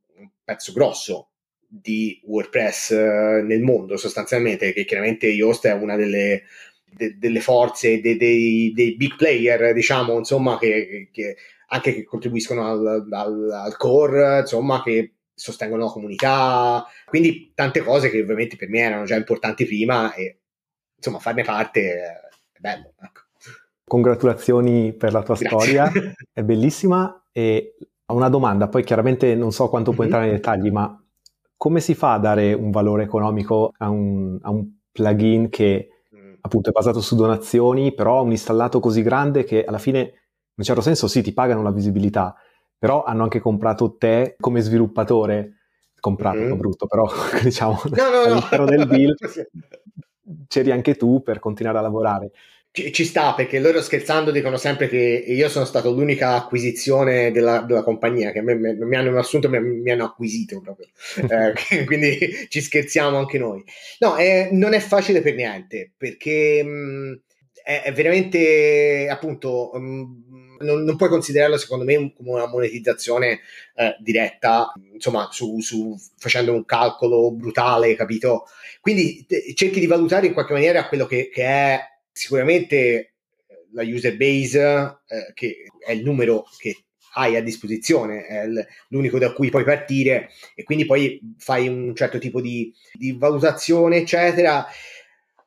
pezzo 0.43 0.71
grosso 0.71 1.31
di 1.73 2.19
WordPress 2.25 2.91
eh, 2.91 3.41
nel 3.43 3.61
mondo 3.61 3.95
sostanzialmente, 3.95 4.73
che 4.73 4.83
chiaramente 4.83 5.27
Yoast 5.27 5.67
è 5.67 5.71
una 5.71 5.95
delle, 5.95 6.43
de, 6.91 7.17
delle 7.17 7.39
forze, 7.39 8.01
de, 8.01 8.17
dei, 8.17 8.71
dei, 8.73 8.95
big 8.95 9.15
player, 9.15 9.73
diciamo, 9.73 10.17
insomma, 10.17 10.57
che, 10.57 11.09
che 11.11 11.35
anche 11.67 11.93
che 11.93 12.03
contribuiscono 12.03 12.67
al, 12.67 13.07
al, 13.09 13.51
al, 13.51 13.77
core, 13.77 14.39
insomma, 14.39 14.81
che 14.83 15.13
sostengono 15.33 15.85
la 15.85 15.91
comunità, 15.91 16.85
quindi 17.05 17.51
tante 17.55 17.81
cose 17.81 18.09
che 18.09 18.21
ovviamente 18.21 18.57
per 18.57 18.69
me 18.69 18.79
erano 18.79 19.05
già 19.05 19.15
importanti 19.15 19.65
prima 19.65 20.13
e 20.13 20.37
insomma 20.95 21.19
farne 21.19 21.43
parte 21.43 21.81
è 22.51 22.59
bello. 22.59 22.93
Ecco. 23.01 23.21
Congratulazioni 23.85 24.93
per 24.93 25.13
la 25.13 25.23
tua 25.23 25.35
Grazie. 25.35 25.57
storia, 25.57 25.91
è 26.31 26.43
bellissima 26.43 27.25
e 27.31 27.75
una 28.07 28.29
domanda, 28.29 28.67
poi 28.67 28.83
chiaramente 28.83 29.33
non 29.35 29.51
so 29.51 29.69
quanto 29.69 29.93
puoi 29.93 30.05
entrare 30.05 30.27
nei 30.27 30.35
dettagli, 30.35 30.69
ma 30.69 31.01
come 31.57 31.79
si 31.79 31.95
fa 31.95 32.13
a 32.13 32.19
dare 32.19 32.53
un 32.53 32.69
valore 32.69 33.03
economico 33.03 33.71
a 33.77 33.89
un, 33.89 34.37
a 34.41 34.49
un 34.51 34.67
plugin 34.91 35.49
che. 35.49 35.87
Appunto 36.41 36.69
è 36.69 36.71
basato 36.71 37.01
su 37.01 37.15
donazioni, 37.15 37.93
però 37.93 38.17
ha 38.17 38.21
un 38.21 38.31
installato 38.31 38.79
così 38.79 39.01
grande 39.01 39.43
che 39.43 39.63
alla 39.63 39.77
fine, 39.77 39.99
in 39.99 40.57
un 40.57 40.63
certo 40.63 40.81
senso, 40.81 41.07
sì, 41.07 41.21
ti 41.21 41.33
pagano 41.33 41.61
la 41.61 41.71
visibilità, 41.71 42.35
però 42.77 43.03
hanno 43.03 43.23
anche 43.23 43.39
comprato 43.39 43.95
te 43.97 44.35
come 44.39 44.61
sviluppatore, 44.61 45.57
comprato, 45.99 46.39
mm. 46.39 46.57
brutto, 46.57 46.87
però 46.87 47.07
diciamo 47.41 47.81
no, 47.85 48.09
no, 48.09 48.21
all'interno 48.23 48.65
no. 48.65 48.71
del 48.71 48.87
deal 48.87 49.15
c'eri 50.47 50.71
anche 50.71 50.95
tu 50.95 51.21
per 51.21 51.39
continuare 51.39 51.77
a 51.77 51.81
lavorare 51.81 52.31
ci, 52.71 53.03
sta 53.03 53.33
perché 53.33 53.59
loro 53.59 53.81
scherzando 53.81 54.31
dicono 54.31 54.55
sempre 54.55 54.87
che 54.87 54.97
io 54.97 55.49
sono 55.49 55.65
stato 55.65 55.91
l'unica 55.91 56.35
acquisizione 56.35 57.29
della, 57.31 57.59
della 57.59 57.83
compagnia 57.83 58.31
che 58.31 58.41
me, 58.41 58.55
me, 58.55 58.73
mi 58.73 58.95
hanno 58.95 59.19
assunto 59.19 59.49
mi, 59.49 59.59
mi 59.59 59.91
hanno 59.91 60.05
acquisito 60.05 60.61
proprio. 60.61 60.87
Eh, 61.31 61.53
quindi 61.85 62.47
ci 62.49 62.61
scherziamo 62.61 63.17
anche 63.17 63.37
noi. 63.37 63.63
No 63.99 64.17
eh, 64.17 64.49
non 64.51 64.73
è 64.73 64.79
facile 64.79 65.21
per 65.21 65.35
niente 65.35 65.91
perché 65.97 66.63
mh, 66.63 66.69
mm, 66.69 67.13
è, 67.63 67.81
è, 67.85 67.93
veramente 67.93 69.07
appunto 69.09 69.71
mh, 69.73 69.79
mm, 69.79 70.55
non, 70.61 70.83
non, 70.83 70.95
puoi 70.95 71.09
considerarlo 71.09 71.57
secondo 71.57 71.83
me 71.83 72.13
come 72.15 72.29
una 72.31 72.47
monetizzazione 72.47 73.39
eh, 73.75 73.95
diretta 73.99 74.71
insomma 74.93 75.29
su, 75.31 75.59
su, 75.59 75.95
facendo 76.17 76.53
un 76.53 76.65
calcolo 76.65 77.31
brutale 77.31 77.95
capito? 77.95 78.45
Quindi 78.79 79.25
te, 79.27 79.53
cerchi 79.55 79.79
di 79.79 79.87
valutare 79.87 80.27
in 80.27 80.33
qualche 80.33 80.53
maniera 80.53 80.87
quello 80.87 81.05
che, 81.05 81.29
che 81.29 81.43
è 81.43 81.90
sicuramente 82.21 82.75
eh, 82.75 83.13
la 83.73 83.83
user 83.83 84.15
base, 84.15 84.59
eh, 85.07 85.33
che 85.33 85.63
è 85.83 85.91
il 85.91 86.03
numero 86.03 86.45
che 86.59 86.75
hai 87.15 87.35
a 87.35 87.41
disposizione, 87.41 88.25
è 88.25 88.45
l'unico 88.89 89.17
da 89.17 89.33
cui 89.33 89.49
puoi 89.49 89.63
partire 89.63 90.29
e 90.55 90.63
quindi 90.63 90.85
poi 90.85 91.19
fai 91.37 91.67
un 91.67 91.95
certo 91.95 92.19
tipo 92.19 92.39
di, 92.39 92.71
di 92.93 93.13
valutazione, 93.13 93.97
eccetera. 93.97 94.65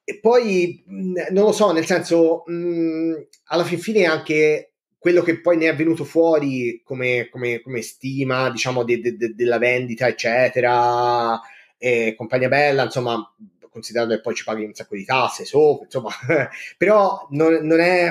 E 0.02 0.18
poi 0.18 0.82
non 0.86 1.44
lo 1.44 1.52
so, 1.52 1.72
nel 1.72 1.86
senso, 1.86 2.42
mh, 2.44 3.26
alla 3.44 3.64
fin 3.64 3.78
fine 3.78 4.04
anche 4.04 4.72
quello 4.98 5.22
che 5.22 5.40
poi 5.40 5.56
ne 5.56 5.68
è 5.68 5.74
venuto 5.76 6.04
fuori 6.04 6.82
come, 6.84 7.28
come, 7.30 7.60
come 7.62 7.82
stima, 7.82 8.50
diciamo, 8.50 8.82
de, 8.82 9.00
de, 9.00 9.16
de, 9.16 9.34
della 9.34 9.58
vendita, 9.58 10.08
eccetera, 10.08 11.40
e 11.78 12.14
compagnia 12.16 12.48
bella, 12.48 12.84
insomma, 12.84 13.34
considerando 13.74 14.14
che 14.14 14.20
poi 14.20 14.36
ci 14.36 14.44
paghi 14.44 14.64
un 14.64 14.72
sacco 14.72 14.94
di 14.94 15.04
tasse 15.04 15.44
sopra, 15.44 15.84
insomma, 15.86 16.10
però 16.78 17.26
non, 17.30 17.54
non, 17.66 17.80
è, 17.80 18.08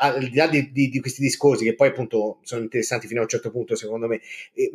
al 0.00 0.26
di 0.26 0.34
là 0.34 0.46
di, 0.46 0.72
di, 0.72 0.88
di, 0.88 1.00
questi 1.00 1.20
discorsi, 1.20 1.64
che 1.64 1.74
poi 1.74 1.88
appunto 1.88 2.38
sono 2.44 2.62
interessanti 2.62 3.06
fino 3.06 3.20
a 3.20 3.24
un 3.24 3.28
certo 3.28 3.50
punto, 3.50 3.76
secondo 3.76 4.06
me, 4.06 4.22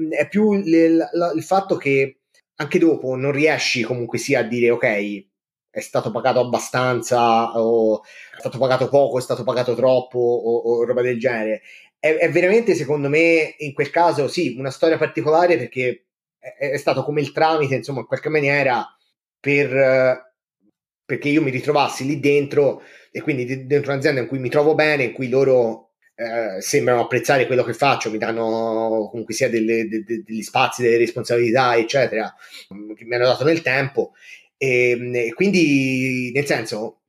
è 0.09 0.27
più 0.27 0.53
il, 0.53 0.71
il, 0.71 1.09
il 1.35 1.43
fatto 1.43 1.75
che 1.75 2.19
anche 2.57 2.77
dopo 2.77 3.15
non 3.15 3.31
riesci 3.31 3.81
comunque 3.81 4.19
sia 4.19 4.41
a 4.41 4.43
dire 4.43 4.69
ok, 4.69 5.25
è 5.71 5.79
stato 5.79 6.11
pagato 6.11 6.39
abbastanza 6.39 7.59
o 7.59 8.03
è 8.03 8.39
stato 8.39 8.59
pagato 8.59 8.89
poco, 8.89 9.17
è 9.17 9.21
stato 9.21 9.43
pagato 9.43 9.73
troppo 9.73 10.19
o, 10.19 10.57
o 10.57 10.85
roba 10.85 11.01
del 11.01 11.19
genere. 11.19 11.61
È, 11.97 12.13
è, 12.15 12.29
veramente, 12.29 12.75
secondo 12.75 13.09
me, 13.09 13.55
in 13.57 13.73
quel 13.73 13.89
caso, 13.89 14.27
sì, 14.27 14.55
una 14.57 14.69
storia 14.69 14.97
particolare 14.97 15.57
perché 15.57 16.05
è, 16.37 16.69
è 16.71 16.77
stato 16.77 17.03
come 17.03 17.21
il 17.21 17.31
tramite, 17.31 17.75
insomma, 17.75 18.01
in 18.01 18.05
qualche 18.05 18.29
maniera 18.29 18.85
per 19.39 20.26
perché 21.07 21.29
io 21.29 21.41
mi 21.41 21.51
ritrovassi 21.51 22.05
lì 22.05 22.19
dentro 22.19 22.81
e 23.11 23.21
quindi 23.21 23.65
dentro 23.65 23.93
un'azienda 23.93 24.19
in 24.19 24.27
cui 24.27 24.39
mi 24.39 24.49
trovo 24.49 24.75
bene, 24.75 25.05
in 25.05 25.13
cui 25.13 25.29
loro 25.29 25.91
eh, 26.15 26.59
sembrano 26.59 26.99
apprezzare 26.99 27.45
quello 27.45 27.63
che 27.63 27.73
faccio, 27.73 28.11
mi 28.11 28.17
danno 28.17 29.07
comunque 29.09 29.33
sia 29.33 29.49
delle, 29.49 29.87
de, 29.87 30.03
de, 30.03 30.23
degli 30.25 30.41
spazi, 30.41 30.81
delle 30.81 30.97
responsabilità, 30.97 31.77
eccetera, 31.77 32.35
che 32.93 33.05
mi 33.05 33.15
hanno 33.15 33.25
dato 33.25 33.45
nel 33.45 33.61
tempo. 33.61 34.11
E, 34.57 34.99
e, 35.13 35.33
quindi, 35.33 36.29
nel 36.33 36.45
senso, 36.45 36.99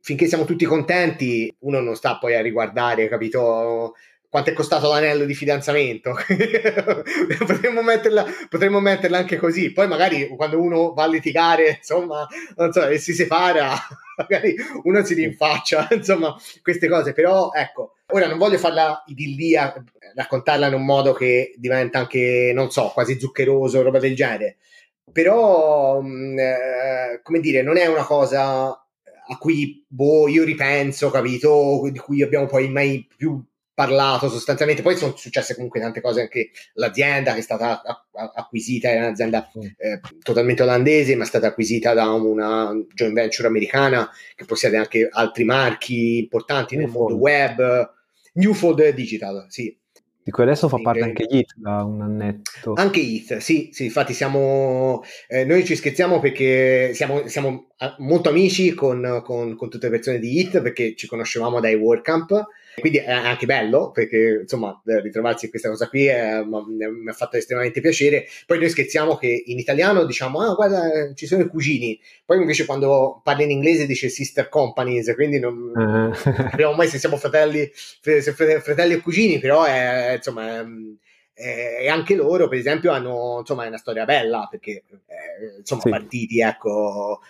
finché 0.00 0.26
siamo 0.26 0.44
tutti 0.44 0.66
contenti, 0.66 1.50
uno 1.60 1.80
non 1.80 1.96
sta 1.96 2.18
poi 2.18 2.34
a 2.34 2.42
riguardare, 2.42 3.08
capito? 3.08 3.94
Quanto 4.28 4.50
è 4.50 4.52
costato 4.52 4.88
l'anello 4.88 5.24
di 5.24 5.34
fidanzamento. 5.34 6.14
potremmo, 7.46 7.82
metterla, 7.82 8.24
potremmo 8.48 8.80
metterla 8.80 9.18
anche 9.18 9.36
così. 9.36 9.72
Poi 9.72 9.88
magari 9.88 10.28
quando 10.28 10.60
uno 10.60 10.92
va 10.92 11.04
a 11.04 11.08
litigare, 11.08 11.76
insomma, 11.78 12.26
non 12.56 12.72
so, 12.72 12.86
e 12.86 12.98
si 12.98 13.12
separa, 13.12 13.74
magari 14.16 14.54
uno 14.82 15.04
si 15.04 15.14
rinfaccia, 15.14 15.88
insomma, 15.92 16.34
queste 16.62 16.88
cose. 16.88 17.12
Però 17.12 17.50
ecco, 17.52 17.94
ora 18.12 18.26
non 18.26 18.38
voglio 18.38 18.58
farla 18.58 19.02
idillia, 19.06 19.74
raccontarla 20.14 20.66
in 20.68 20.74
un 20.74 20.84
modo 20.84 21.12
che 21.12 21.54
diventa 21.56 21.98
anche, 21.98 22.52
non 22.54 22.70
so, 22.70 22.90
quasi 22.92 23.18
zuccheroso, 23.18 23.82
roba 23.82 23.98
del 23.98 24.14
genere. 24.14 24.56
Però, 25.12 26.00
mm, 26.02 26.38
eh, 26.38 27.20
come 27.22 27.40
dire, 27.40 27.62
non 27.62 27.76
è 27.76 27.86
una 27.86 28.04
cosa 28.04 28.80
a 29.28 29.38
cui 29.38 29.84
boh, 29.86 30.28
io 30.28 30.44
ripenso, 30.44 31.10
capito? 31.10 31.88
Di 31.90 31.98
cui 31.98 32.22
abbiamo 32.22 32.46
poi 32.46 32.68
mai 32.70 33.06
più 33.16 33.42
parlato 33.76 34.30
sostanzialmente. 34.30 34.82
Poi 34.82 34.96
sono 34.96 35.14
successe 35.16 35.54
comunque 35.54 35.80
tante 35.80 36.00
cose 36.00 36.22
anche 36.22 36.50
l'azienda 36.72 37.34
che 37.34 37.40
è 37.40 37.42
stata 37.42 37.82
acquisita, 38.34 38.88
è 38.88 38.96
un'azienda 38.96 39.50
eh, 39.76 40.00
totalmente 40.22 40.62
olandese, 40.62 41.14
ma 41.14 41.24
è 41.24 41.26
stata 41.26 41.48
acquisita 41.48 41.92
da 41.92 42.10
una 42.10 42.72
joint 42.94 43.12
venture 43.12 43.46
americana 43.46 44.10
che 44.34 44.46
possiede 44.46 44.78
anche 44.78 45.06
altri 45.10 45.44
marchi 45.44 46.18
importanti 46.18 46.76
nel 46.76 46.88
mondo 46.88 47.16
web. 47.16 47.92
Newfold 48.32 48.88
Digital, 48.94 49.44
sì. 49.48 49.76
Di 50.22 50.32
cui 50.32 50.42
adesso 50.42 50.68
fa 50.68 50.78
parte 50.78 51.02
anche 51.02 51.26
Hit 51.28 51.52
da 51.56 51.84
un 51.84 52.00
annetto. 52.00 52.72
Anche 52.74 53.00
Hit, 53.00 53.36
sì, 53.36 53.68
sì, 53.72 53.84
infatti 53.84 54.12
siamo, 54.12 55.04
eh, 55.28 55.44
noi 55.44 55.64
ci 55.64 55.76
scherziamo 55.76 56.18
perché 56.18 56.92
siamo, 56.94 57.28
siamo 57.28 57.68
molto 57.98 58.30
amici 58.30 58.72
con, 58.74 59.22
con, 59.22 59.54
con, 59.54 59.70
tutte 59.70 59.86
le 59.86 59.96
persone 59.96 60.18
di 60.18 60.40
Hit 60.40 60.62
perché 60.62 60.96
ci 60.96 61.06
conoscevamo 61.06 61.60
dai 61.60 61.74
WordCamp 61.74 62.46
quindi 62.80 62.98
è 62.98 63.10
anche 63.10 63.46
bello 63.46 63.90
perché 63.90 64.40
insomma 64.42 64.80
ritrovarsi 64.84 65.46
in 65.46 65.50
questa 65.50 65.68
cosa 65.68 65.88
qui 65.88 66.06
è, 66.06 66.42
mi 66.42 67.08
ha 67.08 67.12
fatto 67.12 67.36
estremamente 67.36 67.80
piacere. 67.80 68.26
Poi 68.46 68.58
noi 68.58 68.68
scherziamo 68.68 69.16
che 69.16 69.42
in 69.46 69.58
italiano 69.58 70.04
diciamo 70.04 70.40
ah 70.40 70.54
guarda 70.54 71.12
ci 71.14 71.26
sono 71.26 71.42
i 71.42 71.48
cugini, 71.48 71.98
poi 72.24 72.38
invece 72.38 72.66
quando 72.66 73.20
parli 73.24 73.44
in 73.44 73.50
inglese 73.50 73.86
dice 73.86 74.08
sister 74.08 74.48
companies, 74.48 75.12
quindi 75.14 75.38
non 75.38 75.72
uh-huh. 75.74 76.14
sappiamo 76.14 76.74
mai 76.74 76.88
se 76.88 76.98
siamo 76.98 77.16
fratelli, 77.16 77.70
fratelli 77.72 78.94
o 78.94 79.00
cugini, 79.00 79.38
però 79.38 79.64
è 79.64 80.14
insomma... 80.16 80.64
È, 81.38 81.80
e 81.82 81.88
anche 81.90 82.14
loro, 82.14 82.48
per 82.48 82.56
esempio, 82.58 82.92
hanno 82.92 83.40
insomma 83.40 83.64
è 83.64 83.68
una 83.68 83.76
storia 83.76 84.06
bella 84.06 84.48
perché 84.50 84.84
eh, 84.88 85.58
insomma 85.58 85.82
sì. 85.82 85.90
partiti, 85.90 86.40
ecco, 86.40 87.20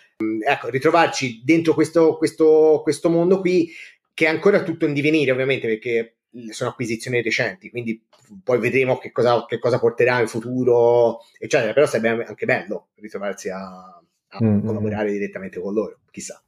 ecco, 0.47 0.69
ritrovarci 0.69 1.43
dentro 1.45 1.75
questo, 1.75 2.17
questo, 2.17 2.83
questo 2.85 3.11
mondo 3.11 3.41
qui 3.41 3.69
che 4.17 4.25
è 4.25 4.29
ancora 4.31 4.63
tutto 4.63 4.87
in 4.87 4.95
divenire 4.95 5.31
ovviamente 5.31 5.69
perché 5.69 6.17
sono 6.49 6.71
acquisizioni 6.71 7.21
recenti, 7.21 7.69
quindi 7.69 8.03
poi 8.43 8.59
vedremo 8.59 8.97
che 8.97 9.13
cosa, 9.13 9.45
che 9.45 9.59
cosa 9.59 9.79
porterà 9.79 10.21
in 10.21 10.27
futuro, 10.27 11.19
eccetera, 11.39 11.75
però 11.75 11.85
sarebbe 11.85 12.25
anche 12.25 12.47
bello 12.47 12.89
ritrovarsi 12.95 13.51
a, 13.51 13.59
a 13.59 14.43
mm, 14.43 14.47
mm, 14.47 14.57
mm. 14.57 14.67
collaborare 14.67 15.13
direttamente 15.13 15.61
con 15.61 15.75
loro, 15.75 15.99
chissà. 16.11 16.43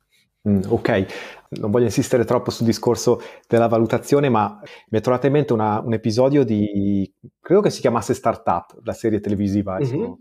Mm, 0.49 0.63
ok, 0.67 1.07
non 1.61 1.71
voglio 1.71 1.85
insistere 1.85 2.25
troppo 2.25 2.51
sul 2.51 2.65
discorso 2.65 3.21
della 3.47 3.69
valutazione, 3.69 4.31
ma 4.31 4.59
mi 4.89 4.99
è 4.99 5.03
tornato 5.03 5.27
in 5.27 5.33
mente 5.33 5.53
una, 5.53 5.79
un 5.81 5.93
episodio 5.93 6.45
di, 6.45 7.13
credo 7.39 7.61
che 7.61 7.71
si 7.71 7.83
chiamasse 7.83 8.15
Startup, 8.15 8.79
la 8.83 8.95
serie 8.95 9.21
televisiva, 9.21 9.79
mm-hmm. 9.79 10.13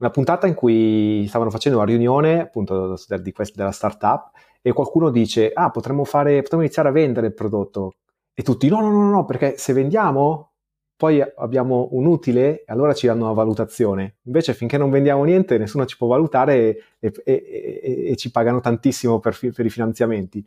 Una 0.00 0.10
puntata 0.10 0.46
in 0.46 0.54
cui 0.54 1.26
stavano 1.28 1.50
facendo 1.50 1.78
una 1.78 1.86
riunione 1.86 2.40
appunto 2.40 2.96
di 3.20 3.32
quest, 3.32 3.54
della 3.54 3.70
startup 3.70 4.30
e 4.62 4.72
qualcuno 4.72 5.10
dice, 5.10 5.50
ah, 5.52 5.70
potremmo, 5.70 6.04
fare, 6.04 6.40
potremmo 6.40 6.62
iniziare 6.62 6.88
a 6.88 6.92
vendere 6.92 7.28
il 7.28 7.34
prodotto. 7.34 7.94
E 8.34 8.42
tutti, 8.42 8.68
no, 8.68 8.80
no, 8.80 8.90
no, 8.90 9.10
no, 9.10 9.24
perché 9.26 9.58
se 9.58 9.74
vendiamo, 9.74 10.52
poi 10.96 11.20
abbiamo 11.20 11.88
un 11.92 12.06
utile 12.06 12.60
e 12.60 12.64
allora 12.66 12.94
ci 12.94 13.06
danno 13.06 13.24
una 13.24 13.32
valutazione. 13.32 14.16
Invece 14.24 14.54
finché 14.54 14.78
non 14.78 14.90
vendiamo 14.90 15.24
niente, 15.24 15.58
nessuno 15.58 15.84
ci 15.84 15.96
può 15.98 16.08
valutare 16.08 16.96
e, 16.98 17.12
e, 17.22 17.22
e, 17.24 18.10
e 18.10 18.16
ci 18.16 18.30
pagano 18.30 18.60
tantissimo 18.60 19.18
per, 19.18 19.38
per, 19.54 19.66
i 19.66 19.70
finanziamenti. 19.70 20.44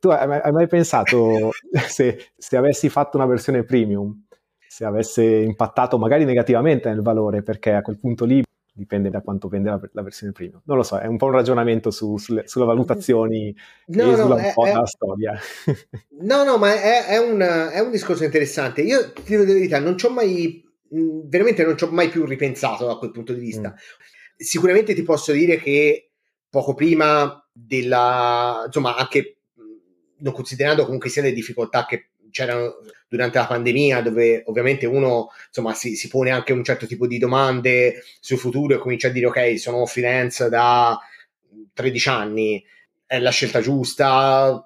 Tu 0.00 0.08
hai, 0.08 0.40
hai 0.40 0.52
mai 0.52 0.66
pensato 0.66 1.50
se, 1.88 2.30
se 2.36 2.56
avessi 2.56 2.88
fatto 2.88 3.16
una 3.16 3.26
versione 3.26 3.62
premium, 3.62 4.24
se 4.66 4.84
avesse 4.84 5.24
impattato 5.24 5.98
magari 5.98 6.24
negativamente 6.24 6.88
nel 6.88 7.02
valore, 7.02 7.42
perché 7.42 7.72
a 7.74 7.82
quel 7.82 7.98
punto 7.98 8.24
lì 8.24 8.42
dipende 8.72 9.10
da 9.10 9.20
quanto 9.20 9.48
vende 9.48 9.70
la, 9.70 9.80
la, 9.92 10.02
versione 10.02 10.32
prima. 10.32 10.60
Non 10.64 10.76
lo 10.76 10.82
so, 10.82 10.98
è 10.98 11.06
un 11.06 11.16
po' 11.16 11.26
un 11.26 11.32
ragionamento 11.32 11.90
su, 11.90 12.16
sulle, 12.16 12.46
sulle, 12.46 12.64
valutazioni 12.64 13.54
no, 13.86 14.16
no, 14.16 14.34
un 14.34 14.52
po' 14.54 14.66
è, 14.66 14.72
dalla 14.72 14.86
storia. 14.86 15.38
No, 16.20 16.44
no, 16.44 16.58
ma 16.58 16.74
è, 16.74 17.06
è, 17.06 17.18
un, 17.18 17.40
è, 17.40 17.80
un, 17.80 17.90
discorso 17.90 18.24
interessante. 18.24 18.82
Io 18.82 19.12
ti 19.12 19.22
dico 19.24 19.42
la 19.42 19.52
verità, 19.52 19.78
non 19.78 19.96
ci 19.96 20.04
ho 20.04 20.10
mai, 20.10 20.62
veramente 20.88 21.64
non 21.64 21.78
ci 21.78 21.84
ho 21.84 21.90
mai 21.90 22.08
più 22.10 22.26
ripensato 22.26 22.86
da 22.86 22.96
quel 22.96 23.10
punto 23.10 23.32
di 23.32 23.40
vista. 23.40 23.70
Mm. 23.70 24.36
Sicuramente 24.36 24.94
ti 24.94 25.02
posso 25.02 25.32
dire 25.32 25.56
che 25.56 26.10
poco 26.50 26.74
prima 26.74 27.42
della, 27.52 28.64
insomma, 28.66 28.96
anche 28.96 29.36
non 30.18 30.34
considerando 30.34 30.84
comunque 30.84 31.08
sia 31.08 31.22
le 31.22 31.32
difficoltà 31.32 31.86
che 31.86 32.09
c'erano 32.30 32.76
durante 33.08 33.38
la 33.38 33.46
pandemia, 33.46 34.02
dove 34.02 34.42
ovviamente 34.46 34.86
uno 34.86 35.30
insomma, 35.46 35.74
si, 35.74 35.96
si, 35.96 36.08
pone 36.08 36.30
anche 36.30 36.52
un 36.52 36.64
certo 36.64 36.86
tipo 36.86 37.06
di 37.06 37.18
domande 37.18 38.02
sul 38.20 38.38
futuro 38.38 38.74
e 38.74 38.78
comincia 38.78 39.08
a 39.08 39.10
dire 39.10 39.26
ok, 39.26 39.58
sono 39.58 39.84
freelance 39.86 40.48
da 40.48 40.98
13 41.74 42.08
anni, 42.08 42.64
è 43.06 43.18
la 43.18 43.30
scelta 43.30 43.60
giusta, 43.60 44.64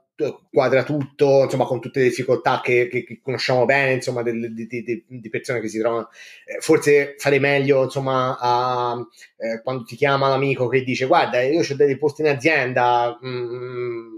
quadra 0.51 0.85
tutto, 0.85 1.43
insomma, 1.45 1.65
con 1.65 1.81
tutte 1.81 2.01
le 2.01 2.09
difficoltà 2.09 2.61
che, 2.63 2.89
che, 2.89 3.05
che 3.05 3.21
conosciamo 3.21 3.65
bene, 3.65 3.95
insomma, 3.95 4.23
di, 4.23 4.53
di, 4.53 4.67
di, 4.67 5.05
di, 5.07 5.29
persone 5.29 5.61
che 5.61 5.69
si 5.69 5.81
trovano. 5.81 6.09
Eh, 6.45 6.61
forse 6.61 7.17
fare 7.19 7.39
meglio, 7.41 7.85
insomma, 7.85 8.37
a, 8.39 8.97
eh, 9.37 9.61
quando 9.63 9.83
ti 9.85 9.97
chiama 9.97 10.29
l'amico 10.29 10.69
che 10.69 10.85
dice 10.85 11.07
guarda, 11.07 11.41
io 11.43 11.61
ho 11.61 11.75
dei 11.75 11.99
posti 11.99 12.23
in 12.23 12.29
azienda, 12.29 13.19
mm, 13.25 14.17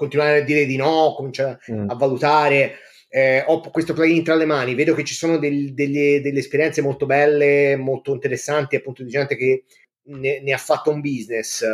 continuare 0.00 0.38
a 0.38 0.44
dire 0.44 0.64
di 0.64 0.76
no, 0.76 1.12
cominciare 1.14 1.60
mm. 1.70 1.90
a 1.90 1.94
valutare. 1.94 2.76
Eh, 3.10 3.44
ho 3.46 3.60
questo 3.70 3.92
plugin 3.92 4.24
tra 4.24 4.34
le 4.34 4.46
mani, 4.46 4.74
vedo 4.74 4.94
che 4.94 5.04
ci 5.04 5.14
sono 5.14 5.36
del, 5.36 5.74
delle, 5.74 6.20
delle, 6.22 6.38
esperienze 6.38 6.80
molto 6.80 7.04
belle, 7.04 7.76
molto 7.76 8.14
interessanti, 8.14 8.76
appunto 8.76 9.02
di 9.02 9.10
gente 9.10 9.36
che 9.36 9.64
ne, 10.04 10.40
ne, 10.40 10.52
ha 10.52 10.58
fatto 10.58 10.90
un 10.90 11.00
business, 11.00 11.64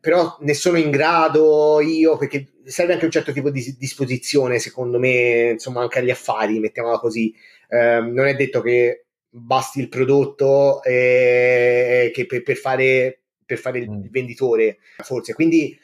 però 0.00 0.38
ne 0.40 0.54
sono 0.54 0.78
in 0.78 0.90
grado 0.90 1.80
io, 1.80 2.16
perché 2.16 2.52
serve 2.64 2.94
anche 2.94 3.04
un 3.04 3.10
certo 3.10 3.32
tipo 3.32 3.50
di 3.50 3.76
disposizione, 3.76 4.58
secondo 4.58 4.98
me, 4.98 5.50
insomma, 5.50 5.82
anche 5.82 5.98
agli 5.98 6.10
affari, 6.10 6.60
mettiamola 6.60 6.98
così. 6.98 7.34
Eh, 7.68 8.00
non 8.00 8.26
è 8.26 8.34
detto 8.36 8.62
che 8.62 9.06
basti 9.28 9.80
il 9.80 9.88
prodotto 9.88 10.82
eh, 10.82 12.10
che 12.14 12.26
per, 12.26 12.42
per, 12.42 12.56
fare, 12.56 13.22
per 13.44 13.58
fare 13.58 13.80
il 13.80 13.90
mm. 13.90 14.04
venditore, 14.10 14.78
forse. 15.02 15.34
Quindi 15.34 15.76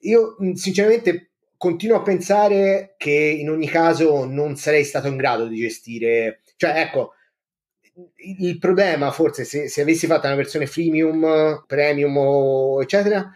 io 0.00 0.36
sinceramente 0.54 1.27
continuo 1.58 1.98
a 1.98 2.02
pensare 2.02 2.94
che 2.96 3.12
in 3.12 3.50
ogni 3.50 3.68
caso 3.68 4.24
non 4.24 4.56
sarei 4.56 4.84
stato 4.84 5.08
in 5.08 5.16
grado 5.16 5.46
di 5.46 5.56
gestire 5.58 6.40
Cioè, 6.56 6.80
ecco, 6.80 7.14
il 8.38 8.58
problema 8.58 9.10
forse 9.10 9.44
se, 9.44 9.68
se 9.68 9.82
avessi 9.82 10.06
fatto 10.06 10.26
una 10.26 10.36
versione 10.36 10.66
freemium, 10.66 11.64
premium, 11.66 12.80
eccetera, 12.80 13.30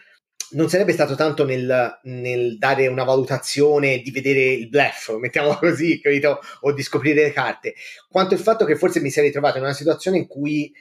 non 0.52 0.68
sarebbe 0.68 0.92
stato 0.92 1.14
tanto 1.14 1.44
nel, 1.44 2.00
nel, 2.04 2.58
dare 2.58 2.86
una 2.86 3.04
valutazione 3.04 3.98
di 3.98 4.10
vedere 4.10 4.52
il 4.52 4.68
bluff, 4.68 5.16
mettiamo 5.16 5.56
così, 5.58 6.00
capito? 6.00 6.40
O 6.60 6.72
di 6.72 6.82
scoprire 6.82 7.22
le 7.22 7.32
carte, 7.32 7.74
quanto 8.08 8.34
il 8.34 8.40
fatto 8.40 8.64
che 8.64 8.76
forse 8.76 9.00
mi 9.00 9.10
sarei 9.10 9.30
trovato 9.30 9.58
in 9.58 9.64
una 9.64 9.72
situazione 9.72 10.18
in 10.18 10.26
cui 10.26 10.72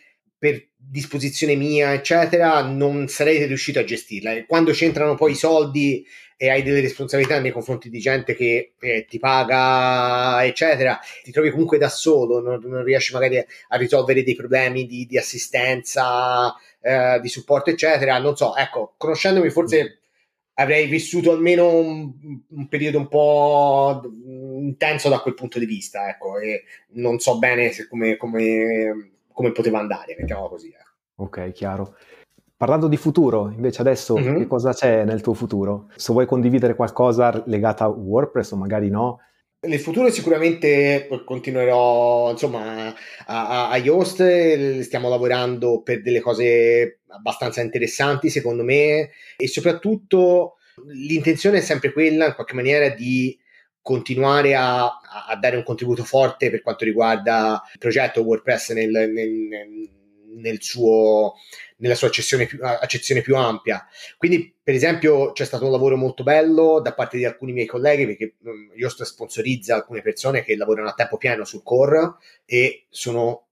per 0.42 0.70
disposizione 0.76 1.54
mia, 1.54 1.94
eccetera, 1.94 2.64
non 2.64 3.08
sarei 3.08 3.46
riuscito 3.46 3.78
a 3.78 3.84
gestirla. 3.84 4.44
Quando 4.48 4.72
c'entrano 4.72 5.14
poi 5.14 5.34
i 5.34 5.36
soldi 5.36 6.04
e 6.36 6.50
hai 6.50 6.64
delle 6.64 6.82
responsabilità 6.82 7.40
nei 7.40 7.52
confronti 7.52 7.92
di 7.92 8.00
gente 8.00 8.34
che 8.34 8.74
eh, 8.80 9.06
ti 9.08 9.20
paga, 9.20 10.44
eccetera, 10.44 11.00
ti 11.22 11.32
trovi 11.32 11.52
comunque 11.52 11.78
da 11.78 11.90
solo, 11.90 12.40
non, 12.42 12.60
non 12.64 12.84
riesci 12.84 13.14
magari 13.14 13.38
a 13.38 13.78
risolvere 13.78 14.24
dei 14.24 14.34
problemi 14.34 14.88
di, 14.88 15.06
di 15.06 15.16
assistenza, 15.16 16.56
eh, 16.82 17.20
di 17.22 17.30
supporto, 17.30 17.70
eccetera. 17.70 18.18
Non 18.18 18.36
so, 18.36 18.56
ecco, 18.56 18.96
conoscendomi 18.98 19.52
forse 19.52 20.00
avrei 20.56 20.88
vissuto 20.88 21.32
almeno 21.34 21.72
un, 21.72 22.12
un, 22.48 22.68
periodo 22.68 22.98
un 22.98 23.08
po' 23.08 24.02
intenso 24.60 25.08
da 25.08 25.20
quel 25.20 25.36
punto 25.36 25.60
di 25.60 25.68
vista, 25.68 26.10
ecco, 26.10 26.40
e 26.40 26.64
non 26.94 27.20
so 27.20 27.38
bene 27.38 27.72
come, 27.88 28.18
come, 28.18 29.11
come 29.34 29.52
poteva 29.52 29.80
andare, 29.80 30.16
mettiamola 30.18 30.50
così. 30.50 30.70
Eh. 30.70 30.86
Ok, 31.16 31.52
chiaro. 31.52 31.96
Parlando 32.56 32.88
di 32.88 32.98
futuro, 32.98 33.52
invece 33.56 33.82
adesso 33.82 34.16
mm-hmm. 34.16 34.38
che 34.38 34.48
cosa 34.48 34.74
c'è 34.74 35.04
nel 35.04 35.22
tuo 35.22 35.34
futuro? 35.34 35.90
Se 35.96 36.14
vuoi 36.14 36.28
condividere 36.28 36.76
qualcosa 36.76 37.44
legato 37.48 37.84
a 37.84 37.88
WordPress 37.88 38.52
o 38.52 38.56
magari 38.56 38.90
no, 38.90 39.20
nel 39.64 39.80
futuro 39.80 40.10
sicuramente 40.10 41.08
continuerò 41.24 42.32
insomma 42.32 42.92
a, 43.28 43.70
a, 43.70 43.78
Yoast, 43.78 44.80
stiamo 44.80 45.08
lavorando 45.08 45.84
per 45.84 46.02
delle 46.02 46.20
cose 46.20 47.02
abbastanza 47.10 47.62
interessanti 47.62 48.32
secondo 48.32 48.64
me 48.64 49.12
e 49.38 49.48
soprattutto 49.48 50.56
l'intenzione 50.88 51.60
è 51.60 51.62
sempre 51.62 51.94
quella 51.94 52.26
in 52.26 52.34
qualche 52.34 52.56
maniera 52.56 52.90
di 52.90 53.38
continuare 53.82 54.56
a, 54.56 54.86
a 54.86 55.36
dare 55.40 55.56
un 55.56 55.64
contributo 55.64 56.04
forte 56.04 56.50
per 56.50 56.62
quanto 56.62 56.86
riguarda 56.86 57.62
il 57.72 57.80
progetto 57.80 58.22
WordPress 58.22 58.72
nel, 58.72 58.92
nel, 58.92 59.90
nel 60.36 60.62
suo 60.62 61.34
nella 61.82 61.96
sua 61.96 62.08
accezione 62.08 62.46
più, 62.46 62.60
accezione 62.62 63.22
più 63.22 63.36
ampia. 63.36 63.86
Quindi, 64.18 64.54
per 64.62 64.74
esempio, 64.74 65.32
c'è 65.32 65.46
stato 65.46 65.66
un 65.66 65.72
lavoro 65.72 65.98
molto 65.98 66.24
bello 66.24 66.80
da 66.80 66.94
parte 66.94 67.18
di 67.18 67.26
alcuni 67.26 67.54
miei 67.54 67.66
colleghi, 67.66 68.06
perché 68.06 68.36
io 68.76 68.90
sponsorizza 68.90 69.76
alcune 69.76 70.02
persone 70.02 70.44
che 70.44 70.56
lavorano 70.56 70.90
a 70.90 70.94
tempo 70.94 71.18
pieno 71.18 71.44
sul 71.44 71.64
core 71.64 72.16
e 72.46 72.86
sono 72.90 73.48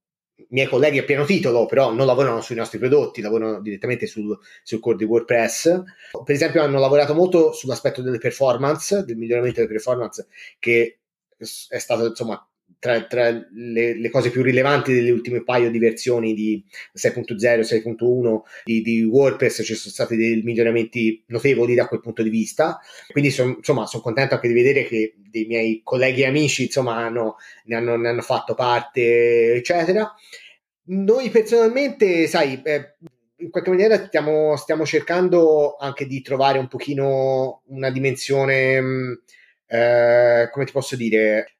miei 0.50 0.68
colleghi 0.68 0.98
a 0.98 1.04
pieno 1.04 1.26
titolo, 1.26 1.66
però 1.66 1.94
non 1.94 2.06
lavorano 2.06 2.42
sui 2.42 2.56
nostri 2.56 2.80
prodotti, 2.80 3.22
lavorano 3.22 3.62
direttamente 3.62 4.08
sul, 4.08 4.38
sul, 4.64 4.80
core 4.80 4.98
di 4.98 5.04
WordPress. 5.04 5.84
Per 6.24 6.36
esempio, 6.36 6.62
hanno 6.62 6.80
lavorato 6.80 7.14
molto 7.14 7.52
sull'aspetto 7.52 8.02
delle 8.02 8.18
performance, 8.18 9.04
del 9.06 9.18
miglioramento 9.18 9.62
delle 9.62 9.72
performance, 9.72 10.28
che 10.58 11.00
è 11.70 11.78
stato 11.78 12.08
insomma 12.08 12.49
tra, 12.80 13.04
tra 13.04 13.30
le, 13.30 14.00
le, 14.00 14.10
cose 14.10 14.32
più 14.32 14.42
rilevanti 14.42 14.94
delle 14.94 15.12
ultime 15.12 15.44
paio 15.44 15.70
di 15.70 15.78
versioni 15.78 16.34
di 16.34 16.64
6.0 16.98 17.60
6.1 17.60 18.40
di, 18.64 18.82
di 18.82 19.04
WordPress 19.04 19.64
ci 19.64 19.76
sono 19.76 19.94
stati 19.94 20.16
dei 20.16 20.42
miglioramenti 20.42 21.22
notevoli 21.28 21.76
da 21.76 21.88
quel 21.88 22.00
punto 22.00 22.24
di 22.24 22.30
vista. 22.30 22.80
Quindi 23.12 23.32
son, 23.32 23.56
insomma 23.58 23.86
sono 23.86 24.02
contento 24.02 24.36
anche 24.36 24.48
di 24.48 24.54
vedere 24.54 24.86
che 24.86 25.16
dei 25.18 25.46
miei 25.46 25.82
colleghi 25.84 26.22
e 26.22 26.28
amici 26.28 26.64
insomma 26.64 26.96
hanno, 26.96 27.36
ne, 27.66 27.76
hanno, 27.76 27.98
ne 27.98 28.10
hanno 28.10 28.22
fatto 28.22 28.54
parte 28.54 29.54
eccetera. 29.54 30.12
Noi 30.92 31.30
personalmente 31.30 32.28
sai 32.28 32.62
eh, 32.64 32.96
in 33.38 33.50
qualche 33.52 33.70
maniera 33.70 34.08
stiamo, 34.08 34.56
stiamo, 34.56 34.86
cercando 34.86 35.76
anche 35.76 36.06
di 36.06 36.22
trovare 36.22 36.58
un 36.58 36.68
pochino 36.68 37.62
una 37.68 37.90
dimensione 37.92 38.82
mm, 38.82 39.14
eh, 39.68 40.50
come 40.52 40.66
ti 40.66 40.72
posso 40.72 40.96
dire 40.96 41.59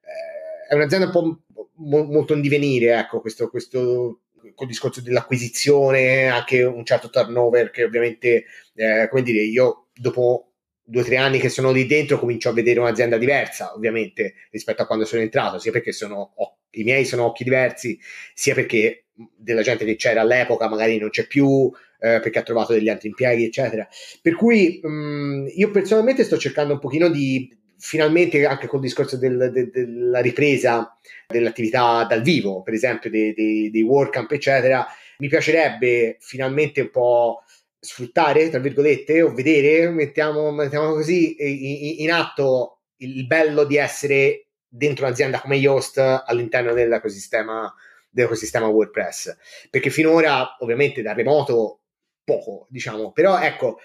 è 0.70 0.76
un'azienda 0.76 1.08
un 1.08 1.12
po' 1.12 1.40
mo- 1.78 2.04
molto 2.04 2.36
in 2.36 2.42
divenire, 2.42 2.96
ecco, 2.96 3.22
questo, 3.22 3.50
questo 3.50 4.22
col 4.54 4.68
discorso 4.68 5.02
dell'acquisizione, 5.02 6.28
anche 6.28 6.62
un 6.62 6.86
certo 6.86 7.10
turnover 7.10 7.72
che 7.72 7.84
ovviamente, 7.84 8.46
eh, 8.76 9.08
come 9.10 9.24
dire, 9.24 9.42
io 9.42 9.88
dopo 9.96 10.52
due 10.84 11.02
o 11.02 11.06
tre 11.06 11.18
anni 11.18 11.40
che 11.40 11.50
sono 11.50 11.72
lì 11.72 11.88
dentro 11.88 12.20
comincio 12.20 12.50
a 12.50 12.54
vedere 12.54 12.80
un'azienda 12.80 13.18
diversa, 13.18 13.74
ovviamente, 13.74 14.36
rispetto 14.52 14.84
a 14.84 14.86
quando 14.86 15.06
sono 15.06 15.24
entrato, 15.24 15.58
sia 15.58 15.72
perché 15.72 15.92
sono, 15.92 16.34
oh, 16.36 16.58
i 16.72 16.84
miei 16.84 17.04
sono 17.04 17.24
occhi 17.24 17.44
diversi, 17.44 18.00
sia 18.36 18.54
perché 18.54 19.06
della 19.36 19.64
gente 19.64 19.86
che 19.86 19.96
c'era 19.96 20.22
all'epoca 20.22 20.70
magari 20.70 21.00
non 21.00 21.10
c'è 21.10 21.26
più, 21.26 21.72
eh, 22.00 22.20
perché 22.22 22.40
ha 22.40 22.44
trovato 22.44 22.74
degli 22.74 22.90
altri 22.90 23.08
impieghi, 23.10 23.46
eccetera. 23.46 23.88
Per 24.22 24.36
cui 24.36 24.80
mh, 24.82 24.88
mm, 24.90 25.48
io 25.56 25.72
personalmente 25.72 26.24
sto 26.24 26.38
cercando 26.38 26.74
un 26.74 26.80
pochino 26.80 27.10
di, 27.10 27.59
finalmente 27.80 28.46
anche 28.46 28.68
col 28.68 28.82
discorso 28.82 29.18
del, 29.18 29.50
de, 29.54 29.70
della 29.70 30.20
ripresa 30.20 30.96
dell'attività 31.28 32.04
dal 32.04 32.22
vivo, 32.22 32.62
per 32.62 32.74
esempio 32.74 33.10
dei, 33.10 33.34
dei, 33.34 33.72
dei 33.72 33.82
WordCamp, 33.82 34.32
eccetera, 34.32 34.86
mi 35.20 35.28
piacerebbe 35.28 36.18
finalmente 36.20 36.82
un 36.82 36.90
po' 36.92 37.44
sfruttare, 37.80 38.50
tra 38.50 38.60
virgolette, 38.60 39.22
o 39.22 39.34
vedere, 39.34 39.90
mettiamo, 39.90 40.52
mettiamo 40.52 40.94
così, 40.94 41.36
in, 41.40 42.04
in 42.04 42.12
atto 42.12 42.82
il 42.98 43.26
bello 43.26 43.64
di 43.64 43.78
essere 43.78 44.48
dentro 44.68 45.06
un'azienda 45.06 45.40
come 45.40 45.56
Yoast 45.56 45.98
all'interno 45.98 46.74
dell'ecosistema, 46.74 47.74
dell'ecosistema 48.10 48.68
WordPress. 48.68 49.38
Perché 49.70 49.90
finora, 49.90 50.58
ovviamente, 50.60 51.02
da 51.02 51.14
remoto 51.14 51.80
poco, 52.24 52.68
diciamo, 52.70 53.12
però 53.12 53.40
ecco, 53.40 53.80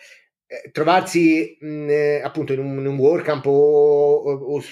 trovarsi 0.72 1.56
mh, 1.60 1.88
eh, 1.88 2.20
appunto 2.22 2.52
in 2.52 2.60
un, 2.60 2.78
in 2.78 2.86
un 2.86 2.98
WordCamp 2.98 3.46
o, 3.46 3.50
o, 3.50 4.56
o, 4.56 4.62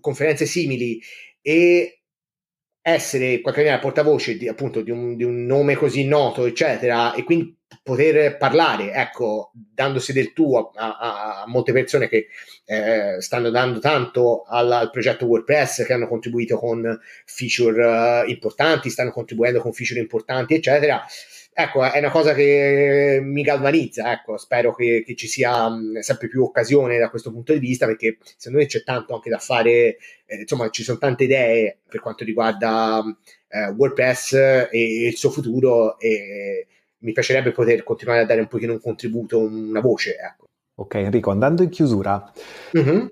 conferenze 0.00 0.46
simili 0.46 1.00
e 1.40 2.02
essere 2.80 3.32
in 3.32 3.42
qualche 3.42 3.60
maniera 3.60 3.80
portavoce 3.80 4.36
di, 4.36 4.48
appunto 4.48 4.80
di 4.80 4.90
un, 4.90 5.16
di 5.16 5.24
un, 5.24 5.44
nome 5.44 5.74
così 5.74 6.06
noto, 6.06 6.46
eccetera, 6.46 7.14
e 7.14 7.22
quindi 7.22 7.54
poter 7.82 8.38
parlare, 8.38 8.92
ecco, 8.92 9.50
dandosi 9.52 10.12
del 10.12 10.32
tuo 10.32 10.70
a, 10.74 10.96
a, 10.96 11.42
a 11.42 11.44
molte 11.48 11.72
persone 11.72 12.08
che 12.08 12.28
eh, 12.64 13.20
stanno 13.20 13.50
dando 13.50 13.78
tanto 13.78 14.44
al, 14.44 14.72
al, 14.72 14.90
progetto 14.90 15.26
WordPress, 15.26 15.84
che 15.84 15.92
hanno 15.92 16.08
contribuito 16.08 16.56
con 16.56 16.98
feature 17.26 18.24
uh, 18.24 18.28
importanti, 18.28 18.88
stanno 18.88 19.10
contribuendo 19.10 19.60
con 19.60 19.72
feature 19.72 20.00
importanti, 20.00 20.54
eccetera 20.54 21.04
ecco, 21.60 21.82
è 21.82 21.98
una 21.98 22.12
cosa 22.12 22.34
che 22.34 23.18
mi 23.20 23.42
galvanizza, 23.42 24.12
ecco, 24.12 24.36
spero 24.36 24.72
che, 24.72 25.02
che 25.04 25.16
ci 25.16 25.26
sia 25.26 25.68
sempre 25.98 26.28
più 26.28 26.44
occasione 26.44 26.98
da 26.98 27.10
questo 27.10 27.32
punto 27.32 27.52
di 27.52 27.58
vista, 27.58 27.84
perché 27.84 28.18
secondo 28.36 28.58
me 28.62 28.66
c'è 28.66 28.84
tanto 28.84 29.14
anche 29.16 29.28
da 29.28 29.38
fare, 29.38 29.96
eh, 30.24 30.40
insomma, 30.40 30.70
ci 30.70 30.84
sono 30.84 30.98
tante 30.98 31.24
idee 31.24 31.80
per 31.88 31.98
quanto 31.98 32.22
riguarda 32.22 33.02
eh, 33.48 33.70
WordPress 33.70 34.34
e, 34.34 34.68
e, 34.70 35.08
il 35.08 35.16
suo 35.16 35.30
futuro 35.30 35.98
e 35.98 36.68
mi 36.98 37.10
piacerebbe 37.10 37.50
poter 37.50 37.82
continuare 37.82 38.20
a 38.20 38.24
dare 38.24 38.40
un 38.40 38.46
pochino 38.46 38.74
un 38.74 38.80
contributo, 38.80 39.40
una 39.40 39.80
voce, 39.80 40.16
ecco. 40.16 40.46
Ok 40.76 40.94
Enrico, 40.94 41.32
andando 41.32 41.64
in 41.64 41.70
chiusura, 41.70 42.32
mm-hmm. 42.78 43.06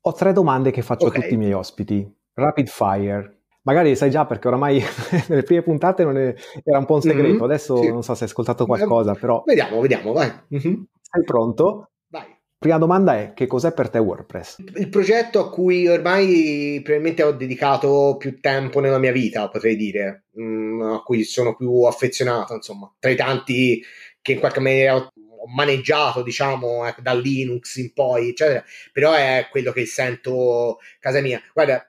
ho 0.00 0.12
tre 0.14 0.32
domande 0.32 0.72
che 0.72 0.82
faccio 0.82 1.06
okay. 1.06 1.18
a 1.18 1.22
tutti 1.22 1.34
i 1.34 1.38
miei 1.38 1.52
ospiti. 1.52 2.12
Rapid 2.32 2.66
fire 2.66 3.33
magari 3.64 3.96
sai 3.96 4.10
già 4.10 4.24
perché 4.24 4.48
oramai 4.48 4.82
nelle 5.28 5.42
prime 5.42 5.62
puntate 5.62 6.02
è, 6.02 6.34
era 6.64 6.78
un 6.78 6.86
po' 6.86 6.94
un 6.94 7.02
segreto, 7.02 7.28
mm-hmm, 7.34 7.42
adesso 7.42 7.76
sì. 7.76 7.88
non 7.88 8.02
so 8.02 8.14
se 8.14 8.24
hai 8.24 8.30
ascoltato 8.30 8.66
qualcosa, 8.66 9.14
però... 9.14 9.42
Vediamo, 9.44 9.80
vediamo, 9.80 10.12
vai. 10.12 10.28
Mm-hmm. 10.28 10.82
Sei 11.00 11.24
pronto? 11.24 11.90
Vai. 12.08 12.24
Prima 12.58 12.78
domanda 12.78 13.16
è, 13.18 13.32
che 13.34 13.46
cos'è 13.46 13.72
per 13.72 13.90
te 13.90 13.98
WordPress? 13.98 14.62
Il 14.76 14.88
progetto 14.88 15.40
a 15.40 15.50
cui 15.50 15.86
ormai 15.86 16.80
probabilmente 16.82 17.22
ho 17.22 17.32
dedicato 17.32 18.16
più 18.18 18.40
tempo 18.40 18.80
nella 18.80 18.98
mia 18.98 19.12
vita, 19.12 19.48
potrei 19.48 19.76
dire, 19.76 20.26
mm, 20.40 20.82
a 20.82 21.02
cui 21.02 21.24
sono 21.24 21.56
più 21.56 21.82
affezionato, 21.82 22.54
insomma, 22.54 22.92
tra 22.98 23.10
i 23.10 23.16
tanti 23.16 23.82
che 24.20 24.32
in 24.32 24.38
qualche 24.38 24.60
maniera 24.60 24.96
ho 24.96 25.12
maneggiato, 25.54 26.22
diciamo, 26.22 26.86
ecco, 26.86 27.02
da 27.02 27.12
Linux 27.12 27.76
in 27.76 27.92
poi, 27.92 28.30
eccetera, 28.30 28.64
però 28.92 29.12
è 29.12 29.48
quello 29.50 29.72
che 29.72 29.84
sento 29.84 30.78
casa 31.00 31.20
mia. 31.20 31.40
Guarda, 31.52 31.86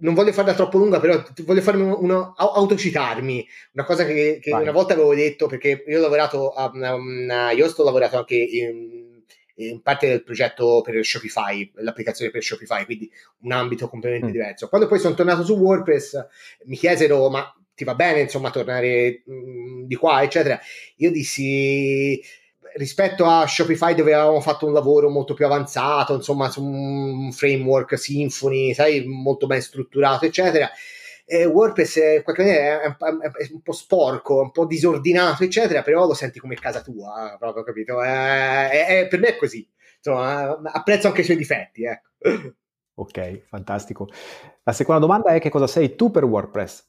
non 0.00 0.14
voglio 0.14 0.32
farla 0.32 0.54
troppo 0.54 0.78
lunga, 0.78 1.00
però 1.00 1.22
voglio 1.44 1.60
farmi 1.60 1.82
uno, 1.82 2.34
autocitarmi, 2.36 3.48
una 3.72 3.84
cosa 3.84 4.04
che, 4.04 4.38
che 4.40 4.52
una 4.52 4.72
volta 4.72 4.94
avevo 4.94 5.14
detto, 5.14 5.46
perché 5.46 5.84
io 5.86 5.98
ho 5.98 6.00
lavorato 6.00 6.52
a, 6.52 6.70
a 6.70 7.52
Yoast, 7.52 7.78
ho 7.78 7.84
lavorato 7.84 8.18
anche 8.18 8.36
in, 8.36 9.22
in, 9.56 9.82
parte 9.82 10.08
del 10.08 10.22
progetto 10.22 10.80
per 10.82 11.04
Shopify, 11.04 11.70
l'applicazione 11.76 12.30
per 12.30 12.42
Shopify, 12.42 12.84
quindi 12.84 13.10
un 13.40 13.52
ambito 13.52 13.88
completamente 13.88 14.30
mm. 14.30 14.40
diverso. 14.40 14.68
Quando 14.68 14.86
poi 14.86 14.98
sono 14.98 15.14
tornato 15.14 15.44
su 15.44 15.54
WordPress, 15.54 16.26
mi 16.64 16.76
chiesero, 16.76 17.28
ma 17.28 17.54
ti 17.74 17.84
va 17.84 17.94
bene, 17.94 18.20
insomma, 18.20 18.50
tornare 18.50 19.22
mh, 19.24 19.32
mm, 19.32 19.84
di 19.84 19.94
qua, 19.96 20.22
eccetera. 20.22 20.58
Io 20.96 21.10
dissi 21.10 22.20
rispetto 22.74 23.24
a 23.24 23.46
Shopify 23.46 23.94
dove 23.94 24.14
avevamo 24.14 24.40
fatto 24.40 24.66
un 24.66 24.72
lavoro 24.72 25.08
molto 25.08 25.34
più 25.34 25.44
avanzato, 25.44 26.14
insomma, 26.14 26.50
su 26.50 26.64
un 26.64 27.32
framework 27.32 27.98
Symfony, 27.98 28.74
sai, 28.74 29.04
molto 29.06 29.46
ben 29.46 29.60
strutturato, 29.60 30.26
eccetera. 30.26 30.70
eh, 31.24 31.44
WordPress 31.44 31.98
è, 31.98 32.22
è, 32.22 32.32
è, 32.32 32.96
è, 32.96 33.48
un 33.52 33.62
po' 33.62 33.72
sporco, 33.72 34.40
un 34.40 34.50
po' 34.50 34.66
disordinato, 34.66 35.44
eccetera, 35.44 35.82
però 35.82 36.06
lo 36.06 36.14
senti 36.14 36.38
come 36.38 36.56
casa 36.56 36.82
tua, 36.82 37.36
proprio 37.38 37.62
capito? 37.62 37.96
per 37.96 39.18
me 39.18 39.28
è 39.28 39.36
così. 39.36 39.68
Insomma, 40.02 40.58
apprezzo 40.64 41.08
anche 41.08 41.20
i 41.20 41.24
suoi 41.24 41.36
difetti, 41.36 41.84
ecco. 41.84 42.08
Ok, 42.94 43.46
fantastico. 43.46 44.08
La 44.62 44.72
seconda 44.72 45.00
domanda 45.00 45.30
è 45.30 45.40
che 45.40 45.48
cosa 45.48 45.66
sei 45.66 45.94
tu 45.94 46.10
per 46.10 46.24
WordPress? 46.24 46.88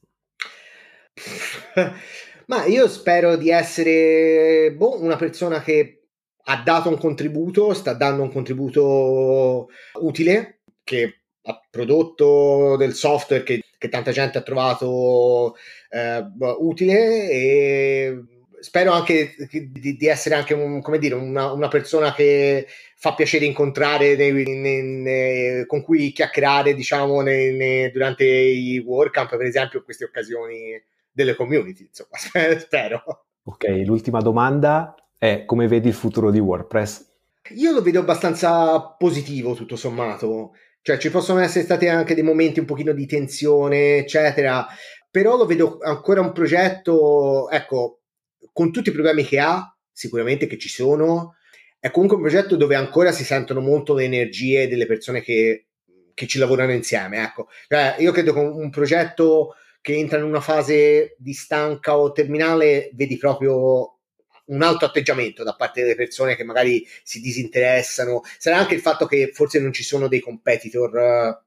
Ma 2.48 2.66
io 2.66 2.88
spero 2.88 3.36
di 3.36 3.50
essere 3.50 4.74
boh, 4.76 5.02
una 5.02 5.16
persona 5.16 5.62
che 5.62 6.02
ha 6.44 6.62
dato 6.64 6.90
un 6.90 6.98
contributo, 6.98 7.74
sta 7.74 7.94
dando 7.94 8.24
un 8.24 8.32
contributo 8.32 9.70
utile, 10.02 10.62
che 10.84 11.22
ha 11.44 11.62
prodotto 11.70 12.76
del 12.78 12.94
software 12.94 13.44
che, 13.44 13.64
che 13.78 13.90
tanta 13.90 14.12
gente 14.12 14.38
ha 14.38 14.42
trovato 14.42 15.56
eh, 15.90 16.24
utile 16.60 17.30
e 17.30 18.24
spero 18.60 18.92
anche 18.92 19.36
di, 19.50 19.98
di 19.98 20.08
essere 20.08 20.36
anche 20.36 20.54
un, 20.54 20.82
dire, 21.00 21.16
una, 21.16 21.52
una, 21.52 21.68
persona 21.68 22.14
che 22.14 22.68
fa 22.96 23.16
piacere 23.16 23.46
incontrare 23.46 24.16
nei, 24.16 24.32
nei, 24.34 24.84
nei, 24.84 25.66
con 25.66 25.82
cui 25.82 26.12
chiacchierare 26.12 26.76
diciamo 26.76 27.24
durante 27.92 28.24
i 28.24 28.78
WordCamp 28.78 29.36
per 29.36 29.48
esempio 29.48 29.80
in 29.80 29.86
queste 29.86 30.06
occasioni 30.06 30.80
delle 31.12 31.36
community 31.36 31.88
insomma 31.88 32.18
spero 32.60 33.26
ok 33.44 33.66
l'ultima 33.86 34.20
domanda 34.20 34.96
è 35.18 35.44
come 35.46 35.68
vedi 35.68 35.88
il 35.88 35.94
futuro 35.94 36.32
di 36.32 36.40
WordPress 36.40 37.10
io 37.56 37.72
lo 37.72 37.82
vedo 37.82 38.00
abbastanza 38.00 38.80
positivo 38.98 39.54
tutto 39.54 39.76
sommato 39.76 40.52
cioè 40.82 40.98
ci 40.98 41.12
possono 41.12 41.40
essere 41.40 41.64
stati 41.64 41.88
anche 41.88 42.16
dei 42.16 42.24
momenti 42.24 42.60
un 42.60 42.66
pochino 42.66 42.94
di 42.94 43.06
tensione 43.06 43.98
eccetera 43.98 44.66
però 45.10 45.36
lo 45.36 45.46
vedo 45.46 45.78
ancora 45.82 46.22
un 46.22 46.32
progetto 46.32 47.50
ecco 47.50 48.02
con 48.54 48.72
tutti 48.72 48.90
i 48.90 48.94
problemi 48.94 49.24
che 49.24 49.40
ha, 49.40 49.76
sicuramente 49.92 50.48
che 50.48 50.58
ci 50.58 50.70
sono, 50.70 51.36
è 51.80 51.90
comunque 51.92 52.18
un 52.18 52.24
progetto 52.24 52.56
dove 52.56 52.76
ancora 52.76 53.12
si 53.12 53.24
sentono 53.24 53.60
molto 53.60 53.94
le 53.94 54.04
energie 54.04 54.68
delle 54.68 54.86
persone 54.86 55.22
che, 55.22 55.68
che 56.14 56.28
ci 56.28 56.38
lavorano 56.38 56.72
insieme. 56.74 57.24
Ecco. 57.24 57.48
Cioè, 57.68 57.96
io 58.00 58.12
credo 58.12 58.34
che 58.34 58.40
un 58.40 58.70
progetto 58.70 59.56
che 59.82 59.96
entra 59.96 60.20
in 60.20 60.24
una 60.24 60.42
fase 60.42 61.16
di 61.18 61.34
stanca 61.34 61.98
o 61.98 62.12
terminale 62.12 62.92
vedi 62.94 63.18
proprio 63.18 63.98
un 64.46 64.62
altro 64.62 64.88
atteggiamento 64.88 65.44
da 65.44 65.56
parte 65.56 65.82
delle 65.82 65.96
persone 65.96 66.36
che 66.36 66.44
magari 66.44 66.86
si 67.04 67.20
disinteressano. 67.20 68.22
Sarà 68.38 68.58
anche 68.58 68.76
il 68.76 68.82
fatto 68.82 69.06
che 69.06 69.32
forse 69.34 69.60
non 69.60 69.74
ci 69.74 69.84
sono 69.84 70.08
dei 70.08 70.20
competitor 70.20 71.42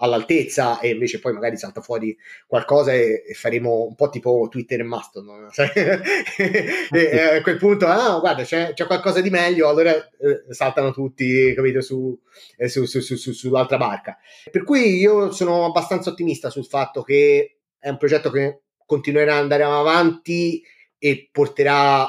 all'altezza 0.00 0.80
e 0.80 0.90
invece 0.90 1.18
poi 1.20 1.32
magari 1.32 1.56
salta 1.56 1.80
fuori 1.80 2.16
qualcosa 2.46 2.92
e, 2.92 3.22
e 3.26 3.34
faremo 3.34 3.84
un 3.84 3.94
po' 3.94 4.08
tipo 4.08 4.48
Twitter 4.50 4.80
e 4.80 4.82
Mastodon 4.82 5.48
cioè, 5.52 5.70
e, 6.40 6.80
e, 6.90 7.36
a 7.36 7.42
quel 7.42 7.58
punto 7.58 7.86
ah 7.86 8.18
guarda 8.18 8.42
c'è, 8.42 8.72
c'è 8.72 8.86
qualcosa 8.86 9.20
di 9.20 9.30
meglio 9.30 9.68
allora 9.68 9.92
eh, 9.92 10.44
saltano 10.48 10.90
tutti 10.92 11.52
capito 11.54 11.82
su, 11.82 12.18
eh, 12.56 12.68
su, 12.68 12.86
su, 12.86 13.00
sull'altra 13.02 13.76
barca 13.76 14.18
per 14.50 14.64
cui 14.64 14.96
io 14.96 15.32
sono 15.32 15.66
abbastanza 15.66 16.10
ottimista 16.10 16.48
sul 16.48 16.64
fatto 16.64 17.02
che 17.02 17.59
è 17.80 17.88
un 17.88 17.96
progetto 17.96 18.30
che 18.30 18.60
continuerà 18.86 19.34
ad 19.34 19.42
andare 19.42 19.64
avanti 19.64 20.62
e 20.98 21.28
porterà 21.32 22.08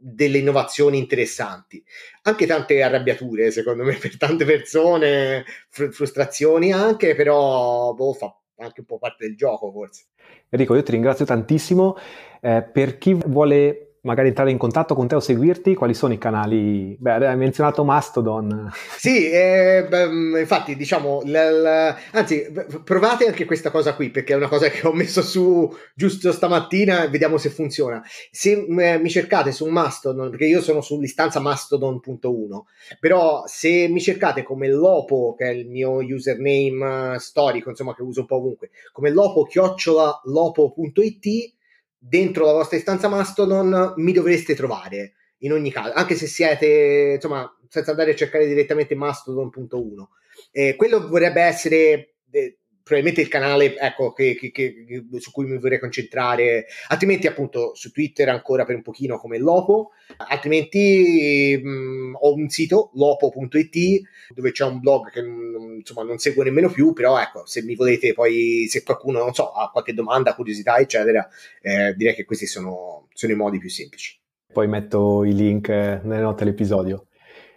delle 0.00 0.38
innovazioni 0.38 0.96
interessanti. 0.96 1.82
Anche 2.22 2.46
tante 2.46 2.82
arrabbiature, 2.82 3.50
secondo 3.50 3.82
me, 3.82 3.94
per 4.00 4.16
tante 4.16 4.44
persone, 4.44 5.44
fr- 5.68 5.90
frustrazioni 5.90 6.72
anche, 6.72 7.14
però 7.14 7.92
boh, 7.92 8.12
fa 8.14 8.34
anche 8.58 8.80
un 8.80 8.86
po' 8.86 8.98
parte 8.98 9.26
del 9.26 9.36
gioco, 9.36 9.70
forse. 9.70 10.06
Enrico, 10.48 10.74
io 10.74 10.82
ti 10.82 10.92
ringrazio 10.92 11.24
tantissimo. 11.24 11.96
Eh, 12.40 12.62
per 12.62 12.98
chi 12.98 13.14
vuole 13.14 13.87
magari 14.08 14.28
entrare 14.28 14.50
in 14.50 14.56
contatto 14.58 14.94
con 14.94 15.06
te 15.06 15.14
o 15.14 15.20
seguirti, 15.20 15.74
quali 15.74 15.94
sono 15.94 16.14
i 16.14 16.18
canali? 16.18 16.96
Beh, 16.98 17.26
hai 17.26 17.36
menzionato 17.36 17.84
Mastodon. 17.84 18.70
Sì, 18.96 19.30
eh, 19.30 19.86
beh, 19.88 20.40
infatti, 20.40 20.74
diciamo, 20.76 21.20
l- 21.24 21.30
l- 21.30 21.94
anzi, 22.12 22.46
provate 22.82 23.26
anche 23.26 23.44
questa 23.44 23.70
cosa 23.70 23.94
qui, 23.94 24.10
perché 24.10 24.32
è 24.32 24.36
una 24.36 24.48
cosa 24.48 24.68
che 24.68 24.86
ho 24.86 24.92
messo 24.92 25.22
su 25.22 25.70
giusto 25.94 26.32
stamattina 26.32 27.06
vediamo 27.08 27.36
se 27.36 27.50
funziona. 27.50 28.02
Se 28.30 28.56
m- 28.66 28.98
mi 29.00 29.10
cercate 29.10 29.52
su 29.52 29.66
Mastodon, 29.66 30.30
perché 30.30 30.46
io 30.46 30.62
sono 30.62 30.80
sull'istanza 30.80 31.40
mastodon.1, 31.40 32.66
però 32.98 33.44
se 33.46 33.86
mi 33.88 34.00
cercate 34.00 34.42
come 34.42 34.68
Lopo, 34.68 35.34
che 35.36 35.44
è 35.44 35.52
il 35.52 35.68
mio 35.68 35.96
username 35.98 37.18
storico, 37.18 37.68
insomma, 37.70 37.94
che 37.94 38.02
uso 38.02 38.20
un 38.20 38.26
po' 38.26 38.36
ovunque, 38.36 38.70
come 38.92 39.10
lopo 39.10 39.44
chiocciola 39.44 40.22
lopo.it, 40.24 41.52
dentro 41.98 42.46
la 42.46 42.52
vostra 42.52 42.76
istanza 42.76 43.08
Mastodon 43.08 43.94
mi 43.96 44.12
dovreste 44.12 44.54
trovare 44.54 45.14
in 45.38 45.52
ogni 45.52 45.70
caso, 45.70 45.92
anche 45.92 46.14
se 46.14 46.26
siete, 46.26 47.12
insomma, 47.14 47.50
senza 47.68 47.90
andare 47.90 48.12
a 48.12 48.16
cercare 48.16 48.46
direttamente 48.46 48.94
Mastodon.1. 48.94 50.06
Eh, 50.50 50.76
quello 50.76 51.06
vorrebbe 51.06 51.42
essere 51.42 52.14
eh, 52.30 52.57
probabilmente 52.88 53.20
il 53.20 53.28
canale 53.28 53.76
ecco, 53.76 54.12
che, 54.12 54.34
che, 54.34 54.50
che, 54.50 54.72
su 55.18 55.30
cui 55.30 55.44
mi 55.44 55.58
vorrei 55.58 55.78
concentrare, 55.78 56.64
altrimenti 56.88 57.26
appunto 57.26 57.74
su 57.74 57.92
Twitter 57.92 58.30
ancora 58.30 58.64
per 58.64 58.76
un 58.76 58.82
pochino 58.82 59.18
come 59.18 59.36
Lopo, 59.36 59.90
altrimenti 60.16 61.60
mh, 61.62 61.68
mm, 61.68 62.14
ho 62.18 62.32
un 62.32 62.48
sito 62.48 62.90
lopo.it 62.94 64.00
dove 64.34 64.52
c'è 64.52 64.64
un 64.64 64.80
blog 64.80 65.10
che 65.10 65.20
mh, 65.20 65.76
insomma 65.80 66.02
non 66.02 66.16
seguo 66.16 66.42
nemmeno 66.42 66.70
più, 66.70 66.94
però 66.94 67.20
ecco 67.20 67.44
se 67.44 67.62
mi 67.62 67.74
volete 67.74 68.14
poi, 68.14 68.66
se 68.70 68.82
qualcuno 68.82 69.18
non 69.18 69.34
so, 69.34 69.52
ha 69.52 69.70
qualche 69.70 69.92
domanda, 69.92 70.34
curiosità 70.34 70.78
eccetera, 70.78 71.28
eh, 71.60 71.92
direi 71.94 72.14
che 72.14 72.24
questi 72.24 72.46
sono, 72.46 73.08
sono 73.12 73.32
i 73.32 73.36
modi 73.36 73.58
più 73.58 73.68
semplici. 73.68 74.18
Poi 74.50 74.66
metto 74.66 75.24
i 75.24 75.34
link 75.34 75.68
nelle 75.68 76.22
note 76.22 76.44
dell'episodio. 76.44 77.08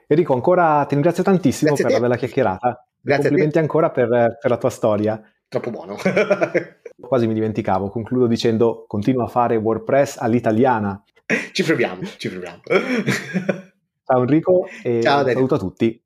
Enrico, 0.08 0.34
ancora 0.34 0.84
ti 0.84 0.96
ringrazio 0.96 1.24
tantissimo 1.24 1.70
Grazie 1.70 1.86
per 1.86 1.94
la 1.94 2.02
bella 2.02 2.18
chiacchierata. 2.18 2.86
Grazie 3.04 3.30
Complimenti 3.30 3.58
ancora 3.58 3.90
per, 3.90 4.08
per, 4.08 4.50
la 4.50 4.58
tua 4.58 4.70
storia. 4.70 5.20
Troppo 5.48 5.72
buono. 5.72 5.98
Quasi 7.02 7.26
mi 7.26 7.34
dimenticavo, 7.34 7.90
concludo 7.90 8.28
dicendo 8.28 8.86
continua 8.88 9.24
a 9.24 9.28
fare 9.28 9.56
WordPress 9.56 10.18
all'italiana. 10.18 11.04
Ci 11.52 11.64
proviamo, 11.64 12.04
ci 12.18 12.30
proviamo. 12.30 12.62
Ciao 14.06 14.22
Enrico 14.22 14.68
e 14.84 15.02
Ciao, 15.02 15.26
saluto 15.26 15.56
a 15.56 15.58
tutti. 15.58 16.04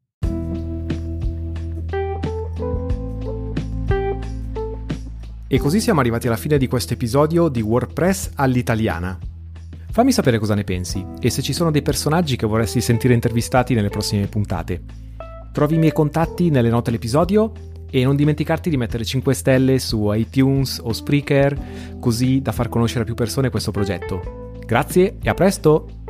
E 5.47 5.59
così 5.59 5.79
siamo 5.81 5.99
arrivati 5.99 6.27
alla 6.27 6.37
fine 6.37 6.57
di 6.57 6.67
questo 6.67 6.93
episodio 6.93 7.49
di 7.49 7.61
WordPress 7.61 8.31
all'italiana. 8.35 9.17
Fammi 9.91 10.11
sapere 10.11 10.39
cosa 10.39 10.55
ne 10.55 10.63
pensi 10.63 11.05
e 11.19 11.29
se 11.29 11.41
ci 11.41 11.53
sono 11.53 11.71
dei 11.71 11.81
personaggi 11.81 12.35
che 12.35 12.47
vorresti 12.47 12.79
sentire 12.81 13.13
intervistati 13.13 13.73
nelle 13.73 13.89
prossime 13.89 14.27
puntate. 14.27 15.04
Trovi 15.55 15.75
i 15.75 15.77
miei 15.77 15.93
contatti 15.93 16.49
nelle 16.49 16.67
note 16.67 16.91
dell'episodio 16.91 17.53
e 17.89 18.03
non 18.03 18.17
dimenticarti 18.17 18.69
di 18.69 18.75
mettere 18.75 19.05
5 19.05 19.33
stelle 19.33 19.79
su 19.79 20.11
iTunes 20.11 20.81
o 20.83 20.91
Spreaker 20.91 21.57
così 21.97 22.41
da 22.41 22.51
far 22.51 22.67
conoscere 22.67 23.03
a 23.03 23.05
più 23.05 23.13
persone 23.13 23.49
questo 23.49 23.71
progetto. 23.71 24.51
Grazie 24.65 25.15
e 25.21 25.29
a 25.29 25.33
presto! 25.33 26.04